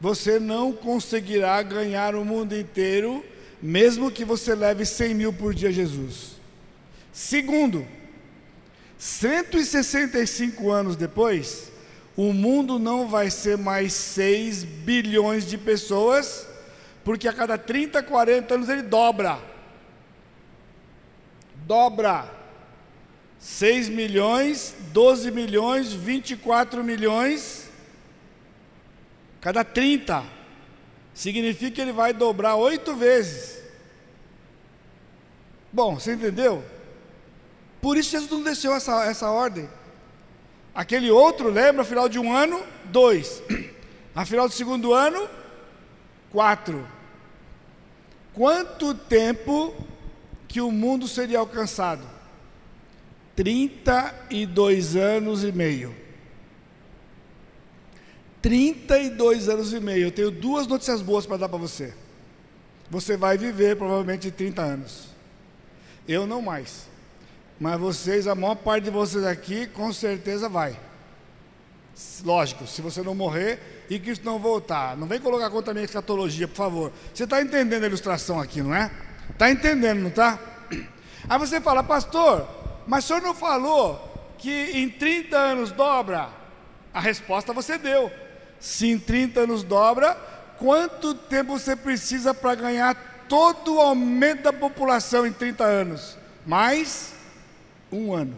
você 0.00 0.40
não 0.40 0.72
conseguirá 0.72 1.62
ganhar 1.62 2.14
o 2.14 2.24
mundo 2.24 2.56
inteiro, 2.56 3.24
mesmo 3.62 4.10
que 4.10 4.24
você 4.24 4.54
leve 4.54 4.84
100 4.84 5.14
mil 5.14 5.32
por 5.32 5.54
dia 5.54 5.68
a 5.68 5.72
Jesus. 5.72 6.32
Segundo, 7.12 7.86
165 8.98 10.70
anos 10.70 10.96
depois, 10.96 11.70
o 12.16 12.32
mundo 12.32 12.78
não 12.78 13.08
vai 13.08 13.30
ser 13.30 13.56
mais 13.56 13.92
6 13.92 14.64
bilhões 14.64 15.46
de 15.46 15.56
pessoas, 15.56 16.46
porque 17.04 17.26
a 17.26 17.32
cada 17.32 17.56
30, 17.56 18.02
40 18.02 18.54
anos 18.54 18.68
ele 18.68 18.82
dobra. 18.82 19.38
Dobra. 21.66 22.30
6 23.38 23.88
milhões, 23.88 24.74
12 24.92 25.30
milhões, 25.30 25.92
24 25.92 26.84
milhões. 26.84 27.68
Cada 29.40 29.64
30. 29.64 30.22
Significa 31.14 31.70
que 31.72 31.80
ele 31.80 31.92
vai 31.92 32.12
dobrar 32.12 32.54
oito 32.56 32.94
vezes. 32.94 33.60
Bom, 35.72 35.98
você 35.98 36.12
entendeu? 36.12 36.64
Por 37.80 37.96
isso 37.96 38.10
Jesus 38.10 38.30
não 38.30 38.42
desceu 38.42 38.74
essa, 38.74 39.04
essa 39.06 39.30
ordem. 39.30 39.68
Aquele 40.74 41.10
outro, 41.10 41.50
lembra, 41.50 41.84
final 41.84 42.08
de 42.08 42.18
um 42.18 42.34
ano, 42.34 42.62
dois. 42.84 43.42
A 44.14 44.24
final 44.24 44.48
do 44.48 44.54
segundo 44.54 44.92
ano, 44.92 45.28
quatro. 46.30 46.86
Quanto 48.34 48.94
tempo 48.94 49.74
que 50.48 50.60
o 50.60 50.70
mundo 50.70 51.06
seria 51.08 51.38
alcançado? 51.38 52.02
32 53.36 54.96
anos 54.96 55.44
e 55.44 55.52
meio. 55.52 55.94
32 58.42 59.48
anos 59.48 59.72
e 59.72 59.80
meio. 59.80 60.06
Eu 60.06 60.12
tenho 60.12 60.30
duas 60.30 60.66
notícias 60.66 61.00
boas 61.00 61.26
para 61.26 61.38
dar 61.38 61.48
para 61.48 61.58
você. 61.58 61.94
Você 62.90 63.16
vai 63.16 63.38
viver 63.38 63.76
provavelmente 63.76 64.30
30 64.30 64.60
anos. 64.60 65.08
Eu 66.06 66.26
não 66.26 66.42
mais. 66.42 66.91
Mas 67.62 67.78
vocês, 67.78 68.26
a 68.26 68.34
maior 68.34 68.56
parte 68.56 68.82
de 68.82 68.90
vocês 68.90 69.24
aqui, 69.24 69.68
com 69.68 69.92
certeza 69.92 70.48
vai. 70.48 70.76
Lógico, 72.24 72.66
se 72.66 72.82
você 72.82 73.02
não 73.02 73.14
morrer 73.14 73.84
e 73.88 74.00
Cristo 74.00 74.24
não 74.24 74.40
voltar. 74.40 74.96
Não 74.96 75.06
vem 75.06 75.20
colocar 75.20 75.48
contra 75.48 75.70
a 75.70 75.74
minha 75.74 75.84
escatologia, 75.84 76.48
por 76.48 76.56
favor. 76.56 76.92
Você 77.14 77.22
está 77.22 77.40
entendendo 77.40 77.84
a 77.84 77.86
ilustração 77.86 78.40
aqui, 78.40 78.60
não 78.60 78.74
é? 78.74 78.90
Está 79.30 79.48
entendendo, 79.48 80.00
não 80.00 80.08
está? 80.08 80.40
Aí 81.28 81.38
você 81.38 81.60
fala, 81.60 81.84
pastor, 81.84 82.48
mas 82.84 83.04
o 83.04 83.06
senhor 83.06 83.22
não 83.22 83.32
falou 83.32 84.34
que 84.38 84.72
em 84.72 84.90
30 84.90 85.38
anos 85.38 85.70
dobra? 85.70 86.30
A 86.92 86.98
resposta 86.98 87.52
você 87.52 87.78
deu. 87.78 88.10
Se 88.58 88.88
em 88.88 88.98
30 88.98 89.38
anos 89.38 89.62
dobra, 89.62 90.16
quanto 90.58 91.14
tempo 91.14 91.56
você 91.56 91.76
precisa 91.76 92.34
para 92.34 92.56
ganhar 92.56 93.24
todo 93.28 93.76
o 93.76 93.80
aumento 93.80 94.42
da 94.42 94.52
população 94.52 95.24
em 95.24 95.32
30 95.32 95.62
anos? 95.62 96.18
Mais 96.44 97.21
um 97.92 98.14
ano. 98.14 98.36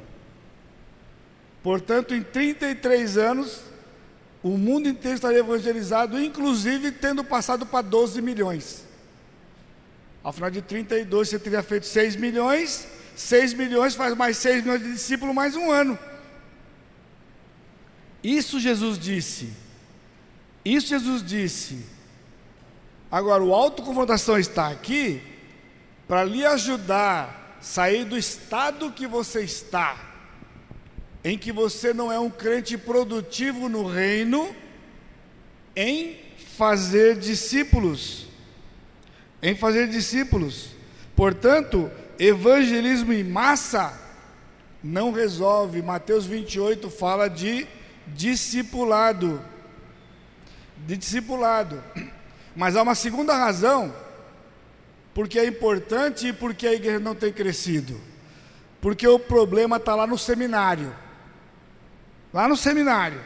Portanto, 1.63 2.15
em 2.15 2.23
33 2.23 3.17
anos, 3.17 3.61
o 4.43 4.51
mundo 4.59 4.89
inteiro 4.89 5.15
estaria 5.15 5.39
evangelizado, 5.39 6.21
inclusive 6.21 6.93
tendo 6.93 7.25
passado 7.25 7.65
para 7.65 7.81
12 7.81 8.21
milhões. 8.21 8.85
Ao 10.23 10.33
final 10.33 10.51
de 10.51 10.61
32, 10.61 11.29
você 11.29 11.39
teria 11.39 11.63
feito 11.63 11.87
6 11.87 12.17
milhões, 12.17 12.87
6 13.17 13.55
milhões 13.55 13.95
faz 13.95 14.15
mais 14.15 14.37
6 14.37 14.63
milhões 14.63 14.83
de 14.83 14.93
discípulos, 14.93 15.35
mais 15.35 15.57
um 15.57 15.71
ano. 15.71 15.99
Isso 18.23 18.59
Jesus 18.59 18.99
disse. 18.99 19.51
Isso 20.65 20.89
Jesus 20.89 21.23
disse. 21.23 21.85
Agora, 23.11 23.45
o 23.45 23.55
autoconfrontação 23.55 24.39
está 24.39 24.69
aqui 24.69 25.23
para 26.09 26.25
lhe 26.25 26.45
ajudar 26.45 27.44
sair 27.65 28.05
do 28.05 28.17
estado 28.17 28.93
que 28.93 29.07
você 29.07 29.41
está, 29.41 29.97
em 31.25 31.39
que 31.39 31.51
você 31.51 31.95
não 31.95 32.13
é 32.13 32.19
um 32.19 32.29
crente 32.29 32.77
produtivo 32.77 33.71
no 33.71 33.87
reino, 33.87 34.55
em 35.75 36.21
fazer 36.59 37.17
discípulos. 37.17 38.27
Em 39.43 39.57
fazer 39.57 39.89
discípulos. 39.89 40.73
Portanto, 41.17 41.91
evangelismo 42.19 43.15
em 43.15 43.25
massa 43.25 43.99
não 44.83 45.11
resolve. 45.11 45.81
Mateus 45.81 46.27
28 46.27 46.91
fala 46.91 47.29
de 47.29 47.67
discipulado. 48.09 49.43
De 50.87 50.99
discipulado. 50.99 51.83
Mas 52.55 52.77
há 52.77 52.83
uma 52.83 52.95
segunda 52.95 53.35
razão 53.35 54.04
porque 55.15 55.39
é 55.39 55.47
importante 55.47 56.27
e 56.27 56.33
porque 56.33 56.67
a 56.67 56.75
igreja 56.75 56.99
não 56.99 57.15
tem 57.15 57.33
crescido. 57.33 57.99
Porque 58.81 59.07
o 59.07 59.19
problema 59.19 59.77
está 59.77 59.95
lá 59.95 60.07
no 60.07 60.19
seminário. 60.19 60.95
Lá 62.33 62.49
no 62.49 62.57
seminário. 62.57 63.21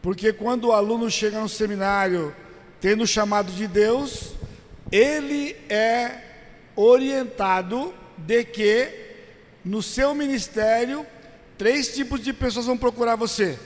Porque 0.00 0.32
quando 0.32 0.68
o 0.68 0.72
aluno 0.72 1.10
chega 1.10 1.38
no 1.38 1.48
seminário 1.48 2.34
tendo 2.80 3.04
o 3.04 3.06
chamado 3.06 3.52
de 3.52 3.66
Deus, 3.66 4.32
ele 4.90 5.54
é 5.68 6.22
orientado 6.74 7.94
de 8.16 8.42
que 8.44 8.88
no 9.64 9.82
seu 9.82 10.14
ministério 10.14 11.06
três 11.56 11.94
tipos 11.94 12.20
de 12.20 12.32
pessoas 12.32 12.66
vão 12.66 12.76
procurar 12.76 13.16
você. 13.16 13.58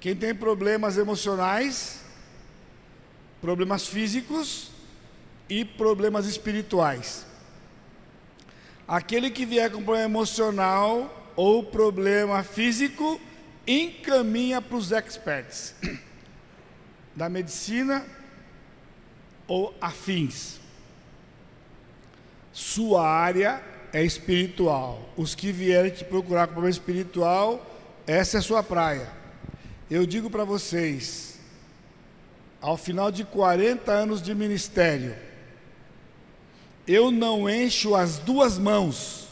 Quem 0.00 0.14
tem 0.14 0.34
problemas 0.34 0.96
emocionais, 0.96 2.00
problemas 3.40 3.86
físicos 3.86 4.77
e 5.48 5.64
problemas 5.64 6.26
espirituais. 6.26 7.26
Aquele 8.86 9.30
que 9.30 9.44
vier 9.44 9.70
com 9.70 9.82
problema 9.82 10.04
emocional 10.04 11.32
ou 11.36 11.62
problema 11.62 12.42
físico, 12.42 13.20
encaminha 13.66 14.60
para 14.60 14.76
os 14.76 14.90
experts 14.90 15.74
da 17.14 17.28
medicina 17.28 18.04
ou 19.46 19.74
afins. 19.80 20.58
Sua 22.52 23.08
área 23.08 23.62
é 23.92 24.02
espiritual. 24.02 25.12
Os 25.16 25.34
que 25.34 25.52
vierem 25.52 25.92
te 25.92 26.04
procurar 26.04 26.46
com 26.46 26.54
problema 26.54 26.72
espiritual, 26.72 27.64
essa 28.06 28.38
é 28.38 28.40
a 28.40 28.42
sua 28.42 28.62
praia. 28.62 29.08
Eu 29.90 30.04
digo 30.04 30.28
para 30.28 30.44
vocês, 30.44 31.38
ao 32.60 32.76
final 32.76 33.12
de 33.12 33.22
40 33.24 33.92
anos 33.92 34.20
de 34.20 34.34
ministério, 34.34 35.14
eu 36.88 37.10
não 37.10 37.48
encho 37.48 37.94
as 37.94 38.18
duas 38.18 38.58
mãos 38.58 39.28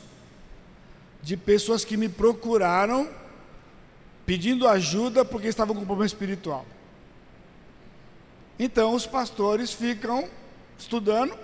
de 1.22 1.38
pessoas 1.38 1.86
que 1.86 1.96
me 1.96 2.08
procuraram 2.08 3.08
pedindo 4.26 4.68
ajuda 4.68 5.24
porque 5.24 5.48
estavam 5.48 5.74
com 5.74 5.86
problema 5.86 6.06
espiritual. 6.06 6.66
Então 8.58 8.94
os 8.94 9.06
pastores 9.06 9.72
ficam 9.72 10.28
estudando, 10.78 11.34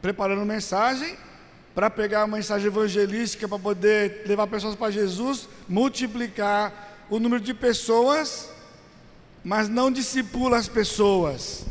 preparando 0.00 0.46
mensagem 0.46 1.16
para 1.74 1.90
pegar 1.90 2.22
a 2.22 2.26
mensagem 2.28 2.68
evangelística 2.68 3.48
para 3.48 3.58
poder 3.58 4.22
levar 4.26 4.46
pessoas 4.46 4.76
para 4.76 4.92
Jesus, 4.92 5.48
multiplicar 5.68 7.06
o 7.10 7.18
número 7.18 7.42
de 7.42 7.54
pessoas, 7.54 8.50
mas 9.42 9.68
não 9.68 9.90
discipula 9.90 10.58
as 10.58 10.68
pessoas. 10.68 11.64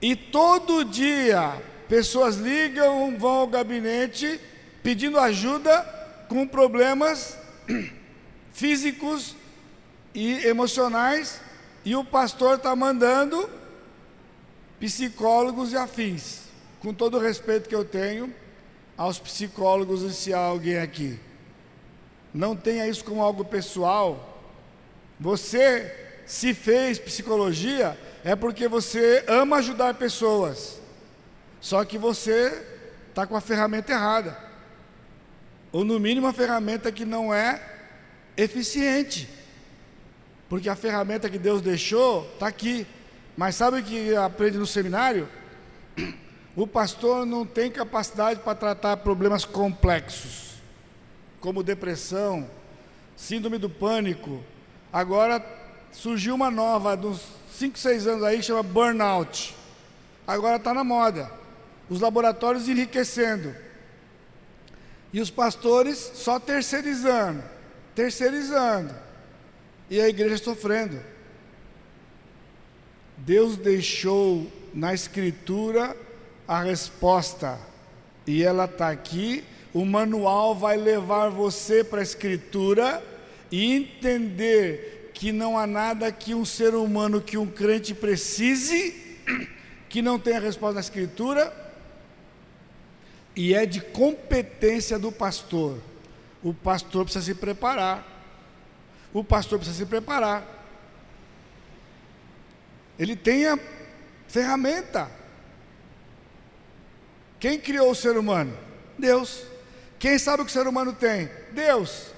E 0.00 0.16
todo 0.16 0.84
dia 0.84 1.60
Pessoas 1.88 2.36
ligam, 2.36 3.16
vão 3.18 3.30
ao 3.30 3.46
gabinete 3.46 4.40
pedindo 4.82 5.18
ajuda 5.18 5.82
com 6.28 6.46
problemas 6.46 7.36
físicos 8.52 9.34
e 10.14 10.46
emocionais, 10.46 11.40
e 11.84 11.94
o 11.96 12.04
pastor 12.04 12.56
está 12.56 12.74
mandando 12.74 13.48
psicólogos 14.78 15.72
e 15.72 15.76
afins. 15.76 16.42
Com 16.80 16.92
todo 16.92 17.16
o 17.16 17.20
respeito 17.20 17.68
que 17.68 17.74
eu 17.74 17.84
tenho 17.84 18.34
aos 18.96 19.18
psicólogos, 19.18 20.02
e 20.02 20.12
se 20.12 20.34
há 20.34 20.38
alguém 20.38 20.78
aqui, 20.78 21.18
não 22.34 22.54
tenha 22.54 22.86
isso 22.86 23.04
como 23.04 23.22
algo 23.22 23.44
pessoal. 23.44 24.42
Você 25.18 25.94
se 26.26 26.52
fez 26.52 26.98
psicologia 26.98 27.98
é 28.24 28.36
porque 28.36 28.68
você 28.68 29.24
ama 29.26 29.56
ajudar 29.56 29.94
pessoas. 29.94 30.77
Só 31.60 31.84
que 31.84 31.98
você 31.98 32.64
está 33.08 33.26
com 33.26 33.36
a 33.36 33.40
ferramenta 33.40 33.92
errada. 33.92 34.36
Ou 35.72 35.84
no 35.84 35.98
mínimo 35.98 36.26
a 36.26 36.32
ferramenta 36.32 36.90
que 36.92 37.04
não 37.04 37.32
é 37.32 37.62
eficiente. 38.36 39.28
Porque 40.48 40.68
a 40.68 40.76
ferramenta 40.76 41.28
que 41.28 41.38
Deus 41.38 41.60
deixou 41.60 42.24
está 42.34 42.46
aqui. 42.46 42.86
Mas 43.36 43.54
sabe 43.54 43.80
o 43.80 43.82
que 43.82 44.14
aprende 44.16 44.58
no 44.58 44.66
seminário? 44.66 45.28
O 46.56 46.66
pastor 46.66 47.24
não 47.24 47.46
tem 47.46 47.70
capacidade 47.70 48.40
para 48.40 48.54
tratar 48.54 48.96
problemas 48.96 49.44
complexos, 49.44 50.54
como 51.38 51.62
depressão, 51.62 52.50
síndrome 53.16 53.58
do 53.58 53.70
pânico, 53.70 54.42
Agora 54.92 55.44
surgiu 55.92 56.34
uma 56.34 56.50
nova, 56.50 56.96
uns 56.96 57.22
5, 57.52 57.78
6 57.78 58.06
anos 58.06 58.24
aí, 58.24 58.42
chama 58.42 58.62
burnout. 58.62 59.54
Agora 60.26 60.56
está 60.56 60.72
na 60.72 60.82
moda. 60.82 61.30
Os 61.88 62.00
laboratórios 62.00 62.68
enriquecendo. 62.68 63.54
E 65.12 65.20
os 65.20 65.30
pastores 65.30 65.98
só 66.14 66.38
terceirizando, 66.38 67.42
terceirizando. 67.94 68.94
E 69.88 70.00
a 70.00 70.08
igreja 70.08 70.36
sofrendo. 70.36 71.00
Deus 73.16 73.56
deixou 73.56 74.50
na 74.72 74.94
Escritura 74.94 75.96
a 76.46 76.62
resposta, 76.62 77.58
e 78.26 78.42
ela 78.42 78.66
está 78.66 78.90
aqui. 78.90 79.44
O 79.74 79.84
manual 79.84 80.54
vai 80.54 80.76
levar 80.76 81.28
você 81.28 81.82
para 81.82 82.00
a 82.00 82.02
Escritura 82.02 83.02
e 83.50 83.72
entender 83.72 85.10
que 85.14 85.32
não 85.32 85.58
há 85.58 85.66
nada 85.66 86.12
que 86.12 86.34
um 86.34 86.44
ser 86.44 86.74
humano, 86.74 87.20
que 87.20 87.36
um 87.36 87.46
crente 87.46 87.94
precise, 87.94 88.94
que 89.88 90.00
não 90.00 90.18
tenha 90.18 90.38
resposta 90.38 90.74
na 90.74 90.80
Escritura, 90.80 91.52
e 93.38 93.54
é 93.54 93.64
de 93.64 93.80
competência 93.80 94.98
do 94.98 95.12
pastor. 95.12 95.80
O 96.42 96.52
pastor 96.52 97.04
precisa 97.04 97.24
se 97.24 97.34
preparar. 97.36 98.04
O 99.14 99.22
pastor 99.22 99.60
precisa 99.60 99.78
se 99.78 99.86
preparar. 99.86 100.44
Ele 102.98 103.14
tem 103.14 103.46
a 103.46 103.56
ferramenta. 104.26 105.08
Quem 107.38 107.60
criou 107.60 107.92
o 107.92 107.94
ser 107.94 108.18
humano? 108.18 108.58
Deus. 108.98 109.44
Quem 110.00 110.18
sabe 110.18 110.42
o 110.42 110.44
que 110.44 110.50
o 110.50 110.52
ser 110.52 110.66
humano 110.66 110.92
tem? 110.92 111.30
Deus. 111.52 112.10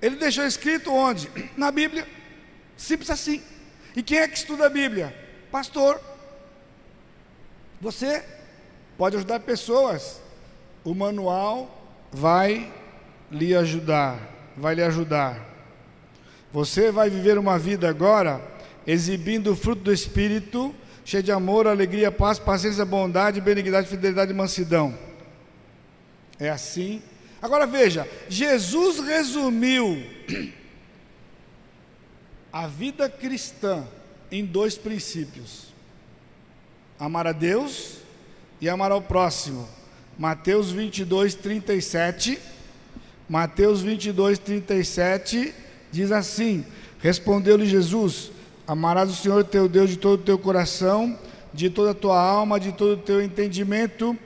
Ele 0.00 0.16
deixou 0.16 0.46
escrito 0.46 0.90
onde? 0.90 1.30
Na 1.54 1.70
Bíblia. 1.70 2.08
Simples 2.78 3.10
assim. 3.10 3.42
E 3.94 4.02
quem 4.02 4.16
é 4.16 4.26
que 4.26 4.38
estuda 4.38 4.64
a 4.64 4.70
Bíblia? 4.70 5.14
Pastor. 5.52 6.00
Você 7.78 8.24
pode 8.96 9.16
ajudar 9.16 9.40
pessoas. 9.40 10.29
O 10.84 10.94
manual 10.94 11.88
vai 12.10 12.72
lhe 13.30 13.54
ajudar, 13.54 14.18
vai 14.56 14.74
lhe 14.74 14.82
ajudar. 14.82 15.48
Você 16.52 16.90
vai 16.90 17.08
viver 17.08 17.38
uma 17.38 17.58
vida 17.58 17.88
agora 17.88 18.40
exibindo 18.86 19.52
o 19.52 19.56
fruto 19.56 19.82
do 19.82 19.92
Espírito, 19.92 20.74
cheio 21.04 21.22
de 21.22 21.30
amor, 21.30 21.66
alegria, 21.66 22.10
paz, 22.10 22.38
paciência, 22.38 22.84
bondade, 22.84 23.40
benignidade, 23.40 23.88
fidelidade 23.88 24.32
e 24.32 24.34
mansidão. 24.34 24.96
É 26.38 26.48
assim 26.48 27.02
Agora 27.42 27.66
veja, 27.66 28.06
Jesus 28.28 29.00
resumiu 29.00 30.04
a 32.52 32.66
vida 32.66 33.08
cristã 33.08 33.86
em 34.30 34.44
dois 34.44 34.76
princípios: 34.76 35.72
amar 36.98 37.26
a 37.26 37.32
Deus 37.32 37.98
e 38.60 38.68
amar 38.68 38.92
ao 38.92 39.00
próximo. 39.00 39.66
Mateus 40.20 40.70
22, 40.70 41.34
37. 41.34 42.38
Mateus 43.28 43.80
22, 43.80 44.38
37 44.38 45.52
diz 45.90 46.12
assim: 46.12 46.64
Respondeu-lhe 47.00 47.66
Jesus: 47.66 48.30
Amarás 48.68 49.10
o 49.10 49.16
Senhor 49.16 49.42
teu 49.42 49.68
Deus 49.68 49.90
de 49.90 49.96
todo 49.96 50.20
o 50.20 50.24
teu 50.24 50.38
coração, 50.38 51.18
de 51.52 51.68
toda 51.68 51.90
a 51.90 51.94
tua 51.94 52.20
alma, 52.20 52.60
de 52.60 52.70
todo 52.70 52.92
o 52.92 53.02
teu 53.02 53.20
entendimento 53.20 54.16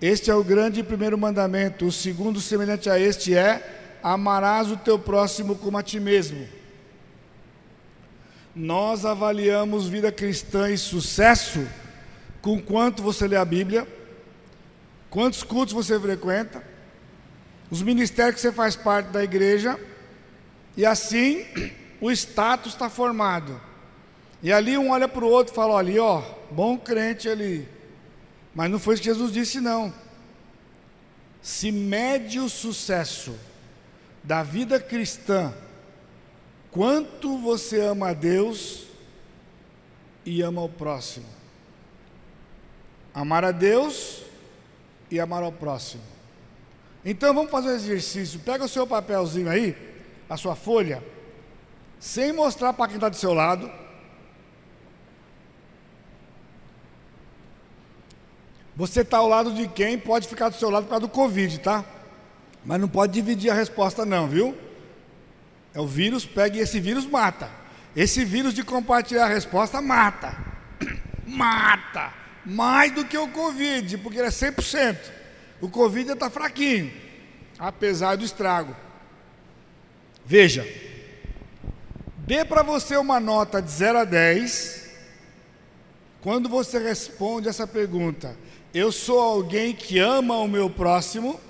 este 0.00 0.30
é 0.30 0.34
o 0.34 0.44
grande 0.44 0.82
primeiro 0.84 1.18
mandamento. 1.18 1.86
O 1.86 1.92
segundo, 1.92 2.40
semelhante 2.40 2.88
a 2.88 2.98
este, 2.98 3.34
é: 3.34 3.98
amarás 4.02 4.70
o 4.70 4.76
teu 4.76 4.96
próximo 4.96 5.56
como 5.56 5.76
a 5.76 5.82
ti 5.82 5.98
mesmo. 5.98 6.46
Nós 8.54 9.04
avaliamos 9.04 9.88
vida 9.88 10.12
cristã 10.12 10.70
e 10.70 10.78
sucesso 10.78 11.66
com 12.40 12.60
quanto 12.60 13.02
você 13.02 13.26
lê 13.26 13.36
a 13.36 13.44
Bíblia, 13.44 13.86
quantos 15.10 15.42
cultos 15.42 15.74
você 15.74 15.98
frequenta, 15.98 16.62
os 17.70 17.82
ministérios 17.82 18.36
que 18.36 18.40
você 18.40 18.52
faz 18.52 18.76
parte 18.76 19.08
da 19.08 19.22
igreja, 19.22 19.78
e 20.76 20.86
assim 20.86 21.44
o 22.00 22.10
status 22.10 22.72
está 22.72 22.88
formado. 22.88 23.60
E 24.42 24.52
ali 24.52 24.78
um 24.78 24.90
olha 24.90 25.08
para 25.08 25.24
o 25.24 25.28
outro 25.28 25.52
e 25.52 25.56
fala: 25.56 25.78
ali, 25.78 25.98
ó, 25.98 26.22
bom 26.50 26.78
crente 26.78 27.28
ali 27.28 27.78
mas 28.58 28.72
não 28.72 28.78
foi 28.80 28.94
isso 28.94 29.02
que 29.04 29.08
Jesus 29.08 29.32
disse, 29.32 29.60
não. 29.60 29.94
Se 31.40 31.70
mede 31.70 32.40
o 32.40 32.48
sucesso 32.48 33.38
da 34.24 34.42
vida 34.42 34.80
cristã, 34.80 35.54
quanto 36.68 37.38
você 37.38 37.80
ama 37.80 38.08
a 38.08 38.12
Deus 38.12 38.88
e 40.26 40.42
ama 40.42 40.60
o 40.60 40.68
próximo. 40.68 41.26
Amar 43.14 43.44
a 43.44 43.52
Deus 43.52 44.24
e 45.10 45.18
amar 45.18 45.42
ao 45.42 45.52
próximo. 45.52 46.02
Então 47.04 47.32
vamos 47.32 47.50
fazer 47.50 47.68
um 47.68 47.74
exercício. 47.74 48.40
Pega 48.40 48.64
o 48.64 48.68
seu 48.68 48.86
papelzinho 48.86 49.48
aí, 49.48 49.76
a 50.28 50.36
sua 50.36 50.54
folha, 50.54 51.02
sem 51.98 52.32
mostrar 52.32 52.72
para 52.72 52.88
quem 52.88 52.96
está 52.96 53.08
do 53.08 53.16
seu 53.16 53.32
lado. 53.32 53.70
Você 58.76 59.00
está 59.00 59.18
ao 59.18 59.28
lado 59.28 59.52
de 59.54 59.66
quem 59.66 59.98
pode 59.98 60.28
ficar 60.28 60.50
do 60.50 60.56
seu 60.56 60.70
lado 60.70 60.84
por 60.84 60.90
causa 60.90 61.06
do 61.06 61.08
Covid, 61.08 61.58
tá? 61.58 61.84
Mas 62.64 62.80
não 62.80 62.88
pode 62.88 63.12
dividir 63.12 63.50
a 63.50 63.54
resposta, 63.54 64.04
não, 64.04 64.28
viu? 64.28 64.56
É 65.74 65.80
o 65.80 65.86
vírus, 65.86 66.24
pega 66.24 66.56
e 66.56 66.60
esse 66.60 66.78
vírus 66.78 67.06
mata. 67.06 67.50
Esse 67.96 68.24
vírus 68.24 68.54
de 68.54 68.62
compartilhar 68.62 69.24
a 69.24 69.28
resposta 69.28 69.80
mata. 69.80 70.36
Mata. 71.26 72.12
Mais 72.44 72.92
do 72.92 73.04
que 73.04 73.16
o 73.16 73.28
Covid, 73.28 73.98
porque 73.98 74.18
ele 74.18 74.28
é 74.28 74.30
100%. 74.30 74.96
O 75.60 75.68
Covid 75.68 76.12
está 76.12 76.30
fraquinho, 76.30 76.92
apesar 77.58 78.16
do 78.16 78.24
estrago. 78.24 78.74
Veja, 80.24 80.66
dê 82.18 82.44
para 82.44 82.62
você 82.62 82.96
uma 82.96 83.18
nota 83.18 83.60
de 83.60 83.70
0 83.70 83.98
a 83.98 84.04
10 84.04 84.88
quando 86.20 86.48
você 86.48 86.78
responde 86.78 87.48
essa 87.48 87.66
pergunta 87.66 88.36
eu 88.72 88.92
sou 88.92 89.18
alguém 89.18 89.74
que 89.74 89.98
ama 89.98 90.36
o 90.36 90.46
meu 90.46 90.68
próximo, 90.68 91.40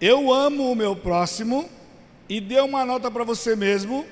eu 0.00 0.32
amo 0.32 0.70
o 0.70 0.74
meu 0.74 0.96
próximo, 0.96 1.68
e 2.28 2.40
dê 2.40 2.60
uma 2.60 2.84
nota 2.84 3.10
para 3.10 3.24
você 3.24 3.54
mesmo, 3.54 4.04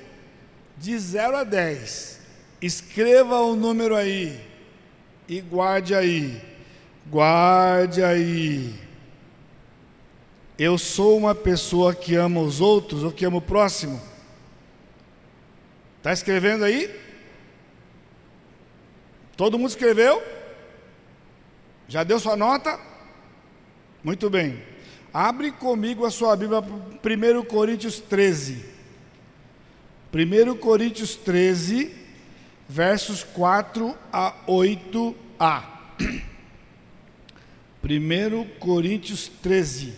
de 0.77 0.97
0 0.97 1.37
a 1.37 1.43
10. 1.43 2.19
Escreva 2.61 3.39
o 3.41 3.55
número 3.55 3.95
aí, 3.95 4.39
e 5.27 5.41
guarde 5.41 5.95
aí, 5.95 6.41
guarde 7.07 8.03
aí. 8.03 8.73
Eu 10.57 10.77
sou 10.77 11.17
uma 11.17 11.33
pessoa 11.33 11.95
que 11.95 12.15
ama 12.15 12.41
os 12.41 12.61
outros 12.61 13.03
ou 13.03 13.11
que 13.11 13.25
ama 13.25 13.37
o 13.37 13.41
próximo? 13.41 13.99
Está 15.97 16.13
escrevendo 16.13 16.63
aí? 16.63 16.93
Todo 19.35 19.57
mundo 19.57 19.69
escreveu? 19.69 20.21
Já 21.87 22.03
deu 22.03 22.19
sua 22.19 22.35
nota? 22.35 22.79
Muito 24.03 24.29
bem. 24.29 24.61
Abre 25.13 25.51
comigo 25.51 26.05
a 26.05 26.11
sua 26.11 26.35
Bíblia, 26.35 26.59
1 26.59 27.45
Coríntios 27.45 27.99
13. 27.99 28.65
1 30.13 30.55
Coríntios 30.57 31.15
13, 31.15 32.02
versos 32.73 33.23
4 33.23 33.95
a 34.11 34.33
8a. 34.47 35.63
1 37.83 38.57
Coríntios 38.57 39.29
13. 39.43 39.93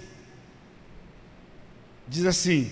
Diz 2.06 2.26
assim: 2.26 2.70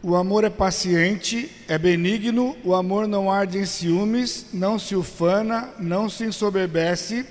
o 0.00 0.14
amor 0.14 0.44
é 0.44 0.50
paciente, 0.50 1.50
é 1.66 1.76
benigno, 1.76 2.56
o 2.62 2.76
amor 2.76 3.08
não 3.08 3.28
arde 3.28 3.58
em 3.58 3.66
ciúmes, 3.66 4.46
não 4.52 4.78
se 4.78 4.94
ufana, 4.94 5.70
não 5.76 6.08
se 6.08 6.22
ensoberbece, 6.22 7.26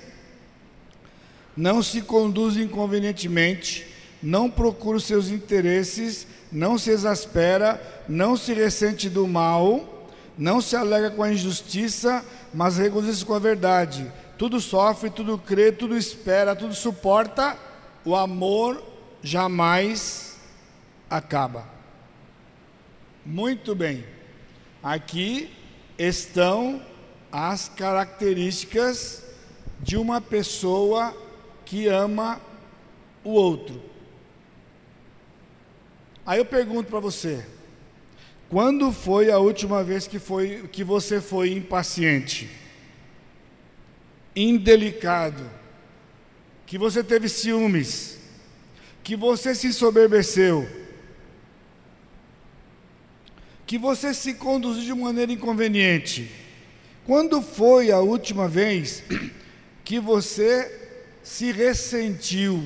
não 1.56 1.82
se 1.82 2.02
conduz 2.02 2.58
inconvenientemente, 2.58 3.86
não 4.22 4.50
procura 4.50 4.98
os 4.98 5.04
seus 5.04 5.30
interesses, 5.30 6.26
não 6.52 6.76
se 6.76 6.90
exaspera, 6.90 7.80
não 8.06 8.36
se 8.36 8.52
ressente 8.52 9.08
do 9.08 9.26
mal, 9.26 9.95
não 10.36 10.60
se 10.60 10.76
alega 10.76 11.10
com 11.10 11.22
a 11.22 11.32
injustiça, 11.32 12.24
mas 12.52 12.76
regozija-se 12.76 13.24
com 13.24 13.34
a 13.34 13.38
verdade. 13.38 14.10
Tudo 14.36 14.60
sofre, 14.60 15.08
tudo 15.08 15.38
crê, 15.38 15.72
tudo 15.72 15.96
espera, 15.96 16.54
tudo 16.54 16.74
suporta. 16.74 17.56
O 18.04 18.14
amor 18.14 18.82
jamais 19.22 20.36
acaba. 21.08 21.66
Muito 23.24 23.74
bem. 23.74 24.04
Aqui 24.82 25.50
estão 25.98 26.82
as 27.32 27.68
características 27.68 29.24
de 29.80 29.96
uma 29.96 30.20
pessoa 30.20 31.16
que 31.64 31.88
ama 31.88 32.40
o 33.24 33.30
outro. 33.30 33.82
Aí 36.24 36.38
eu 36.38 36.44
pergunto 36.44 36.90
para 36.90 37.00
você: 37.00 37.44
Quando 38.48 38.92
foi 38.92 39.30
a 39.30 39.38
última 39.38 39.82
vez 39.82 40.06
que, 40.06 40.18
foi, 40.18 40.68
que 40.70 40.84
você 40.84 41.20
foi 41.20 41.52
impaciente, 41.52 42.48
indelicado, 44.34 45.50
que 46.64 46.78
você 46.78 47.02
teve 47.02 47.28
ciúmes, 47.28 48.18
que 49.02 49.16
você 49.16 49.54
se 49.54 49.72
soberbeceu, 49.72 50.68
que 53.66 53.78
você 53.78 54.14
se 54.14 54.34
conduziu 54.34 54.94
de 54.94 55.00
maneira 55.00 55.32
inconveniente? 55.32 56.30
Quando 57.04 57.42
foi 57.42 57.90
a 57.90 57.98
última 57.98 58.48
vez 58.48 59.02
que 59.84 59.98
você 59.98 60.90
se 61.22 61.50
ressentiu 61.50 62.64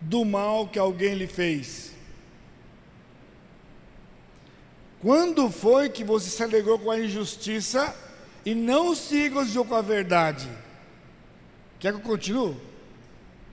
do 0.00 0.24
mal 0.24 0.68
que 0.68 0.78
alguém 0.78 1.14
lhe 1.14 1.26
fez? 1.26 1.95
Quando 5.06 5.48
foi 5.52 5.88
que 5.88 6.02
você 6.02 6.28
se 6.28 6.42
alegrou 6.42 6.80
com 6.80 6.90
a 6.90 6.98
injustiça 6.98 7.94
e 8.44 8.56
não 8.56 8.92
se 8.92 9.16
regozijou 9.16 9.64
com 9.64 9.76
a 9.76 9.80
verdade? 9.80 10.48
Quer 11.78 11.92
que 11.92 11.98
eu 11.98 12.02
continue? 12.02 12.56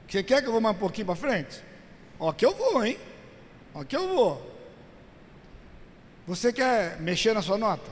Você 0.10 0.24
quer 0.24 0.42
que 0.42 0.48
eu 0.48 0.52
vou 0.52 0.60
mais 0.60 0.76
um 0.76 0.80
pouquinho 0.80 1.06
para 1.06 1.16
frente? 1.16 1.62
Ó, 2.20 2.34
que 2.34 2.44
eu 2.44 2.56
vou, 2.56 2.84
hein? 2.84 2.98
Ó, 3.72 3.84
que 3.84 3.96
eu 3.96 4.08
vou. 4.08 4.52
Você 6.26 6.52
quer 6.52 7.00
mexer 7.00 7.36
na 7.36 7.42
sua 7.44 7.60
nota? 7.60 7.92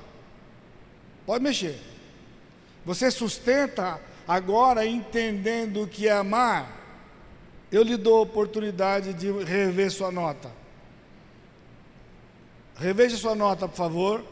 Pode 1.23 1.43
mexer. 1.43 1.79
Você 2.83 3.11
sustenta 3.11 4.01
agora 4.27 4.87
entendendo 4.87 5.83
o 5.83 5.87
que 5.87 6.07
é 6.07 6.13
amar? 6.13 6.81
Eu 7.71 7.83
lhe 7.83 7.95
dou 7.95 8.17
a 8.17 8.21
oportunidade 8.21 9.13
de 9.13 9.31
rever 9.31 9.91
sua 9.91 10.11
nota. 10.11 10.60
Reveja 12.75 13.17
sua 13.17 13.35
nota, 13.35 13.67
por 13.67 13.75
favor. 13.75 14.25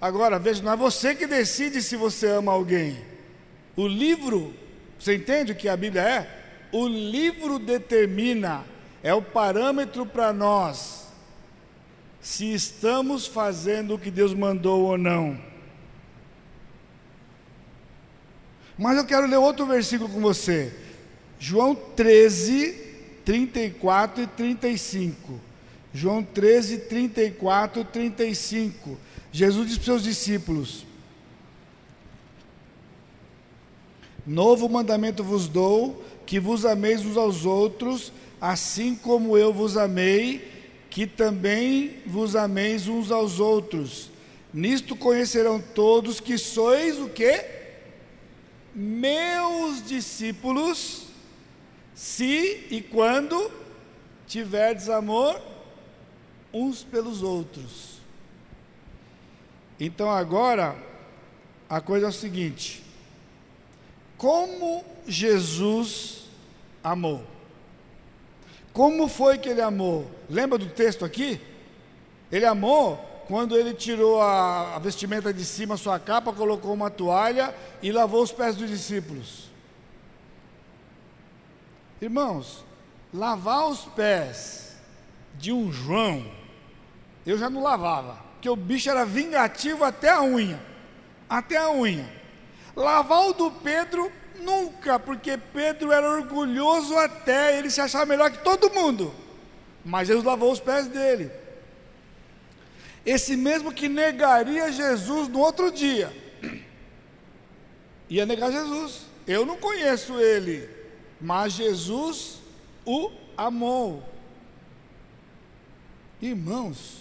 Agora, 0.00 0.38
veja, 0.38 0.62
não 0.62 0.72
é 0.72 0.76
você 0.76 1.14
que 1.14 1.26
decide 1.26 1.82
se 1.82 1.96
você 1.96 2.28
ama 2.28 2.52
alguém. 2.52 2.98
O 3.76 3.86
livro, 3.86 4.54
você 4.98 5.16
entende 5.16 5.52
o 5.52 5.56
que 5.56 5.68
a 5.68 5.76
Bíblia 5.76 6.02
é? 6.02 6.40
O 6.72 6.86
livro 6.86 7.58
determina, 7.58 8.64
é 9.02 9.12
o 9.12 9.22
parâmetro 9.22 10.06
para 10.06 10.32
nós 10.32 11.00
se 12.20 12.52
estamos 12.52 13.26
fazendo 13.26 13.94
o 13.94 13.98
que 13.98 14.10
Deus 14.10 14.34
mandou 14.34 14.82
ou 14.82 14.98
não. 14.98 15.38
Mas 18.76 18.96
eu 18.96 19.04
quero 19.04 19.26
ler 19.26 19.36
outro 19.36 19.66
versículo 19.66 20.08
com 20.08 20.20
você. 20.20 20.72
João 21.38 21.74
13, 21.74 22.72
34 23.24 24.22
e 24.22 24.26
35. 24.26 25.40
João 25.92 26.22
13, 26.22 26.78
34 26.78 27.82
e 27.82 27.84
35. 27.84 28.98
Jesus 29.32 29.66
disse 29.66 29.80
para 29.80 29.82
os 29.82 29.86
seus 29.86 30.02
discípulos: 30.02 30.86
Novo 34.26 34.68
mandamento 34.68 35.24
vos 35.24 35.48
dou, 35.48 36.04
que 36.24 36.38
vos 36.38 36.64
ameis 36.64 37.04
uns 37.04 37.16
aos 37.16 37.44
outros, 37.44 38.12
assim 38.40 38.94
como 38.94 39.36
eu 39.36 39.52
vos 39.52 39.76
amei, 39.76 40.48
que 40.88 41.06
também 41.06 41.96
vos 42.06 42.36
ameis 42.36 42.86
uns 42.86 43.10
aos 43.10 43.40
outros. 43.40 44.10
Nisto 44.52 44.94
conhecerão 44.94 45.60
todos 45.60 46.20
que 46.20 46.36
sois 46.38 46.98
o 46.98 47.08
que? 47.08 47.44
Meus 48.74 49.84
discípulos, 49.84 51.06
se 51.94 52.66
e 52.70 52.80
quando 52.80 53.50
tiverdes 54.26 54.88
amor 54.88 55.49
uns 56.52 56.82
pelos 56.82 57.22
outros. 57.22 57.98
Então 59.78 60.10
agora, 60.10 60.76
a 61.68 61.80
coisa 61.80 62.06
é 62.06 62.08
o 62.08 62.12
seguinte: 62.12 62.84
como 64.16 64.84
Jesus 65.06 66.24
amou? 66.84 67.24
Como 68.72 69.08
foi 69.08 69.38
que 69.38 69.48
ele 69.48 69.60
amou? 69.60 70.10
Lembra 70.28 70.58
do 70.58 70.66
texto 70.66 71.04
aqui? 71.04 71.40
Ele 72.30 72.44
amou 72.44 72.96
quando 73.26 73.56
ele 73.56 73.74
tirou 73.74 74.20
a, 74.20 74.76
a 74.76 74.78
vestimenta 74.78 75.32
de 75.32 75.44
cima, 75.44 75.76
sua 75.76 75.98
capa, 75.98 76.32
colocou 76.32 76.72
uma 76.74 76.90
toalha 76.90 77.54
e 77.82 77.90
lavou 77.90 78.22
os 78.22 78.32
pés 78.32 78.56
dos 78.56 78.68
discípulos. 78.68 79.48
Irmãos, 82.00 82.64
lavar 83.12 83.68
os 83.68 83.84
pés 83.84 84.76
de 85.38 85.52
um 85.52 85.72
João 85.72 86.39
eu 87.30 87.38
já 87.38 87.48
não 87.48 87.62
lavava, 87.62 88.14
porque 88.32 88.48
o 88.48 88.56
bicho 88.56 88.90
era 88.90 89.04
vingativo 89.04 89.84
até 89.84 90.10
a 90.10 90.20
unha, 90.20 90.60
até 91.28 91.56
a 91.56 91.70
unha. 91.70 92.10
Lavar 92.74 93.28
o 93.28 93.32
do 93.32 93.50
Pedro, 93.52 94.10
nunca, 94.40 94.98
porque 94.98 95.36
Pedro 95.36 95.92
era 95.92 96.10
orgulhoso 96.10 96.96
até, 96.96 97.56
ele 97.56 97.70
se 97.70 97.80
achava 97.80 98.04
melhor 98.04 98.32
que 98.32 98.38
todo 98.38 98.72
mundo. 98.72 99.14
Mas 99.84 100.08
Jesus 100.08 100.24
lavou 100.24 100.50
os 100.50 100.58
pés 100.58 100.88
dele. 100.88 101.30
Esse 103.06 103.36
mesmo 103.36 103.72
que 103.72 103.88
negaria 103.88 104.72
Jesus 104.72 105.28
no 105.28 105.38
outro 105.38 105.70
dia, 105.70 106.12
ia 108.08 108.26
negar 108.26 108.50
Jesus. 108.50 109.06
Eu 109.24 109.46
não 109.46 109.56
conheço 109.56 110.18
ele, 110.18 110.68
mas 111.20 111.52
Jesus 111.52 112.40
o 112.84 113.12
amou. 113.36 114.02
Irmãos, 116.20 116.99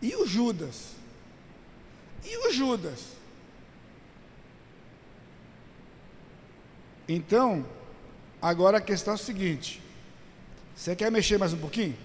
e 0.00 0.14
o 0.14 0.26
Judas? 0.26 0.92
E 2.24 2.36
o 2.48 2.52
Judas? 2.52 3.18
Então, 7.08 7.64
agora 8.40 8.78
a 8.78 8.80
questão 8.80 9.14
é 9.14 9.16
a 9.16 9.18
seguinte: 9.18 9.82
você 10.76 10.94
quer 10.94 11.10
mexer 11.10 11.38
mais 11.38 11.52
um 11.52 11.58
pouquinho? 11.58 11.96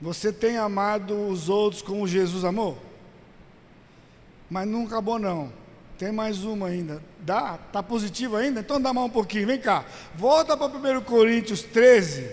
Você 0.00 0.32
tem 0.32 0.58
amado 0.58 1.28
os 1.28 1.48
outros 1.48 1.80
como 1.80 2.06
Jesus 2.06 2.44
amou? 2.44 2.76
Mas 4.50 4.68
não 4.68 4.84
acabou 4.84 5.18
não. 5.18 5.50
Tem 5.98 6.12
mais 6.12 6.44
uma 6.44 6.66
ainda. 6.66 7.02
Dá? 7.20 7.58
Tá 7.72 7.82
positivo 7.82 8.36
ainda? 8.36 8.60
Então 8.60 8.80
dá 8.80 8.92
mais 8.92 9.06
um 9.06 9.10
pouquinho. 9.10 9.46
Vem 9.46 9.58
cá. 9.58 9.86
Volta 10.14 10.54
para 10.56 10.98
1 10.98 11.00
Coríntios 11.02 11.62
13. 11.62 12.30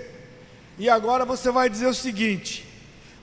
E 0.77 0.89
agora 0.89 1.23
você 1.23 1.49
vai 1.49 1.69
dizer 1.69 1.87
o 1.87 1.93
seguinte: 1.93 2.67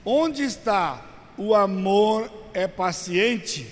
Onde 0.03 0.43
está 0.43 1.05
o 1.37 1.53
amor 1.53 2.31
é 2.53 2.67
paciente? 2.67 3.67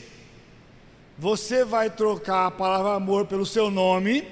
Você 1.17 1.65
vai 1.65 1.89
trocar 1.89 2.45
a 2.45 2.51
palavra 2.51 2.93
amor 2.93 3.25
pelo 3.25 3.45
seu 3.45 3.69
nome. 3.71 4.25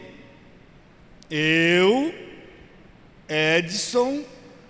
Eu, 1.30 2.14
Edson, 3.28 4.24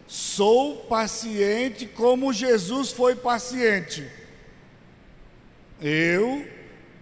sou 0.07 0.77
paciente 0.85 1.85
como 1.85 2.33
Jesus 2.33 2.91
foi 2.91 3.15
paciente. 3.15 4.09
Eu, 5.81 6.47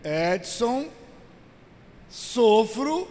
Edson, 0.04 0.90
sofro 2.10 3.08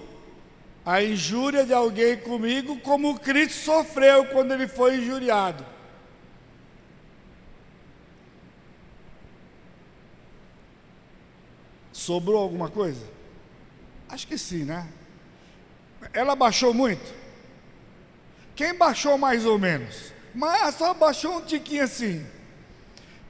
a 0.84 1.02
injúria 1.02 1.64
de 1.64 1.72
alguém 1.72 2.16
comigo 2.16 2.78
como 2.80 3.18
Cristo 3.18 3.54
sofreu 3.54 4.26
quando 4.26 4.52
ele 4.52 4.68
foi 4.68 4.96
injuriado. 4.96 5.73
Sobrou 12.04 12.36
alguma 12.36 12.68
coisa? 12.68 13.02
Acho 14.10 14.26
que 14.26 14.36
sim, 14.36 14.62
né? 14.64 14.86
Ela 16.12 16.36
baixou 16.36 16.74
muito? 16.74 17.14
Quem 18.54 18.74
baixou 18.74 19.16
mais 19.16 19.46
ou 19.46 19.58
menos? 19.58 20.12
Mas 20.34 20.74
só 20.74 20.92
baixou 20.92 21.38
um 21.38 21.40
tiquinho 21.40 21.82
assim. 21.82 22.26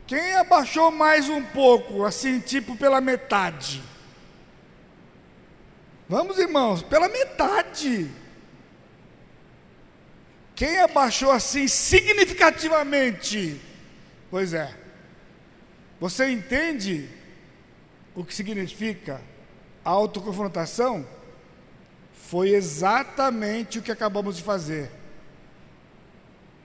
Quem 0.09 0.35
abaixou 0.35 0.91
mais 0.91 1.29
um 1.29 1.41
pouco, 1.41 2.05
assim, 2.05 2.41
tipo 2.41 2.77
pela 2.77 3.01
metade? 3.01 3.81
Vamos, 6.09 6.37
irmãos, 6.41 6.83
pela 6.83 7.09
metade. 7.09 8.11
Quem 10.57 10.81
abaixou 10.81 11.31
assim 11.31 11.69
significativamente? 11.69 13.61
Pois 14.33 14.53
é. 14.53 14.75
Você 16.01 16.29
entende 16.29 17.09
o 18.15 18.25
que 18.25 18.35
significa 18.35 19.21
autoconfrontação, 19.85 21.07
foi 22.13 22.51
exatamente 22.51 23.79
o 23.79 23.83
que 23.83 23.93
acabamos 23.93 24.37
de 24.37 24.43
fazer. 24.43 24.91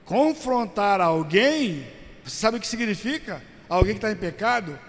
Confrontar 0.05 1.01
alguém, 1.01 1.85
você 2.23 2.37
sabe 2.37 2.57
o 2.57 2.59
que 2.59 2.67
significa? 2.67 3.43
Alguém 3.67 3.93
que 3.93 3.97
está 3.97 4.11
em 4.11 4.15
pecado? 4.15 4.79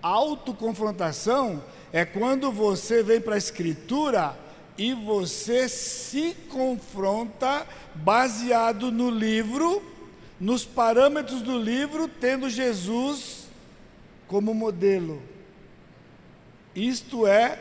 Autoconfrontação 0.00 1.64
é 1.92 2.04
quando 2.04 2.52
você 2.52 3.02
vem 3.02 3.20
para 3.20 3.34
a 3.34 3.38
Escritura 3.38 4.36
e 4.76 4.94
você 4.94 5.68
se 5.68 6.34
confronta 6.48 7.66
baseado 7.94 8.92
no 8.92 9.10
livro, 9.10 9.82
nos 10.38 10.64
parâmetros 10.64 11.42
do 11.42 11.58
livro, 11.58 12.08
tendo 12.08 12.48
Jesus 12.48 13.48
como 14.26 14.54
modelo. 14.54 15.31
Isto 16.74 17.26
é 17.26 17.58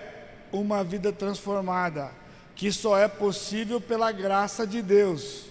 uma 0.51 0.83
vida 0.83 1.11
transformada, 1.11 2.11
que 2.55 2.71
só 2.71 2.97
é 2.97 3.07
possível 3.07 3.79
pela 3.79 4.11
graça 4.11 4.65
de 4.65 4.81
Deus. 4.81 5.45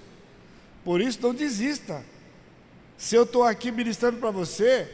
Por 0.85 1.01
isso, 1.01 1.21
não 1.23 1.35
desista. 1.35 2.03
Se 2.97 3.15
eu 3.15 3.25
estou 3.25 3.45
aqui 3.45 3.71
ministrando 3.71 4.19
para 4.19 4.31
você, 4.31 4.89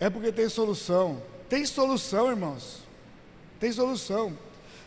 é 0.00 0.08
porque 0.08 0.32
tem 0.32 0.48
solução. 0.48 1.22
Tem 1.48 1.64
solução, 1.64 2.30
irmãos. 2.30 2.82
Tem 3.58 3.72
solução. 3.72 4.36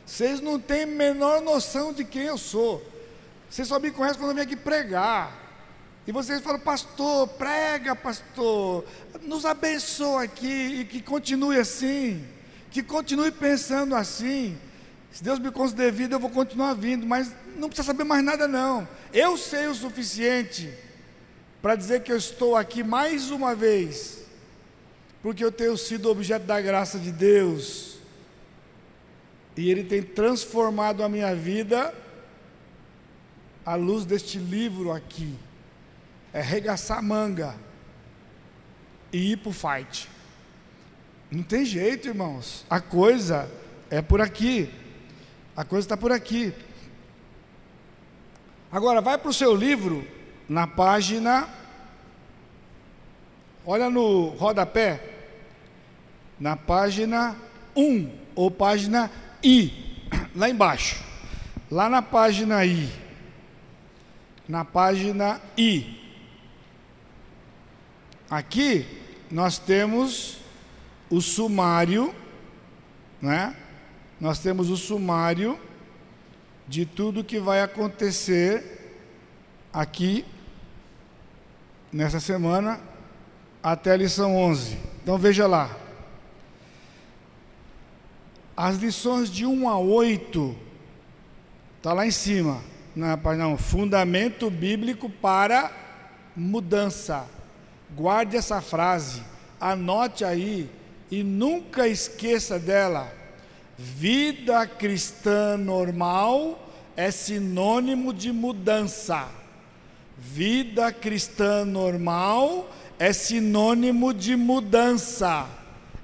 Vocês 0.05 0.39
não 0.39 0.59
têm 0.59 0.85
menor 0.85 1.41
noção 1.41 1.93
de 1.93 2.03
quem 2.03 2.23
eu 2.23 2.37
sou. 2.37 2.85
Vocês 3.49 3.67
só 3.67 3.79
me 3.79 3.91
conhecem 3.91 4.19
quando 4.19 4.29
eu 4.29 4.35
venho 4.35 4.47
aqui 4.47 4.55
pregar. 4.55 5.41
E 6.07 6.11
vocês 6.11 6.41
falam, 6.41 6.59
pastor, 6.59 7.27
prega, 7.27 7.95
pastor, 7.95 8.83
nos 9.21 9.45
abençoa 9.45 10.23
aqui 10.23 10.79
e 10.81 10.85
que 10.85 11.01
continue 11.01 11.57
assim, 11.59 12.25
que 12.71 12.81
continue 12.81 13.31
pensando 13.31 13.93
assim. 13.95 14.57
Se 15.11 15.21
Deus 15.21 15.39
me 15.39 15.51
conceder 15.51 15.91
vida, 15.91 16.15
eu 16.15 16.19
vou 16.19 16.29
continuar 16.29 16.73
vindo, 16.73 17.05
mas 17.05 17.35
não 17.57 17.67
precisa 17.67 17.85
saber 17.85 18.05
mais 18.05 18.23
nada, 18.23 18.47
não. 18.47 18.87
Eu 19.13 19.37
sei 19.37 19.67
o 19.67 19.75
suficiente 19.75 20.73
para 21.61 21.75
dizer 21.75 22.01
que 22.01 22.11
eu 22.11 22.17
estou 22.17 22.55
aqui 22.55 22.81
mais 22.81 23.29
uma 23.29 23.53
vez, 23.53 24.23
porque 25.21 25.43
eu 25.43 25.51
tenho 25.51 25.77
sido 25.77 26.09
objeto 26.09 26.45
da 26.45 26.59
graça 26.61 26.97
de 26.97 27.11
Deus, 27.11 27.97
e 29.55 29.69
Ele 29.69 29.83
tem 29.83 30.01
transformado 30.01 31.03
a 31.03 31.09
minha 31.09 31.35
vida 31.35 31.93
à 33.65 33.75
luz 33.75 34.05
deste 34.05 34.37
livro 34.37 34.91
aqui. 34.91 35.37
É 36.33 36.41
regaçar 36.41 36.99
a 36.99 37.01
manga 37.01 37.53
e 39.11 39.33
ir 39.33 39.37
para 39.37 39.49
o 39.49 39.53
fight. 39.53 40.09
Não 41.31 41.43
tem 41.43 41.63
jeito, 41.63 42.09
irmãos. 42.09 42.65
A 42.69 42.81
coisa 42.81 43.49
é 43.89 44.01
por 44.01 44.19
aqui. 44.19 44.69
A 45.55 45.63
coisa 45.63 45.85
está 45.85 45.95
por 45.95 46.11
aqui. 46.11 46.53
Agora, 48.69 48.99
vai 48.99 49.17
para 49.17 49.29
o 49.29 49.33
seu 49.33 49.55
livro, 49.55 50.05
na 50.49 50.67
página. 50.67 51.47
Olha 53.65 53.89
no 53.89 54.27
rodapé. 54.31 55.01
Na 56.37 56.57
página 56.57 57.37
1, 57.77 58.11
ou 58.35 58.51
página 58.51 59.09
I, 59.41 59.71
lá 60.35 60.49
embaixo. 60.49 61.01
Lá 61.69 61.87
na 61.87 62.01
página 62.01 62.65
I. 62.65 62.91
Na 64.49 64.65
página 64.65 65.39
I. 65.57 65.97
Aqui 68.29 68.85
nós 69.29 69.57
temos 69.57 70.40
o 71.11 71.21
sumário, 71.21 72.15
né? 73.21 73.53
Nós 74.19 74.39
temos 74.39 74.69
o 74.69 74.77
sumário 74.77 75.59
de 76.67 76.85
tudo 76.85 77.23
que 77.23 77.37
vai 77.37 77.61
acontecer 77.61 78.95
aqui 79.73 80.25
nessa 81.91 82.21
semana 82.21 82.79
até 83.61 83.91
a 83.91 83.97
lição 83.97 84.37
11. 84.37 84.77
Então 85.03 85.17
veja 85.17 85.45
lá. 85.47 85.75
As 88.55 88.77
lições 88.77 89.29
de 89.29 89.45
1 89.45 89.69
a 89.69 89.77
8 89.77 90.55
está 91.77 91.93
lá 91.93 92.05
em 92.05 92.11
cima, 92.11 92.61
na 92.95 93.17
não, 93.17 93.57
fundamento 93.57 94.49
bíblico 94.49 95.09
para 95.09 95.71
mudança. 96.35 97.27
Guarde 97.95 98.37
essa 98.37 98.61
frase, 98.61 99.21
anote 99.59 100.23
aí 100.23 100.69
e 101.11 101.21
nunca 101.21 101.87
esqueça 101.87 102.57
dela. 102.57 103.13
Vida 103.77 104.65
cristã 104.65 105.57
normal 105.57 106.73
é 106.95 107.11
sinônimo 107.11 108.13
de 108.13 108.31
mudança. 108.31 109.27
Vida 110.17 110.91
cristã 110.91 111.65
normal 111.65 112.71
é 112.97 113.11
sinônimo 113.11 114.13
de 114.13 114.35
mudança 114.37 115.47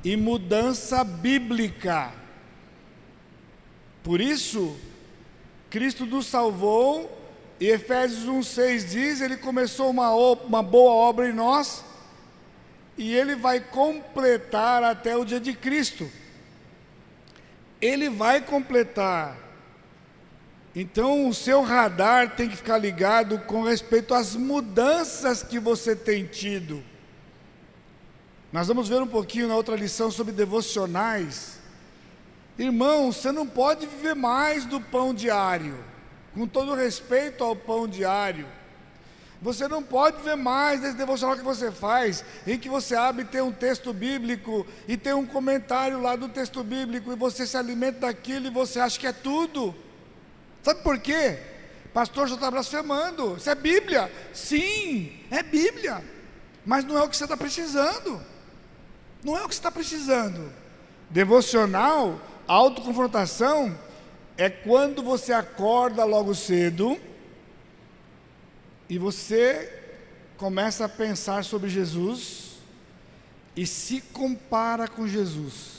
e 0.04 0.18
mudança 0.18 1.04
bíblica. 1.04 2.12
Por 4.04 4.20
isso, 4.20 4.76
Cristo 5.70 6.06
nos 6.06 6.28
salvou, 6.28 7.16
e 7.60 7.68
Efésios 7.68 8.26
1,6 8.26 8.90
diz: 8.90 9.22
Ele 9.22 9.38
começou 9.38 9.90
uma, 9.90 10.12
uma 10.12 10.64
boa 10.64 10.92
obra 10.92 11.30
em 11.30 11.34
nós, 11.34 11.84
e 12.98 13.14
Ele 13.14 13.36
vai 13.36 13.60
completar 13.60 14.84
até 14.84 15.16
o 15.16 15.24
dia 15.24 15.40
de 15.40 15.54
Cristo 15.54 16.10
ele 17.82 18.10
vai 18.10 18.42
completar. 18.42 19.38
Então, 20.76 21.28
o 21.28 21.34
seu 21.34 21.62
radar 21.62 22.36
tem 22.36 22.50
que 22.50 22.56
ficar 22.56 22.78
ligado 22.78 23.40
com 23.40 23.64
respeito 23.64 24.14
às 24.14 24.36
mudanças 24.36 25.42
que 25.42 25.60
você 25.60 25.96
tem 25.96 26.26
tido. 26.26 26.84
Nós 28.52 28.68
vamos 28.68 28.88
ver 28.88 29.02
um 29.02 29.08
pouquinho 29.08 29.48
na 29.48 29.56
outra 29.56 29.76
lição 29.76 30.12
sobre 30.12 30.34
devocionais. 30.34 31.60
Irmão, 32.58 33.12
você 33.12 33.32
não 33.32 33.48
pode 33.48 33.88
viver 33.88 34.16
mais 34.16 34.66
do 34.66 34.80
pão 34.80 35.14
diário, 35.14 35.78
com 36.34 36.48
todo 36.48 36.76
respeito 36.76 37.44
ao 37.44 37.56
pão 37.56 37.88
diário. 37.88 38.48
Você 39.42 39.68
não 39.68 39.84
pode 39.84 40.22
ver 40.24 40.36
mais 40.36 40.82
desse 40.82 40.96
devocional 40.96 41.38
que 41.38 41.44
você 41.44 41.72
faz, 41.72 42.26
em 42.46 42.58
que 42.58 42.68
você 42.68 42.96
abre 42.96 43.22
e 43.22 43.28
tem 43.28 43.42
um 43.42 43.52
texto 43.52 43.94
bíblico 43.94 44.66
e 44.88 44.98
tem 44.98 45.14
um 45.14 45.28
comentário 45.28 46.02
lá 46.02 46.16
do 46.16 46.28
texto 46.28 46.64
bíblico 46.64 47.12
e 47.12 47.16
você 47.16 47.46
se 47.46 47.56
alimenta 47.56 48.00
daquilo 48.02 48.48
e 48.48 48.52
você 48.52 48.80
acha 48.80 49.00
que 49.00 49.06
é 49.06 49.14
tudo. 49.14 49.76
Sabe 50.64 50.82
por 50.82 50.98
quê? 50.98 51.38
Pastor 51.94 52.28
já 52.28 52.36
está 52.36 52.50
blasfemando. 52.50 53.38
Isso 53.38 53.50
é 53.50 53.56
Bíblia? 53.56 54.12
Sim, 54.34 55.12
é 55.30 55.44
Bíblia. 55.44 56.04
Mas 56.66 56.84
não 56.84 56.98
é 56.98 57.04
o 57.04 57.10
que 57.10 57.16
você 57.16 57.24
está 57.24 57.38
precisando. 57.38 58.20
Não 59.24 59.38
é 59.38 59.44
o 59.44 59.48
que 59.48 59.54
você 59.54 59.60
está 59.60 59.72
precisando. 59.72 60.52
Devocional, 61.10 62.20
autoconfrontação, 62.48 63.78
é 64.36 64.50
quando 64.50 65.04
você 65.04 65.32
acorda 65.32 66.04
logo 66.06 66.34
cedo 66.34 67.00
e 68.90 68.98
você 68.98 69.72
começa 70.38 70.86
a 70.86 70.90
pensar 70.90 71.44
sobre 71.44 71.70
Jesus 71.70 72.58
e 73.56 73.66
se 73.66 74.02
compara 74.02 74.88
com 74.88 75.08
Jesus. 75.08 75.78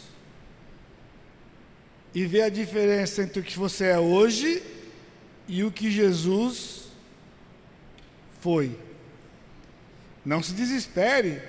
E 2.15 2.27
vê 2.27 2.43
a 2.43 2.49
diferença 2.49 3.23
entre 3.23 3.41
o 3.41 3.43
que 3.45 3.59
você 3.59 3.87
é 3.87 3.99
hoje 3.99 4.63
e 5.47 5.63
o 5.63 5.71
que 5.71 5.91
Jesus 5.91 6.89
foi. 8.41 8.79
Não 10.25 10.43
se 10.43 10.53
desespere. 10.53 11.41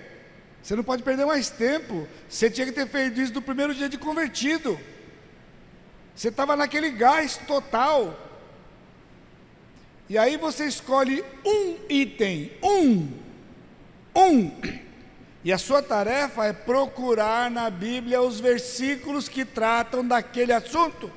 Você 0.61 0.75
não 0.75 0.83
pode 0.83 1.03
perder 1.03 1.25
mais 1.25 1.49
tempo. 1.49 2.07
Você 2.29 2.49
tinha 2.49 2.67
que 2.67 2.73
ter 2.73 2.87
feito 2.87 3.19
isso 3.19 3.33
no 3.33 3.41
primeiro 3.41 3.73
dia 3.73 3.89
de 3.89 3.97
convertido. 3.97 4.79
Você 6.15 6.27
estava 6.27 6.55
naquele 6.55 6.91
gás 6.91 7.37
total. 7.47 8.28
E 10.09 10.17
aí 10.17 10.37
você 10.37 10.65
escolhe 10.65 11.23
um 11.45 11.77
item, 11.87 12.51
um, 12.63 13.11
um. 14.15 14.51
E 15.43 15.53
a 15.53 15.57
sua 15.59 15.83
tarefa 15.83 16.45
é 16.45 16.51
procurar 16.51 17.51
na 17.51 17.69
Bíblia 17.69 18.19
os 18.19 18.39
versículos 18.39 19.29
que 19.29 19.45
tratam 19.45 20.05
daquele 20.05 20.51
assunto. 20.51 21.11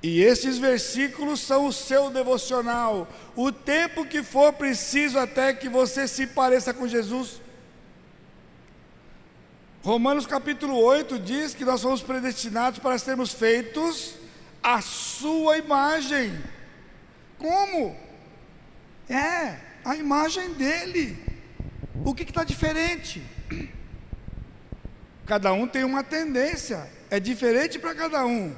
E 0.00 0.22
esses 0.22 0.58
versículos 0.58 1.40
são 1.40 1.66
o 1.66 1.72
seu 1.72 2.08
devocional, 2.08 3.08
o 3.34 3.50
tempo 3.50 4.04
que 4.04 4.22
for 4.22 4.52
preciso 4.52 5.18
até 5.18 5.52
que 5.52 5.68
você 5.68 6.06
se 6.06 6.26
pareça 6.26 6.72
com 6.72 6.86
Jesus. 6.86 7.40
Romanos 9.82 10.26
capítulo 10.26 10.76
8 10.78 11.18
diz 11.18 11.52
que 11.52 11.64
nós 11.64 11.80
somos 11.80 12.00
predestinados 12.00 12.78
para 12.78 12.96
sermos 12.98 13.32
feitos 13.32 14.14
à 14.62 14.80
sua 14.80 15.58
imagem. 15.58 16.32
Como? 17.42 17.96
É, 19.10 19.58
a 19.84 19.96
imagem 19.96 20.52
dele. 20.54 21.18
O 22.04 22.14
que 22.14 22.22
está 22.22 22.44
diferente? 22.44 23.20
Cada 25.26 25.52
um 25.52 25.66
tem 25.66 25.82
uma 25.82 26.04
tendência, 26.04 26.88
é 27.10 27.18
diferente 27.18 27.80
para 27.80 27.96
cada 27.96 28.24
um. 28.24 28.54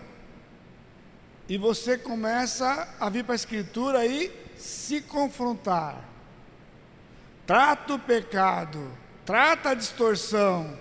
E 1.48 1.56
você 1.56 1.96
começa 1.96 2.88
a 3.00 3.08
vir 3.08 3.24
para 3.24 3.34
a 3.34 3.36
Escritura 3.36 4.06
e 4.06 4.30
se 4.56 5.00
confrontar. 5.00 6.04
Trata 7.46 7.94
o 7.94 7.98
pecado, 7.98 8.90
trata 9.24 9.70
a 9.70 9.74
distorção. 9.74 10.78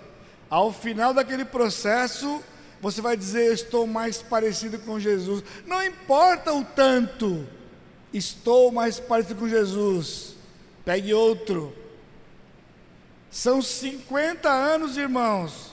Ao 0.50 0.72
final 0.72 1.14
daquele 1.14 1.44
processo, 1.44 2.42
você 2.82 3.00
vai 3.00 3.16
dizer: 3.16 3.52
Estou 3.52 3.86
mais 3.86 4.22
parecido 4.22 4.78
com 4.78 5.00
Jesus. 5.00 5.42
Não 5.66 5.82
importa 5.82 6.52
o 6.52 6.64
tanto, 6.64 7.46
Estou 8.14 8.70
mais 8.70 9.00
parecido 9.00 9.40
com 9.40 9.48
Jesus. 9.48 10.36
Pegue 10.84 11.12
outro. 11.12 11.76
São 13.28 13.60
50 13.60 14.48
anos, 14.48 14.96
irmãos. 14.96 15.72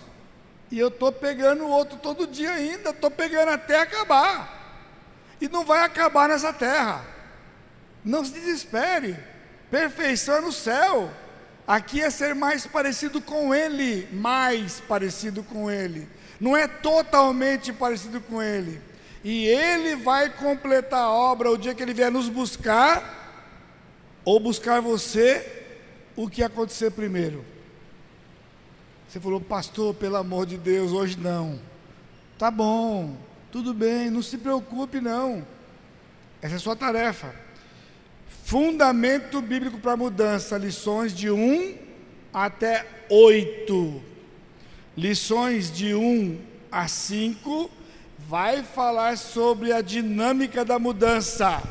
E 0.71 0.79
eu 0.79 0.87
estou 0.87 1.11
pegando 1.11 1.67
outro 1.67 1.99
todo 1.99 2.25
dia 2.25 2.51
ainda, 2.51 2.89
estou 2.89 3.11
pegando 3.11 3.49
até 3.49 3.81
acabar. 3.81 4.59
E 5.39 5.47
não 5.47 5.63
vai 5.63 5.83
acabar 5.85 6.29
nessa 6.29 6.51
terra. 6.51 7.05
Não 8.03 8.25
se 8.25 8.31
desespere. 8.31 9.15
Perfeição 9.69 10.37
é 10.37 10.41
no 10.41 10.51
céu. 10.51 11.11
Aqui 11.67 12.01
é 12.01 12.09
ser 12.09 12.33
mais 12.33 12.65
parecido 12.65 13.21
com 13.21 13.53
Ele, 13.53 14.07
mais 14.11 14.79
parecido 14.79 15.43
com 15.43 15.69
Ele. 15.69 16.09
Não 16.39 16.57
é 16.57 16.67
totalmente 16.67 17.71
parecido 17.71 18.19
com 18.19 18.41
Ele. 18.41 18.81
E 19.23 19.45
Ele 19.45 19.95
vai 19.95 20.29
completar 20.29 21.01
a 21.01 21.11
obra 21.11 21.51
o 21.51 21.57
dia 21.57 21.75
que 21.75 21.83
Ele 21.83 21.93
vier 21.93 22.11
nos 22.11 22.29
buscar, 22.29 23.19
ou 24.25 24.39
buscar 24.39 24.81
você, 24.81 25.65
o 26.15 26.29
que 26.29 26.43
acontecer 26.43 26.91
primeiro. 26.91 27.43
Você 29.07 29.19
falou, 29.19 29.41
pastor, 29.41 29.93
pelo 29.93 30.15
amor 30.15 30.45
de 30.45 30.57
Deus, 30.57 30.91
hoje 30.91 31.17
não. 31.19 31.59
Tá 32.37 32.49
bom, 32.49 33.15
tudo 33.51 33.73
bem, 33.73 34.09
não 34.09 34.21
se 34.21 34.37
preocupe 34.37 35.01
não. 35.01 35.45
Essa 36.41 36.55
é 36.55 36.57
a 36.57 36.59
sua 36.59 36.75
tarefa. 36.75 37.35
Fundamento 38.45 39.41
bíblico 39.41 39.77
para 39.77 39.95
mudança, 39.95 40.57
lições 40.57 41.13
de 41.13 41.29
1 41.29 41.77
até 42.33 42.87
8. 43.09 44.01
Lições 44.97 45.71
de 45.71 45.93
1 45.93 46.39
a 46.71 46.87
5 46.87 47.69
vai 48.31 48.63
falar 48.63 49.17
sobre 49.17 49.73
a 49.73 49.81
dinâmica 49.81 50.63
da 50.63 50.79
mudança. 50.79 51.61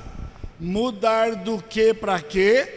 Mudar 0.61 1.35
do 1.37 1.57
que 1.63 1.95
para 1.95 2.21
quê? 2.21 2.69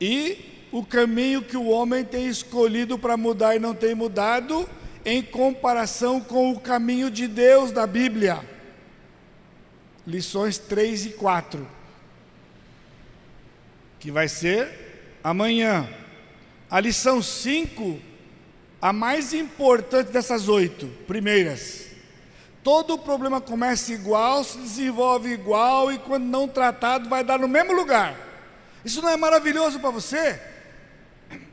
E 0.00 0.66
o 0.72 0.84
caminho 0.84 1.42
que 1.42 1.56
o 1.56 1.68
homem 1.68 2.04
tem 2.04 2.26
escolhido 2.26 2.98
para 2.98 3.16
mudar 3.16 3.54
e 3.54 3.60
não 3.60 3.72
tem 3.72 3.94
mudado, 3.94 4.68
em 5.04 5.22
comparação 5.22 6.20
com 6.20 6.50
o 6.50 6.58
caminho 6.58 7.08
de 7.08 7.28
Deus 7.28 7.70
da 7.70 7.86
Bíblia. 7.86 8.40
Lições 10.04 10.58
3 10.58 11.06
e 11.06 11.10
4, 11.10 11.64
que 14.00 14.10
vai 14.10 14.26
ser 14.26 15.20
amanhã. 15.22 15.88
A 16.68 16.80
lição 16.80 17.22
5, 17.22 18.00
a 18.80 18.92
mais 18.92 19.32
importante 19.32 20.10
dessas 20.10 20.48
oito 20.48 20.88
primeiras. 21.06 21.91
Todo 22.62 22.96
problema 22.96 23.40
começa 23.40 23.92
igual, 23.92 24.44
se 24.44 24.58
desenvolve 24.58 25.30
igual 25.30 25.90
e 25.90 25.98
quando 25.98 26.24
não 26.24 26.46
tratado 26.46 27.08
vai 27.08 27.24
dar 27.24 27.38
no 27.38 27.48
mesmo 27.48 27.72
lugar. 27.72 28.14
Isso 28.84 29.02
não 29.02 29.08
é 29.08 29.16
maravilhoso 29.16 29.80
para 29.80 29.90
você? 29.90 30.40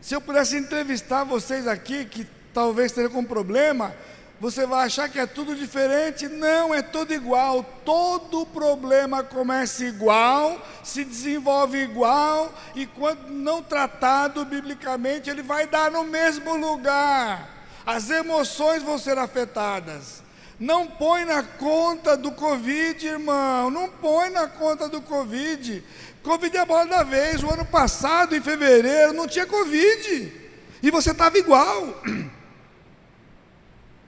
Se 0.02 0.14
eu 0.14 0.22
pudesse 0.22 0.56
entrevistar 0.56 1.24
vocês 1.24 1.68
aqui, 1.68 2.06
que 2.06 2.28
talvez 2.54 2.92
estejam 2.92 3.12
com 3.12 3.24
problema, 3.24 3.96
você 4.40 4.66
vai 4.66 4.86
achar 4.86 5.10
que 5.10 5.20
é 5.20 5.26
tudo 5.26 5.56
diferente. 5.56 6.28
Não, 6.28 6.74
é 6.74 6.82
tudo 6.82 7.14
igual. 7.14 7.64
Todo 7.84 8.46
problema 8.46 9.24
começa 9.24 9.84
igual, 9.84 10.62
se 10.84 11.04
desenvolve 11.04 11.78
igual, 11.80 12.54
e 12.76 12.86
quando 12.86 13.30
não 13.30 13.62
tratado 13.62 14.46
biblicamente, 14.46 15.30
ele 15.30 15.42
vai 15.42 15.68
dar 15.68 15.92
no 15.92 16.04
mesmo 16.04 16.56
lugar. 16.56 17.50
As 17.86 18.10
emoções 18.10 18.84
vão 18.84 18.98
ser 18.98 19.18
afetadas. 19.18 20.29
Não 20.60 20.88
põe 20.88 21.24
na 21.24 21.42
conta 21.42 22.18
do 22.18 22.34
Covid, 22.34 23.08
irmão. 23.08 23.70
Não 23.70 23.90
põe 23.90 24.30
na 24.30 24.48
conta 24.48 24.90
do 24.90 25.02
Covid. 25.02 25.82
Covid 26.22 26.58
é 26.58 26.60
a 26.60 26.66
bola 26.66 26.86
da 26.86 27.04
vez. 27.04 27.42
O 27.42 27.50
ano 27.50 27.64
passado, 27.64 28.36
em 28.36 28.42
fevereiro, 28.42 29.14
não 29.14 29.26
tinha 29.26 29.46
Covid. 29.46 30.34
E 30.84 30.92
você 30.92 31.12
estava 31.12 31.38
igual. 31.38 32.02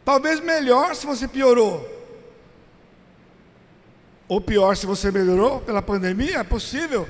Talvez 0.03 0.41
melhor 0.41 0.93
se 0.93 1.05
você 1.05 1.25
piorou. 1.25 1.89
Ou 4.27 4.41
pior 4.41 4.75
se 4.75 4.85
você 4.85 5.09
melhorou 5.09 5.61
pela 5.61 5.81
pandemia, 5.81 6.39
é 6.39 6.43
possível. 6.43 7.07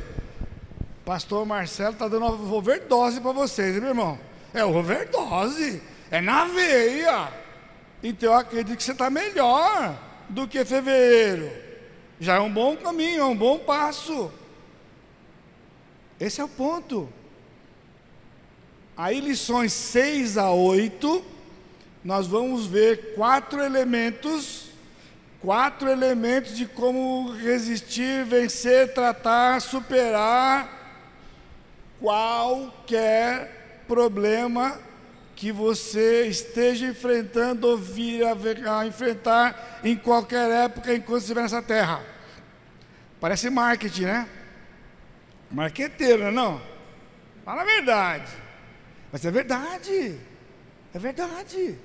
Pastor 1.04 1.48
Marcelo 1.48 1.94
está 1.94 2.08
dando 2.08 2.28
uma 2.28 2.56
overdose 2.56 3.20
para 3.20 3.32
vocês, 3.32 3.76
meu 3.78 3.90
irmão. 3.90 4.20
É 4.54 4.64
overdose. 4.64 5.82
É 6.12 6.22
na 6.22 6.46
veia. 6.46 7.41
Então 8.04 8.32
eu 8.32 8.38
acredito 8.38 8.78
que 8.78 8.84
você 8.84 8.94
está 8.94 9.10
melhor 9.10 9.98
do 10.30 10.48
que 10.48 10.64
fevereiro. 10.66 11.52
Já 12.20 12.36
é 12.36 12.40
um 12.40 12.52
bom 12.52 12.76
caminho, 12.76 13.22
é 13.22 13.26
um 13.26 13.36
bom 13.36 13.60
passo. 13.60 14.32
Esse 16.20 16.42
é 16.42 16.44
o 16.44 16.50
ponto. 16.50 17.10
Aí, 18.96 19.20
lições 19.20 19.74
6 19.74 20.38
a 20.38 20.52
8, 20.52 21.24
nós 22.04 22.28
vamos 22.28 22.68
ver 22.68 23.16
quatro 23.16 23.62
elementos, 23.62 24.68
quatro 25.40 25.90
elementos 25.90 26.56
de 26.56 26.68
como 26.68 27.32
resistir, 27.32 28.24
vencer, 28.26 28.94
tratar, 28.94 29.62
superar 29.62 30.80
qualquer 32.00 33.84
problema 33.88 34.80
que 35.42 35.52
você 35.52 36.28
esteja 36.28 36.86
enfrentando 36.86 37.68
ou 37.68 37.76
vir 37.76 38.24
a, 38.24 38.86
enfrentar 38.86 39.80
em 39.84 39.98
qualquer 39.98 40.52
época 40.52 40.94
enquanto 40.94 41.22
estiver 41.22 41.42
nessa 41.42 41.64
terra. 41.64 42.06
Parece 43.20 43.50
marketing, 43.50 44.04
né? 44.04 44.30
Marqueteiro, 45.50 46.22
não 46.22 46.28
é 46.28 46.32
não? 46.32 46.62
Fala 47.44 47.64
a 47.64 47.66
verdade. 47.66 48.32
Mas 49.12 49.26
é 49.26 49.32
verdade. 49.32 50.20
É 50.94 51.00
verdade. 51.00 51.76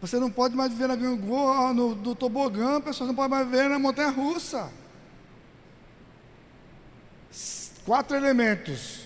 Você 0.00 0.18
não 0.18 0.30
pode 0.30 0.56
mais 0.56 0.72
viver 0.72 0.88
na 0.88 0.96
gangorra, 0.96 1.74
no, 1.74 1.94
no 1.94 2.14
tobogã, 2.14 2.80
pessoas 2.80 3.08
não 3.08 3.14
podem 3.14 3.32
mais 3.32 3.46
viver 3.46 3.68
na 3.68 3.78
montanha 3.78 4.08
russa. 4.08 4.72
Quatro 7.84 8.16
elementos. 8.16 9.05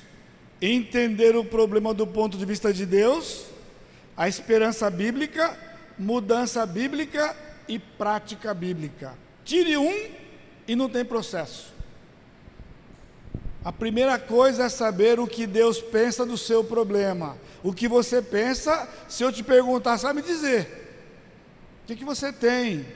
Entender 0.61 1.37
o 1.37 1.45
problema 1.45 1.95
do 1.95 2.07
ponto 2.07 2.37
de 2.37 2.45
vista 2.45 2.73
de 2.73 2.85
Deus, 2.85 3.47
a 4.17 4.29
esperança 4.29 4.91
bíblica, 4.91 5.57
mudança 5.99 6.67
bíblica 6.67 7.35
e 7.67 7.79
prática 7.79 8.53
bíblica. 8.53 9.15
Tire 9.45 9.77
um 9.77 10.11
e 10.69 10.77
não 10.77 10.89
tem 10.89 11.05
processo. 11.05 11.73
A 13.65 13.73
primeira 13.73 14.19
coisa 14.19 14.65
é 14.65 14.69
saber 14.69 15.21
o 15.21 15.27
que 15.27 15.47
Deus 15.47 15.81
pensa 15.81 16.25
do 16.25 16.39
seu 16.39 16.65
problema. 16.65 17.37
O 17.63 17.73
que 17.73 17.87
você 17.87 18.23
pensa, 18.23 18.89
se 19.09 19.23
eu 19.23 19.31
te 19.31 19.43
perguntar, 19.43 19.99
sabe 19.99 20.23
me 20.23 20.27
dizer. 20.27 20.67
O 21.83 21.87
que, 21.87 21.97
que 21.97 22.05
você 22.05 22.33
tem? 22.33 22.87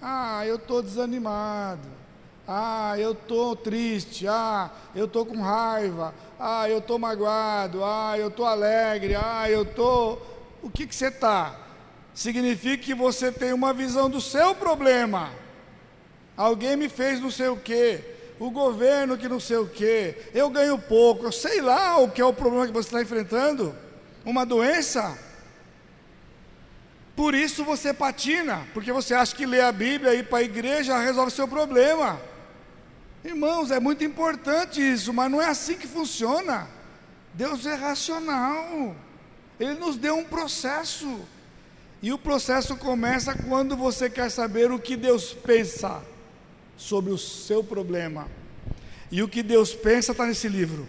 Ah, 0.00 0.46
eu 0.46 0.56
estou 0.56 0.82
desanimado. 0.82 1.99
Ah, 2.46 2.94
eu 2.98 3.12
estou 3.12 3.54
triste. 3.54 4.26
Ah, 4.26 4.70
eu 4.94 5.04
estou 5.04 5.24
com 5.24 5.40
raiva. 5.40 6.14
Ah, 6.38 6.68
eu 6.68 6.78
estou 6.78 6.98
magoado. 6.98 7.84
Ah, 7.84 8.14
eu 8.18 8.28
estou 8.28 8.46
alegre. 8.46 9.14
Ah, 9.14 9.48
eu 9.50 9.62
estou. 9.62 10.20
O 10.62 10.70
que, 10.70 10.86
que 10.86 10.94
você 10.94 11.08
está? 11.08 11.56
Significa 12.14 12.84
que 12.84 12.94
você 12.94 13.30
tem 13.30 13.52
uma 13.52 13.72
visão 13.72 14.10
do 14.10 14.20
seu 14.20 14.54
problema. 14.54 15.30
Alguém 16.36 16.76
me 16.76 16.88
fez 16.88 17.20
não 17.20 17.30
sei 17.30 17.48
o 17.48 17.56
quê 17.56 18.16
o 18.40 18.50
governo 18.50 19.18
que 19.18 19.28
não 19.28 19.38
sei 19.38 19.58
o 19.58 19.68
quê, 19.68 20.16
eu 20.32 20.48
ganho 20.48 20.78
pouco, 20.78 21.26
eu 21.26 21.30
sei 21.30 21.60
lá 21.60 21.98
o 21.98 22.10
que 22.10 22.22
é 22.22 22.24
o 22.24 22.32
problema 22.32 22.66
que 22.66 22.72
você 22.72 22.88
está 22.88 23.02
enfrentando, 23.02 23.76
uma 24.24 24.46
doença. 24.46 25.16
Por 27.14 27.34
isso 27.34 27.62
você 27.62 27.92
patina, 27.92 28.66
porque 28.72 28.90
você 28.92 29.12
acha 29.12 29.36
que 29.36 29.44
ler 29.44 29.60
a 29.60 29.70
Bíblia 29.70 30.14
e 30.14 30.20
ir 30.20 30.22
para 30.26 30.38
a 30.38 30.42
igreja 30.42 30.98
resolve 30.98 31.30
seu 31.30 31.46
problema. 31.46 32.18
Irmãos, 33.24 33.70
é 33.70 33.78
muito 33.78 34.02
importante 34.02 34.80
isso, 34.80 35.12
mas 35.12 35.30
não 35.30 35.42
é 35.42 35.48
assim 35.48 35.76
que 35.76 35.86
funciona. 35.86 36.68
Deus 37.34 37.66
é 37.66 37.74
racional. 37.74 38.96
Ele 39.58 39.74
nos 39.74 39.96
deu 39.96 40.16
um 40.16 40.24
processo. 40.24 41.20
E 42.02 42.12
o 42.12 42.18
processo 42.18 42.76
começa 42.76 43.34
quando 43.34 43.76
você 43.76 44.08
quer 44.08 44.30
saber 44.30 44.72
o 44.72 44.78
que 44.78 44.96
Deus 44.96 45.34
pensa 45.34 46.02
sobre 46.76 47.12
o 47.12 47.18
seu 47.18 47.62
problema. 47.62 48.26
E 49.10 49.22
o 49.22 49.28
que 49.28 49.42
Deus 49.42 49.74
pensa 49.74 50.12
está 50.12 50.24
nesse 50.24 50.48
livro. 50.48 50.88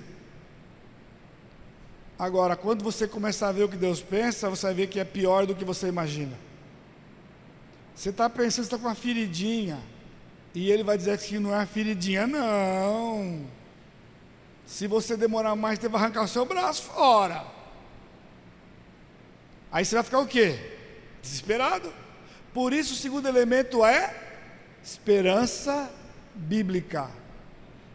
Agora, 2.17 2.55
quando 2.55 2.83
você 2.83 3.07
começar 3.07 3.49
a 3.49 3.51
ver 3.51 3.63
o 3.63 3.69
que 3.69 3.75
Deus 3.75 3.99
pensa, 3.99 4.49
você 4.49 4.67
vai 4.67 4.75
ver 4.75 4.87
que 4.87 4.99
é 4.99 5.03
pior 5.03 5.45
do 5.45 5.55
que 5.55 5.65
você 5.65 5.87
imagina. 5.87 6.37
Você 7.93 8.09
está 8.09 8.29
pensando, 8.29 8.65
está 8.65 8.77
com 8.77 8.85
uma 8.85 8.95
feridinha. 8.95 9.79
E 10.53 10.69
ele 10.69 10.83
vai 10.83 10.97
dizer 10.97 11.17
que 11.17 11.39
não 11.39 11.53
é 11.53 11.57
uma 11.57 11.65
feridinha, 11.65 12.27
não. 12.27 13.45
Se 14.65 14.87
você 14.87 15.15
demorar 15.15 15.55
mais, 15.55 15.79
você 15.79 15.87
vai 15.87 16.01
arrancar 16.01 16.23
o 16.23 16.27
seu 16.27 16.45
braço 16.45 16.83
fora. 16.83 17.45
Aí 19.71 19.85
você 19.85 19.95
vai 19.95 20.03
ficar 20.03 20.19
o 20.19 20.27
quê? 20.27 20.59
Desesperado. 21.21 21.93
Por 22.53 22.73
isso 22.73 22.93
o 22.93 22.97
segundo 22.97 23.27
elemento 23.27 23.85
é 23.85 24.29
Esperança 24.83 25.91
bíblica. 26.33 27.09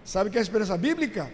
Sabe 0.05 0.29
o 0.29 0.33
que 0.33 0.39
é 0.39 0.41
esperança 0.41 0.77
bíblica? 0.77 1.31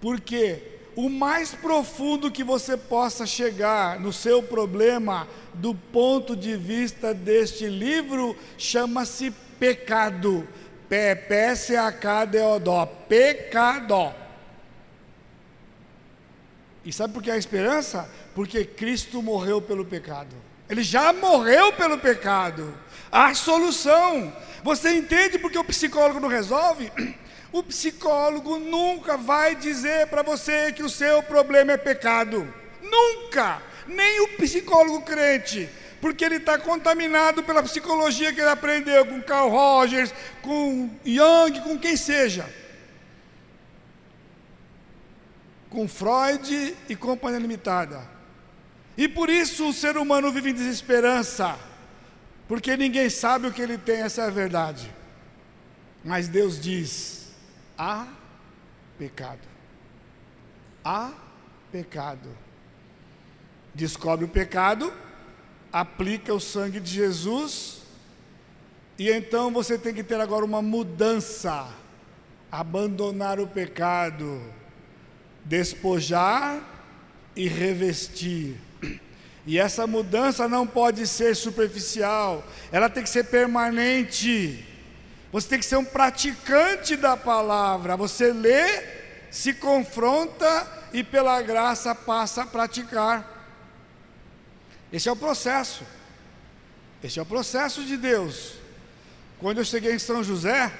Porque 0.00 0.62
o 0.96 1.08
mais 1.10 1.54
profundo 1.54 2.30
que 2.30 2.42
você 2.42 2.76
possa 2.76 3.26
chegar 3.26 4.00
no 4.00 4.12
seu 4.12 4.42
problema, 4.42 5.28
do 5.54 5.74
ponto 5.74 6.34
de 6.34 6.56
vista 6.56 7.12
deste 7.12 7.66
livro, 7.66 8.34
chama-se 8.56 9.32
pecado. 9.62 10.48
P-P-S-A-K-D-O-D-O. 10.88 12.86
Pecado. 13.08 14.12
E 16.84 16.92
sabe 16.92 17.14
por 17.14 17.22
que 17.22 17.30
a 17.30 17.36
esperança? 17.36 18.10
Porque 18.34 18.64
Cristo 18.64 19.22
morreu 19.22 19.62
pelo 19.62 19.84
pecado. 19.84 20.34
Ele 20.68 20.82
já 20.82 21.12
morreu 21.12 21.72
pelo 21.74 21.96
pecado. 21.96 22.74
Há 23.10 23.32
solução. 23.34 24.36
Você 24.64 24.96
entende 24.96 25.38
porque 25.38 25.56
o 25.56 25.64
psicólogo 25.64 26.18
não 26.18 26.28
resolve? 26.28 26.90
O 27.52 27.62
psicólogo 27.62 28.58
nunca 28.58 29.18
vai 29.18 29.54
dizer 29.54 30.06
para 30.06 30.22
você 30.22 30.72
que 30.72 30.82
o 30.82 30.88
seu 30.88 31.22
problema 31.22 31.72
é 31.72 31.76
pecado. 31.76 32.50
Nunca! 32.80 33.60
Nem 33.86 34.22
o 34.22 34.28
psicólogo 34.38 35.02
crente. 35.02 35.68
Porque 36.02 36.24
ele 36.24 36.38
está 36.38 36.58
contaminado 36.58 37.44
pela 37.44 37.62
psicologia 37.62 38.32
que 38.32 38.40
ele 38.40 38.50
aprendeu 38.50 39.06
com 39.06 39.22
Carl 39.22 39.48
Rogers, 39.48 40.12
com 40.42 40.90
Jung, 41.04 41.60
com 41.60 41.78
quem 41.78 41.96
seja. 41.96 42.52
Com 45.70 45.86
Freud 45.86 46.76
e 46.88 46.96
Companhia 46.96 47.38
Limitada. 47.38 48.02
E 48.98 49.06
por 49.06 49.30
isso 49.30 49.68
o 49.68 49.72
ser 49.72 49.96
humano 49.96 50.32
vive 50.32 50.50
em 50.50 50.54
desesperança. 50.54 51.56
Porque 52.48 52.76
ninguém 52.76 53.08
sabe 53.08 53.46
o 53.46 53.52
que 53.52 53.62
ele 53.62 53.78
tem, 53.78 54.02
essa 54.02 54.22
é 54.22 54.26
a 54.26 54.30
verdade. 54.30 54.92
Mas 56.04 56.26
Deus 56.26 56.60
diz: 56.60 57.32
há 57.78 58.08
pecado. 58.98 59.46
Há 60.84 61.12
pecado. 61.70 62.28
Descobre 63.72 64.24
o 64.24 64.28
pecado, 64.28 64.92
aplica 65.72 66.34
o 66.34 66.40
sangue 66.40 66.78
de 66.78 66.90
Jesus, 66.90 67.78
e 68.98 69.10
então 69.10 69.50
você 69.50 69.78
tem 69.78 69.94
que 69.94 70.04
ter 70.04 70.20
agora 70.20 70.44
uma 70.44 70.60
mudança. 70.60 71.66
Abandonar 72.50 73.40
o 73.40 73.46
pecado, 73.46 74.42
despojar 75.44 76.60
e 77.34 77.48
revestir. 77.48 78.56
E 79.46 79.58
essa 79.58 79.86
mudança 79.86 80.46
não 80.46 80.66
pode 80.66 81.06
ser 81.06 81.34
superficial, 81.34 82.44
ela 82.70 82.90
tem 82.90 83.02
que 83.02 83.08
ser 83.08 83.24
permanente. 83.24 84.68
Você 85.32 85.48
tem 85.48 85.58
que 85.58 85.64
ser 85.64 85.76
um 85.76 85.84
praticante 85.84 86.94
da 86.94 87.16
palavra. 87.16 87.96
Você 87.96 88.34
lê, 88.34 88.84
se 89.30 89.54
confronta 89.54 90.66
e 90.92 91.02
pela 91.02 91.40
graça 91.40 91.94
passa 91.94 92.42
a 92.42 92.46
praticar. 92.46 93.31
Esse 94.92 95.08
é 95.08 95.12
o 95.12 95.16
processo. 95.16 95.84
Esse 97.02 97.18
é 97.18 97.22
o 97.22 97.26
processo 97.26 97.82
de 97.82 97.96
Deus. 97.96 98.54
Quando 99.38 99.58
eu 99.58 99.64
cheguei 99.64 99.94
em 99.94 99.98
São 99.98 100.22
José, 100.22 100.70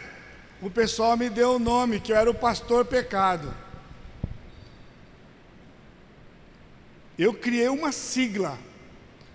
o 0.60 0.70
pessoal 0.70 1.16
me 1.16 1.30
deu 1.30 1.56
o 1.56 1.58
nome, 1.58 1.98
que 1.98 2.12
eu 2.12 2.16
era 2.16 2.30
o 2.30 2.34
pastor 2.34 2.84
pecado. 2.84 3.52
Eu 7.18 7.32
criei 7.32 7.68
uma 7.68 7.90
sigla. 7.90 8.58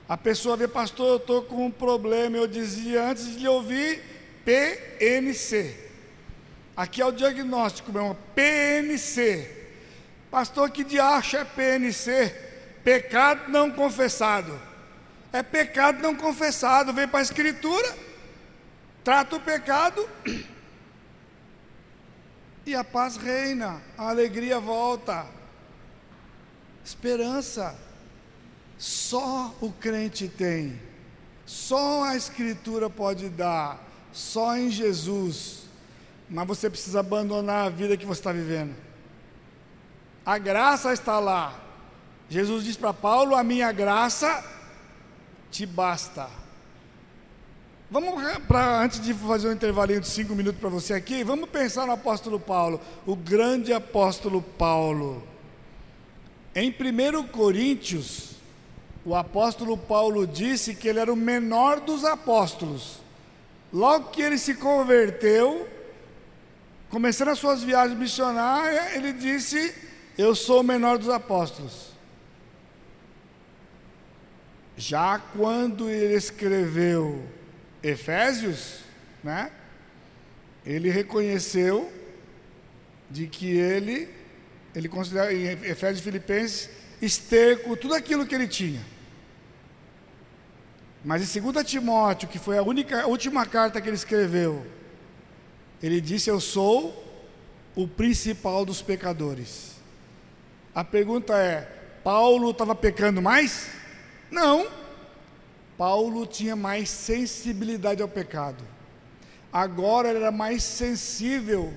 A 0.08 0.16
pessoa 0.16 0.56
vê, 0.56 0.68
pastor, 0.68 1.08
eu 1.08 1.18
estou 1.18 1.42
com 1.42 1.66
um 1.66 1.72
problema. 1.72 2.38
Eu 2.38 2.48
dizia 2.48 3.10
antes 3.10 3.36
de 3.36 3.48
ouvir, 3.48 4.02
PNC. 4.46 5.76
Aqui 6.76 7.02
é 7.02 7.06
o 7.06 7.12
diagnóstico, 7.12 7.92
meu 7.92 8.02
irmão. 8.02 8.18
PNC. 8.36 9.56
Pastor, 10.30 10.70
que 10.70 10.84
diacho 10.84 11.36
é 11.36 11.44
PNC? 11.44 12.47
Pecado 12.88 13.52
não 13.52 13.70
confessado. 13.70 14.58
É 15.34 15.44
pecado 15.44 16.02
não 16.02 16.16
confessado. 16.16 16.94
Vem 16.94 17.06
para 17.06 17.20
a 17.20 17.22
Escritura, 17.22 17.94
trata 19.04 19.36
o 19.36 19.42
pecado 19.42 20.08
e 22.66 22.74
a 22.74 22.86
paz 22.86 23.18
reina, 23.18 23.82
a 23.98 24.08
alegria 24.08 24.58
volta. 24.58 25.28
Esperança. 26.82 27.78
Só 28.78 29.54
o 29.60 29.70
crente 29.70 30.30
tem. 30.30 30.82
Só 31.46 32.06
a 32.06 32.16
Escritura 32.16 32.90
pode 32.90 33.28
dar 33.28 33.86
só 34.14 34.56
em 34.56 34.70
Jesus, 34.70 35.64
mas 36.30 36.48
você 36.48 36.70
precisa 36.70 37.02
abandonar 37.02 37.66
a 37.66 37.70
vida 37.70 37.98
que 37.98 38.06
você 38.06 38.22
está 38.22 38.32
vivendo. 38.32 38.74
A 40.26 40.38
graça 40.38 40.94
está 40.94 41.20
lá. 41.20 41.67
Jesus 42.30 42.66
diz 42.66 42.76
para 42.76 42.94
Paulo: 42.94 43.36
A 43.36 43.44
minha 43.44 43.72
graça 43.72 44.44
te 45.52 45.66
basta. 45.66 46.30
Vamos 47.90 48.22
para 48.48 48.82
antes 48.82 49.00
de 49.00 49.14
fazer 49.14 49.48
um 49.48 49.54
intervalinho 49.54 50.02
de 50.02 50.10
cinco 50.10 50.36
minutos 50.36 50.60
para 50.60 50.70
você 50.70 50.94
aqui, 50.94 51.24
vamos 51.24 51.50
pensar 51.50 51.88
no 51.88 51.94
apóstolo 51.94 52.38
Paulo, 52.38 52.82
o 53.06 53.16
grande 53.16 53.72
apóstolo 53.72 54.42
Paulo. 54.42 55.24
Em 56.54 56.70
1 56.70 57.28
Coríntios, 57.28 58.32
o 59.06 59.16
apóstolo 59.16 59.78
Paulo 59.78 60.28
disse 60.28 60.76
que 60.76 60.90
ele 60.90 61.00
era 61.00 61.14
o 61.14 61.16
menor 61.16 61.80
dos 61.80 62.04
apóstolos. 62.04 63.00
Logo 63.72 64.10
que 64.10 64.22
ele 64.22 64.38
se 64.38 64.56
converteu, 64.56 65.66
começando 66.90 67.30
as 67.30 67.40
suas 67.40 67.64
viagens 67.64 67.98
missionárias, 67.98 68.96
ele 68.96 69.14
disse: 69.14 69.74
Eu 70.18 70.36
sou 70.36 70.60
o 70.60 70.64
menor 70.64 70.98
dos 70.98 71.08
apóstolos. 71.08 71.87
Já 74.78 75.18
quando 75.18 75.90
ele 75.90 76.14
escreveu 76.14 77.28
Efésios, 77.82 78.82
né, 79.24 79.52
ele 80.64 80.92
reconheceu 80.92 81.92
de 83.10 83.26
que 83.26 83.58
ele, 83.58 84.08
ele 84.76 84.88
considera 84.88 85.34
em 85.34 85.48
Efésios 85.48 86.00
e 86.00 86.04
Filipenses, 86.04 86.70
esterco 87.02 87.76
tudo 87.76 87.96
aquilo 87.96 88.26
que 88.28 88.36
ele 88.36 88.48
tinha. 88.48 88.82
Mas 91.04 91.36
em 91.36 91.42
2 91.42 91.66
Timóteo, 91.66 92.28
que 92.30 92.38
foi 92.38 92.58
a 92.58 92.62
única, 92.62 93.02
a 93.02 93.08
última 93.08 93.46
carta 93.46 93.82
que 93.82 93.90
ele 93.90 93.96
escreveu, 93.96 94.64
ele 95.82 96.02
disse: 96.02 96.30
Eu 96.30 96.40
sou 96.40 97.04
o 97.76 97.88
principal 97.88 98.66
dos 98.66 98.82
pecadores. 98.82 99.76
A 100.76 100.84
pergunta 100.84 101.38
é: 101.38 101.62
Paulo 102.04 102.52
estava 102.52 102.76
pecando 102.76 103.22
mais? 103.22 103.77
Não. 104.32 104.68
Paulo 105.78 106.26
tinha 106.26 106.56
mais 106.56 106.90
sensibilidade 106.90 108.02
ao 108.02 108.08
pecado. 108.08 108.64
Agora 109.52 110.10
ele 110.10 110.20
era 110.20 110.32
mais 110.32 110.64
sensível. 110.64 111.74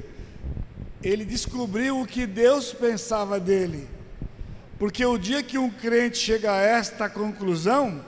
Ele 1.03 1.25
descobriu 1.25 2.01
o 2.01 2.07
que 2.07 2.27
Deus 2.27 2.73
pensava 2.73 3.39
dele. 3.39 3.89
Porque 4.79 5.05
o 5.05 5.19
dia 5.19 5.43
que 5.43 5.59
um 5.59 5.71
crente 5.71 6.17
chega 6.17 6.53
a 6.53 6.61
esta 6.61 7.09
conclusão, 7.09 8.05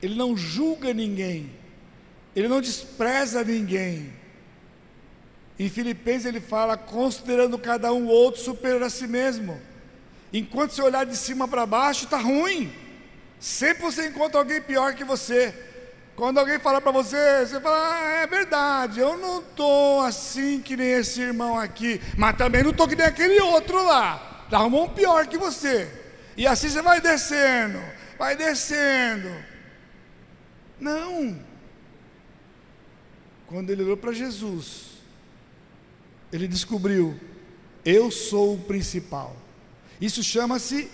ele 0.00 0.14
não 0.14 0.36
julga 0.36 0.94
ninguém, 0.94 1.50
ele 2.36 2.46
não 2.46 2.60
despreza 2.60 3.42
ninguém. 3.42 4.12
Em 5.58 5.68
Filipenses 5.68 6.26
ele 6.26 6.40
fala, 6.40 6.76
considerando 6.76 7.58
cada 7.58 7.92
um 7.92 8.06
outro 8.06 8.40
superior 8.40 8.82
a 8.82 8.90
si 8.90 9.06
mesmo. 9.06 9.60
Enquanto 10.32 10.72
você 10.72 10.82
olhar 10.82 11.04
de 11.04 11.16
cima 11.16 11.46
para 11.46 11.66
baixo, 11.66 12.04
está 12.04 12.18
ruim. 12.18 12.72
Sempre 13.44 13.82
você 13.82 14.08
encontra 14.08 14.38
alguém 14.38 14.58
pior 14.58 14.94
que 14.94 15.04
você. 15.04 15.52
Quando 16.16 16.38
alguém 16.38 16.58
fala 16.58 16.80
para 16.80 16.90
você, 16.90 17.44
você 17.44 17.60
fala, 17.60 17.76
ah, 17.76 18.10
é 18.22 18.26
verdade, 18.26 19.00
eu 19.00 19.18
não 19.18 19.40
estou 19.40 20.00
assim 20.00 20.62
que 20.62 20.74
nem 20.74 20.92
esse 20.92 21.20
irmão 21.20 21.58
aqui, 21.58 22.00
mas 22.16 22.38
também 22.38 22.62
não 22.62 22.70
estou 22.70 22.88
que 22.88 22.96
nem 22.96 23.04
aquele 23.04 23.38
outro 23.42 23.84
lá. 23.84 24.46
Arrumou 24.50 24.86
um 24.86 24.94
pior 24.94 25.26
que 25.26 25.36
você. 25.36 25.92
E 26.38 26.46
assim 26.46 26.70
você 26.70 26.80
vai 26.80 27.02
descendo, 27.02 27.78
vai 28.18 28.34
descendo. 28.34 29.28
Não. 30.80 31.38
Quando 33.46 33.68
ele 33.68 33.82
olhou 33.82 33.98
para 33.98 34.12
Jesus, 34.12 35.02
ele 36.32 36.48
descobriu: 36.48 37.20
eu 37.84 38.10
sou 38.10 38.54
o 38.54 38.62
principal. 38.62 39.36
Isso 40.00 40.22
chama-se 40.22 40.90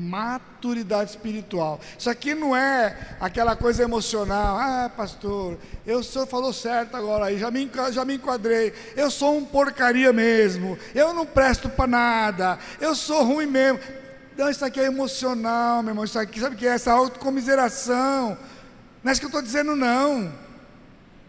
maturidade 0.00 1.10
espiritual. 1.10 1.78
Isso 1.98 2.08
aqui 2.08 2.34
não 2.34 2.56
é 2.56 2.96
aquela 3.20 3.54
coisa 3.54 3.82
emocional. 3.82 4.56
Ah, 4.58 4.90
pastor, 4.94 5.58
eu 5.86 6.02
sou 6.02 6.26
falou 6.26 6.52
certo 6.52 6.96
agora 6.96 7.26
aí, 7.26 7.38
já 7.38 7.50
me, 7.50 7.70
já 7.92 8.04
me 8.04 8.14
enquadrei. 8.14 8.72
Eu 8.96 9.10
sou 9.10 9.36
um 9.36 9.44
porcaria 9.44 10.12
mesmo. 10.12 10.78
Eu 10.94 11.12
não 11.12 11.26
presto 11.26 11.68
para 11.68 11.86
nada. 11.86 12.58
Eu 12.80 12.94
sou 12.94 13.22
ruim 13.22 13.46
mesmo. 13.46 13.78
Não, 14.36 14.48
isso 14.48 14.64
aqui 14.64 14.80
é 14.80 14.86
emocional, 14.86 15.82
meu 15.82 15.90
irmão. 15.90 16.04
Isso 16.04 16.18
aqui, 16.18 16.40
sabe 16.40 16.56
o 16.56 16.58
que 16.58 16.66
é? 16.66 16.70
Essa 16.70 16.92
autocomiseração. 16.92 18.38
Não 19.04 19.10
é 19.10 19.12
isso 19.12 19.20
que 19.20 19.26
eu 19.26 19.28
estou 19.28 19.42
dizendo, 19.42 19.76
não. 19.76 20.32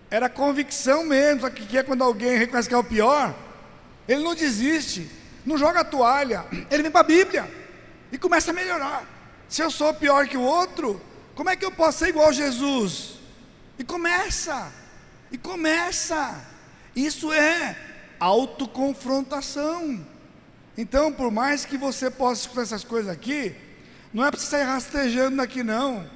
Era 0.10 0.30
convicção 0.30 1.06
mesmo. 1.06 1.42
Sabe 1.42 1.62
o 1.62 1.66
que 1.66 1.78
é 1.78 1.84
quando 1.84 2.04
alguém 2.04 2.38
reconhece 2.38 2.70
que 2.70 2.76
é 2.76 2.78
o 2.78 2.84
pior? 2.84 3.36
Ele 4.08 4.24
não 4.24 4.34
desiste. 4.34 5.10
não 5.46 5.58
joga 5.58 5.82
a 5.82 5.84
toalha, 5.84 6.46
ele 6.70 6.84
vem 6.84 6.92
para 6.92 7.02
a 7.02 7.04
Bíblia 7.04 7.61
e 8.12 8.18
começa 8.18 8.52
a 8.52 8.54
melhorar. 8.54 9.06
Se 9.48 9.62
eu 9.62 9.72
sou 9.72 9.94
pior 9.94 10.28
que 10.28 10.38
o 10.38 10.42
outro, 10.42 11.02
como 11.36 11.50
é 11.50 11.56
que 11.56 11.66
eu 11.66 11.72
posso 11.72 12.00
ser 12.00 12.10
igual 12.10 12.30
a 12.30 12.34
Jesus? 12.34 13.16
E 13.78 13.84
começa, 13.84 14.72
e 15.32 15.38
começa. 15.38 16.40
Isso 16.96 17.32
é 17.32 17.76
autoconfrontação. 18.20 20.06
Então, 20.78 21.12
por 21.12 21.32
mais 21.32 21.66
que 21.66 21.78
você 21.78 22.10
possa 22.10 22.42
escutar 22.42 22.62
essas 22.62 22.84
coisas 22.84 23.12
aqui, 23.12 23.56
não 24.14 24.26
é 24.26 24.32
para 24.32 24.40
você 24.40 24.48
sair 24.48 24.64
rastejando 24.64 25.38
daqui, 25.38 25.64
não. 25.64 26.10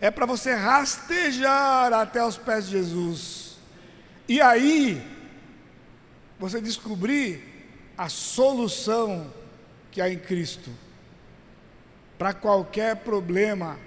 É 0.00 0.10
para 0.10 0.26
você 0.26 0.52
rastejar 0.54 1.92
até 1.92 2.24
os 2.24 2.36
pés 2.36 2.66
de 2.66 2.72
Jesus. 2.72 3.56
E 4.28 4.40
aí, 4.40 5.02
você 6.38 6.60
descobrir 6.60 7.42
a 7.96 8.08
solução 8.08 9.32
que 9.90 10.00
há 10.00 10.10
em 10.10 10.18
Cristo 10.18 10.70
para 12.18 12.32
qualquer 12.32 12.96
problema 12.96 13.78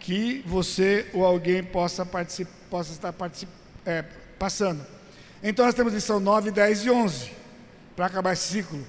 que 0.00 0.42
você 0.46 1.08
ou 1.12 1.24
alguém 1.24 1.62
possa, 1.62 2.04
possa 2.04 2.92
estar 2.92 3.14
é, 3.86 4.02
passando. 4.38 4.84
Então 5.42 5.64
nós 5.64 5.74
temos 5.74 5.92
lição 5.92 6.20
9, 6.20 6.50
10 6.50 6.84
e 6.84 6.90
11 6.90 7.32
para 7.94 8.06
acabar 8.06 8.32
esse 8.32 8.48
ciclo. 8.48 8.84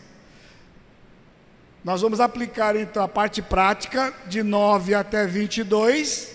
Nós 1.84 2.02
vamos 2.02 2.20
aplicar 2.20 2.76
então 2.76 3.04
a 3.04 3.08
parte 3.08 3.42
prática 3.42 4.14
de 4.28 4.42
9 4.42 4.96
até 4.96 5.28
22, 5.28 6.32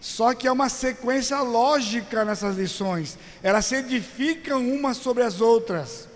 só 0.00 0.32
que 0.34 0.46
é 0.46 0.52
uma 0.52 0.68
sequência 0.68 1.40
lógica 1.40 2.24
nessas 2.24 2.56
lições, 2.56 3.18
elas 3.42 3.66
se 3.66 3.74
edificam 3.76 4.66
umas 4.68 4.98
sobre 4.98 5.22
as 5.22 5.40
outras. 5.40 6.08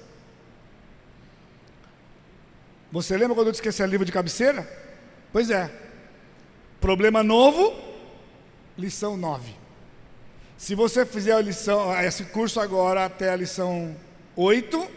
Você 2.92 3.16
lembra 3.16 3.34
quando 3.34 3.48
eu 3.48 3.52
disse 3.52 3.62
que 3.62 3.68
esse 3.68 3.82
é 3.82 3.86
livro 3.86 4.06
de 4.06 4.12
cabeceira? 4.12 4.87
Pois 5.32 5.50
é. 5.50 5.70
Problema 6.80 7.22
novo, 7.22 7.74
lição 8.76 9.16
9. 9.16 9.52
Se 10.56 10.74
você 10.74 11.04
fizer 11.04 11.32
a 11.32 11.40
lição, 11.40 11.96
esse 12.00 12.24
curso 12.24 12.60
agora 12.60 13.04
até 13.04 13.30
a 13.30 13.36
lição 13.36 13.96
8, 14.34 14.88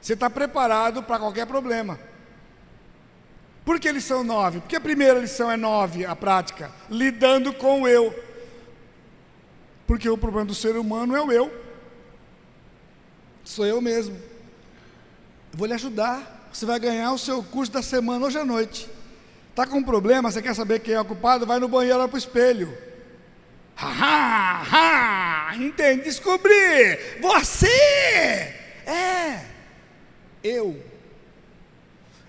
você 0.00 0.14
está 0.14 0.30
preparado 0.30 1.02
para 1.02 1.18
qualquer 1.18 1.46
problema. 1.46 1.98
Por 3.64 3.80
que 3.80 3.90
lição 3.90 4.22
9? 4.22 4.60
Porque 4.60 4.76
a 4.76 4.80
primeira 4.80 5.18
lição 5.18 5.50
é 5.50 5.56
9, 5.56 6.06
a 6.06 6.14
prática, 6.14 6.70
lidando 6.88 7.52
com 7.52 7.82
o 7.82 7.88
eu. 7.88 8.14
Porque 9.86 10.08
o 10.08 10.16
problema 10.16 10.46
do 10.46 10.54
ser 10.54 10.76
humano 10.76 11.16
é 11.16 11.20
o 11.20 11.32
eu. 11.32 11.52
Sou 13.44 13.66
eu 13.66 13.80
mesmo. 13.80 14.16
Vou 15.52 15.66
lhe 15.66 15.74
ajudar. 15.74 16.48
Você 16.52 16.64
vai 16.66 16.78
ganhar 16.78 17.12
o 17.12 17.18
seu 17.18 17.42
curso 17.42 17.72
da 17.72 17.82
semana 17.82 18.26
hoje 18.26 18.38
à 18.38 18.44
noite. 18.44 18.88
Está 19.56 19.66
com 19.66 19.78
um 19.78 19.82
problema, 19.82 20.30
você 20.30 20.42
quer 20.42 20.54
saber 20.54 20.80
quem 20.80 20.92
é 20.92 21.00
o 21.00 21.04
culpado? 21.06 21.46
Vai 21.46 21.58
no 21.58 21.66
banheiro, 21.66 21.98
olha 21.98 22.06
para 22.06 22.14
o 22.14 22.18
espelho. 22.18 22.76
Ha, 23.74 23.88
ha, 23.88 25.50
ha, 25.50 25.56
entende? 25.56 26.02
Descobri. 26.02 26.98
Você 27.22 27.66
é 28.86 29.40
eu. 30.44 30.78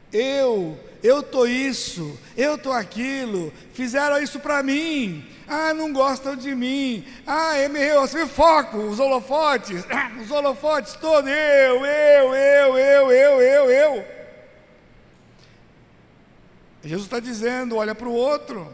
Eu 0.09 0.79
eu 1.03 1.21
tô 1.21 1.45
isso, 1.45 2.17
eu 2.37 2.57
tô 2.57 2.71
aquilo, 2.71 3.53
fizeram 3.73 4.21
isso 4.21 4.39
para 4.39 4.63
mim. 4.63 5.25
Ah, 5.47 5.73
não 5.73 5.91
gostam 5.91 6.33
de 6.33 6.55
mim. 6.55 7.05
Ah, 7.25 7.57
é 7.57 7.67
meu, 7.67 8.01
você 8.01 8.25
foco, 8.25 8.77
os 8.77 9.01
holofotes, 9.01 9.83
os 10.21 10.31
holofotes 10.31 10.93
todos, 10.93 11.29
eu, 11.29 11.85
eu, 11.85 12.35
eu, 12.35 12.77
eu, 12.77 13.11
eu, 13.11 13.41
eu, 13.41 13.69
eu. 13.69 14.16
Jesus 16.83 17.05
está 17.05 17.19
dizendo: 17.19 17.75
olha 17.75 17.95
para 17.95 18.07
o 18.07 18.13
outro, 18.13 18.71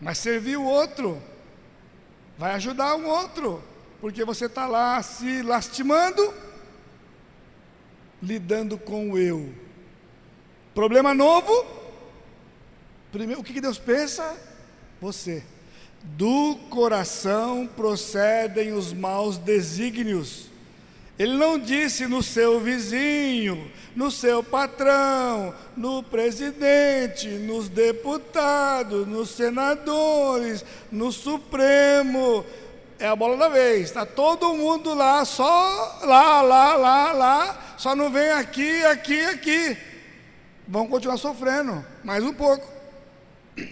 mas 0.00 0.18
servir 0.18 0.56
o 0.56 0.64
outro, 0.64 1.22
vai 2.36 2.52
ajudar 2.52 2.94
o 2.94 3.06
outro, 3.06 3.62
porque 4.00 4.24
você 4.24 4.46
está 4.46 4.66
lá 4.66 5.02
se 5.02 5.42
lastimando, 5.42 6.34
lidando 8.22 8.78
com 8.78 9.12
o 9.12 9.18
eu. 9.18 9.52
Problema 10.74 11.14
novo. 11.14 11.66
Primeiro, 13.10 13.40
o 13.40 13.44
que 13.44 13.60
Deus 13.60 13.78
pensa? 13.78 14.36
Você. 15.00 15.42
Do 16.02 16.56
coração 16.70 17.66
procedem 17.66 18.72
os 18.72 18.92
maus 18.92 19.36
desígnios. 19.38 20.47
Ele 21.18 21.34
não 21.34 21.58
disse 21.58 22.06
no 22.06 22.22
seu 22.22 22.60
vizinho, 22.60 23.70
no 23.96 24.10
seu 24.10 24.42
patrão, 24.42 25.52
no 25.76 26.02
presidente, 26.02 27.26
nos 27.26 27.68
deputados, 27.68 29.06
nos 29.06 29.30
senadores, 29.30 30.64
no 30.92 31.10
Supremo. 31.10 32.46
É 33.00 33.08
a 33.08 33.16
bola 33.16 33.36
da 33.36 33.48
vez. 33.48 33.88
Está 33.88 34.06
todo 34.06 34.54
mundo 34.54 34.94
lá, 34.94 35.24
só 35.24 35.98
lá, 36.04 36.40
lá, 36.40 36.76
lá, 36.76 37.12
lá. 37.12 37.74
Só 37.76 37.96
não 37.96 38.10
vem 38.10 38.30
aqui, 38.30 38.84
aqui, 38.84 39.20
aqui 39.20 39.76
vão 40.68 40.86
continuar 40.86 41.16
sofrendo, 41.16 41.82
mais 42.04 42.22
um 42.22 42.34
pouco, 42.34 42.70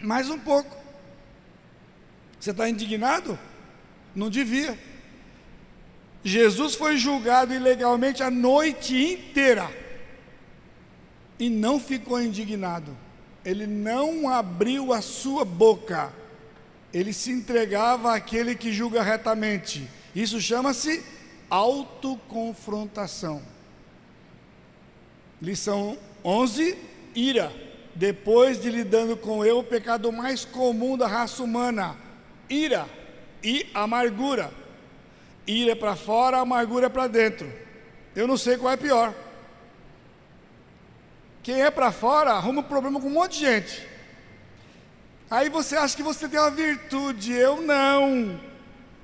mais 0.03 0.30
um 0.30 0.38
pouco. 0.38 0.74
Você 2.40 2.53
está 2.53 2.68
indignado? 2.68 3.38
Não 4.14 4.30
devia. 4.30 4.78
Jesus 6.27 6.74
foi 6.74 6.97
julgado 6.97 7.55
ilegalmente 7.55 8.20
a 8.20 8.29
noite 8.29 8.97
inteira 8.97 9.70
e 11.39 11.49
não 11.49 11.79
ficou 11.79 12.20
indignado. 12.20 12.97
Ele 13.45 13.64
não 13.64 14.29
abriu 14.29 14.93
a 14.93 15.01
sua 15.01 15.45
boca. 15.45 16.12
Ele 16.93 17.12
se 17.12 17.31
entregava 17.31 18.12
àquele 18.12 18.57
que 18.57 18.72
julga 18.72 19.05
retamente. 19.05 19.89
Isso 20.16 20.41
chama-se 20.41 21.01
autoconfrontação. 21.49 23.41
Lição 25.41 25.97
11, 26.24 26.77
ira. 27.14 27.53
Depois 27.95 28.61
de 28.61 28.68
lidando 28.68 29.16
com 29.16 29.45
eu, 29.45 29.61
o 29.61 29.64
pecado 29.64 30.11
mais 30.11 30.45
comum 30.45 30.99
da 30.99 31.07
raça 31.07 31.41
humana, 31.41 31.97
ira 32.51 32.85
e 33.45 33.64
amargura. 33.72 34.66
Ira 35.47 35.72
é 35.72 35.74
para 35.74 35.94
fora, 35.97 36.38
amargura 36.38 36.86
é 36.86 36.88
para 36.88 37.07
dentro. 37.07 37.53
Eu 38.14 38.26
não 38.26 38.36
sei 38.36 38.57
qual 38.57 38.72
é 38.72 38.76
pior. 38.76 39.14
Quem 41.42 41.62
é 41.62 41.70
para 41.70 41.92
fora 41.92 42.32
arruma 42.32 42.61
um 42.61 42.64
problema 42.64 43.01
com 43.01 43.07
um 43.07 43.12
monte 43.12 43.38
de 43.38 43.47
gente. 43.47 43.88
Aí 45.30 45.49
você 45.49 45.76
acha 45.76 45.97
que 45.97 46.03
você 46.03 46.28
tem 46.28 46.40
uma 46.40 46.51
virtude, 46.51 47.32
eu 47.32 47.61
não. 47.61 48.40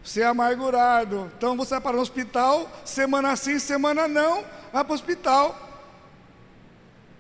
Você 0.03 0.23
é 0.23 0.27
amargurado. 0.27 1.31
Então 1.37 1.57
você 1.57 1.71
vai 1.71 1.81
para 1.81 1.97
o 1.97 2.01
hospital, 2.01 2.71
semana 2.85 3.37
sim, 3.37 3.59
semana 3.59 4.09
não, 4.09 4.45
vai 4.73 4.83
para 4.83 4.93
o 4.93 4.95
hospital 4.95 5.71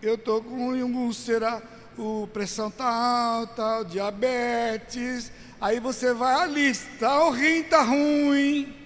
eu 0.02 0.16
estou 0.16 0.42
com 0.42 0.72
úlcera, 0.82 1.62
o 1.96 2.26
pressão 2.32 2.66
está 2.66 2.88
alta, 2.88 3.84
diabetes. 3.84 5.30
Aí 5.60 5.78
você 5.78 6.12
vai 6.12 6.34
ali, 6.34 6.74
tá, 6.98 7.24
o 7.24 7.30
rim 7.30 7.60
está 7.60 7.82
ruim. 7.82 8.81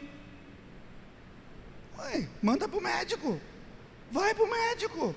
Ué, 1.98 2.28
manda 2.42 2.68
para 2.68 2.78
o 2.78 2.82
médico. 2.82 3.40
Vai 4.10 4.34
para 4.34 4.44
o 4.44 4.50
médico. 4.50 5.14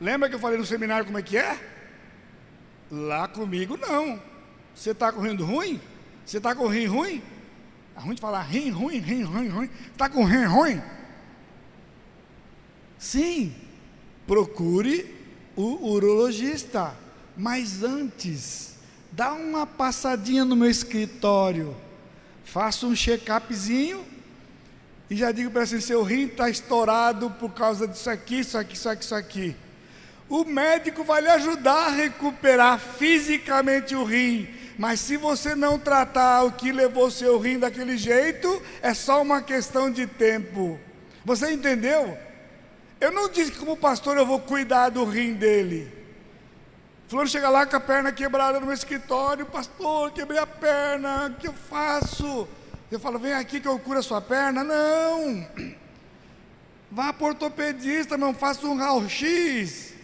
Lembra 0.00 0.28
que 0.28 0.34
eu 0.34 0.40
falei 0.40 0.58
no 0.58 0.66
seminário 0.66 1.04
como 1.04 1.18
é 1.18 1.22
que 1.22 1.36
é? 1.36 1.58
Lá 2.90 3.28
comigo 3.28 3.76
não. 3.76 4.20
Você 4.74 4.90
está 4.90 5.12
com 5.12 5.20
o 5.20 5.22
rim 5.22 5.36
ruim? 5.36 5.80
Você 6.24 6.38
está 6.38 6.54
com 6.54 6.66
rim 6.66 6.86
ruim? 6.86 7.22
É 7.96 8.00
ruim 8.00 8.14
de 8.14 8.20
falar 8.20 8.42
rim, 8.42 8.70
ruim, 8.70 8.98
rim, 8.98 9.22
ruim, 9.22 9.48
ruim. 9.48 9.70
Está 9.92 10.08
com 10.08 10.24
rim 10.24 10.44
ruim? 10.44 10.82
Sim 12.98 13.54
procure 14.26 15.14
o 15.56 15.92
urologista. 15.92 16.96
Mas 17.36 17.82
antes, 17.82 18.76
dá 19.10 19.32
uma 19.32 19.66
passadinha 19.66 20.44
no 20.44 20.56
meu 20.56 20.68
escritório, 20.70 21.74
faça 22.44 22.86
um 22.86 22.94
check-upzinho 22.94 24.04
e 25.12 25.16
já 25.16 25.30
digo 25.30 25.50
para 25.50 25.66
você: 25.66 25.78
seu 25.78 26.02
rim 26.02 26.24
está 26.24 26.48
estourado 26.48 27.28
por 27.32 27.52
causa 27.52 27.86
disso 27.86 28.08
aqui, 28.08 28.40
isso 28.40 28.56
aqui, 28.56 28.74
isso 28.74 28.88
aqui, 28.88 29.04
isso 29.04 29.14
aqui. 29.14 29.56
O 30.26 30.42
médico 30.42 31.04
vai 31.04 31.20
lhe 31.20 31.28
ajudar 31.28 31.88
a 31.88 31.90
recuperar 31.90 32.78
fisicamente 32.78 33.94
o 33.94 34.04
rim, 34.04 34.48
mas 34.78 35.00
se 35.00 35.18
você 35.18 35.54
não 35.54 35.78
tratar 35.78 36.44
o 36.44 36.52
que 36.52 36.72
levou 36.72 37.10
seu 37.10 37.38
rim 37.38 37.58
daquele 37.58 37.98
jeito, 37.98 38.62
é 38.80 38.94
só 38.94 39.20
uma 39.20 39.42
questão 39.42 39.90
de 39.90 40.06
tempo. 40.06 40.80
Você 41.26 41.52
entendeu? 41.52 42.16
Eu 42.98 43.12
não 43.12 43.28
disse 43.28 43.52
que 43.52 43.58
como 43.58 43.76
pastor 43.76 44.16
eu 44.16 44.24
vou 44.24 44.40
cuidar 44.40 44.88
do 44.88 45.04
rim 45.04 45.34
dele. 45.34 45.92
Fulano 47.06 47.28
chega 47.28 47.50
lá 47.50 47.66
com 47.66 47.76
a 47.76 47.80
perna 47.80 48.10
quebrada 48.12 48.58
no 48.58 48.64
meu 48.64 48.74
escritório, 48.74 49.44
pastor, 49.44 50.10
quebrei 50.12 50.38
a 50.38 50.46
perna, 50.46 51.26
o 51.26 51.34
que 51.38 51.48
eu 51.48 51.52
faço? 51.52 52.48
Eu 52.92 53.00
falo, 53.00 53.18
vem 53.18 53.32
aqui 53.32 53.58
que 53.58 53.66
eu 53.66 53.78
curo 53.78 54.00
a 54.00 54.02
sua 54.02 54.20
perna. 54.20 54.62
Não! 54.62 55.48
Vá 56.90 57.10
para 57.10 57.28
ortopedista, 57.28 58.18
não 58.18 58.34
faça 58.34 58.66
um 58.66 58.76
raio-x. 58.76 59.94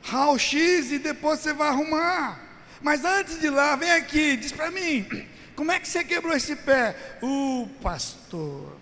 raio-x 0.00 0.92
e 0.92 1.00
depois 1.00 1.40
você 1.40 1.52
vai 1.52 1.66
arrumar. 1.66 2.40
Mas 2.80 3.04
antes 3.04 3.40
de 3.40 3.46
ir 3.46 3.50
lá, 3.50 3.74
vem 3.74 3.90
aqui, 3.90 4.36
diz 4.36 4.52
para 4.52 4.70
mim, 4.70 5.04
como 5.56 5.72
é 5.72 5.80
que 5.80 5.88
você 5.88 6.04
quebrou 6.04 6.32
esse 6.32 6.54
pé? 6.54 6.94
O 7.20 7.62
uh, 7.62 7.68
pastor, 7.82 8.76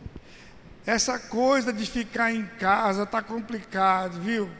essa 0.84 1.18
coisa 1.18 1.72
de 1.72 1.86
ficar 1.86 2.30
em 2.30 2.44
casa 2.60 3.04
está 3.04 3.22
complicado, 3.22 4.20
viu? 4.20 4.50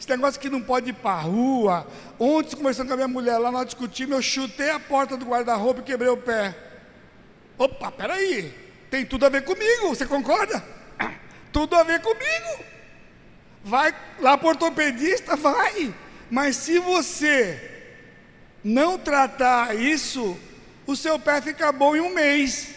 Esse 0.00 0.08
negócio 0.08 0.40
que 0.40 0.48
não 0.48 0.62
pode 0.62 0.88
ir 0.88 0.94
para 0.94 1.10
a 1.10 1.20
rua. 1.20 1.86
Ontem, 2.18 2.56
conversando 2.56 2.86
com 2.86 2.94
a 2.94 2.96
minha 2.96 3.08
mulher 3.08 3.36
lá, 3.36 3.52
nós 3.52 3.66
discutimos, 3.66 4.16
eu 4.16 4.22
chutei 4.22 4.70
a 4.70 4.80
porta 4.80 5.18
do 5.18 5.26
guarda-roupa 5.26 5.82
e 5.82 5.84
quebrei 5.84 6.08
o 6.08 6.16
pé. 6.16 6.67
Opa, 7.58 7.90
peraí, 7.90 8.54
tem 8.88 9.04
tudo 9.04 9.26
a 9.26 9.28
ver 9.28 9.42
comigo, 9.42 9.88
você 9.88 10.06
concorda? 10.06 10.64
Tudo 11.52 11.74
a 11.74 11.82
ver 11.82 12.00
comigo. 12.00 12.64
Vai 13.64 13.92
lá 14.20 14.38
para 14.38 14.48
ortopedista, 14.48 15.34
vai. 15.34 15.92
Mas 16.30 16.56
se 16.56 16.78
você 16.78 17.96
não 18.62 18.98
tratar 18.98 19.74
isso, 19.74 20.38
o 20.86 20.94
seu 20.94 21.18
pé 21.18 21.40
fica 21.40 21.72
bom 21.72 21.96
em 21.96 22.00
um 22.00 22.14
mês. 22.14 22.74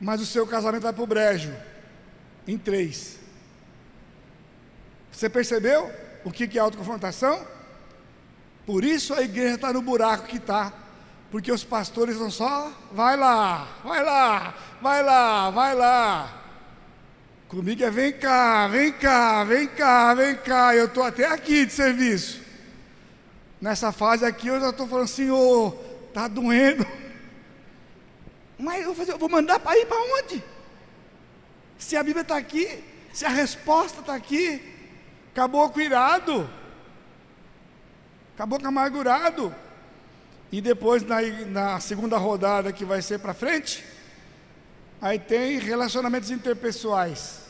Mas 0.00 0.20
o 0.20 0.26
seu 0.26 0.46
casamento 0.46 0.82
vai 0.82 0.92
para 0.92 1.02
o 1.02 1.06
brejo 1.06 1.54
em 2.46 2.56
três. 2.56 3.18
Você 5.12 5.28
percebeu 5.28 5.92
o 6.24 6.30
que 6.30 6.56
é 6.56 6.60
autoconfrontação? 6.60 7.46
Por 8.64 8.84
isso 8.84 9.12
a 9.14 9.22
igreja 9.22 9.56
está 9.56 9.72
no 9.72 9.82
buraco 9.82 10.26
que 10.26 10.36
está. 10.36 10.72
Porque 11.30 11.52
os 11.52 11.62
pastores 11.62 12.18
não 12.18 12.30
só, 12.30 12.72
vai 12.90 13.16
lá, 13.16 13.68
vai 13.84 14.02
lá, 14.02 14.54
vai 14.80 15.02
lá, 15.02 15.50
vai 15.50 15.74
lá. 15.74 16.42
Comigo 17.48 17.82
é 17.82 17.90
vem 17.90 18.12
cá, 18.12 18.68
vem 18.68 18.92
cá, 18.92 19.44
vem 19.44 19.66
cá, 19.68 20.14
vem 20.14 20.36
cá. 20.36 20.74
Eu 20.74 20.86
estou 20.86 21.02
até 21.02 21.26
aqui 21.26 21.66
de 21.66 21.72
serviço. 21.72 22.42
Nessa 23.60 23.92
fase 23.92 24.24
aqui 24.24 24.48
eu 24.48 24.60
já 24.60 24.70
estou 24.70 24.86
falando, 24.86 25.08
Senhor, 25.08 25.78
está 26.08 26.28
doendo. 26.28 26.86
Mas 28.58 28.80
eu 28.80 28.86
vou, 28.86 28.94
fazer, 28.94 29.12
eu 29.12 29.18
vou 29.18 29.28
mandar 29.28 29.58
para 29.60 29.78
ir 29.78 29.86
para 29.86 29.96
onde? 29.96 30.42
Se 31.78 31.96
a 31.96 32.02
Bíblia 32.02 32.22
está 32.22 32.36
aqui, 32.36 32.82
se 33.12 33.24
a 33.24 33.28
resposta 33.28 34.00
está 34.00 34.14
aqui, 34.14 34.60
acabou 35.32 35.70
com 35.70 35.80
irado, 35.80 36.48
acabou 38.34 38.58
com 38.58 38.66
amargurado. 38.66 39.54
E 40.50 40.60
depois, 40.60 41.02
na, 41.02 41.20
na 41.46 41.80
segunda 41.80 42.16
rodada 42.16 42.72
que 42.72 42.84
vai 42.84 43.02
ser 43.02 43.18
para 43.18 43.34
frente, 43.34 43.84
aí 45.00 45.18
tem 45.18 45.58
relacionamentos 45.58 46.30
interpessoais, 46.30 47.42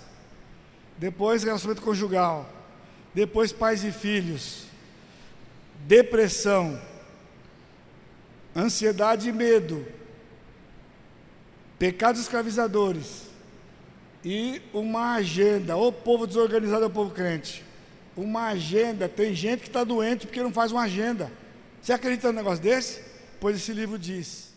depois 0.97 1.45
relacionamento 1.45 1.83
conjugal, 1.83 2.49
depois 3.15 3.53
pais 3.53 3.85
e 3.85 3.93
filhos, 3.93 4.65
depressão, 5.87 6.81
ansiedade 8.55 9.29
e 9.29 9.33
medo, 9.33 9.87
pecados 11.79 12.21
escravizadores 12.21 13.29
e 14.25 14.61
uma 14.73 15.15
agenda. 15.15 15.77
O 15.77 15.93
povo 15.93 16.27
desorganizado 16.27 16.85
é 16.85 16.87
o 16.87 16.91
povo 16.91 17.13
crente. 17.15 17.65
Uma 18.17 18.49
agenda. 18.49 19.09
Tem 19.09 19.33
gente 19.35 19.61
que 19.61 19.69
está 19.69 19.85
doente 19.85 20.27
porque 20.27 20.43
não 20.43 20.53
faz 20.53 20.73
uma 20.73 20.83
agenda. 20.83 21.31
Você 21.89 21.95
acredita 21.95 22.29
num 22.29 22.35
negócio 22.35 22.63
desse? 22.63 23.01
Pois 23.41 23.57
esse 23.57 23.73
livro 23.73 23.99
diz. 23.99 24.48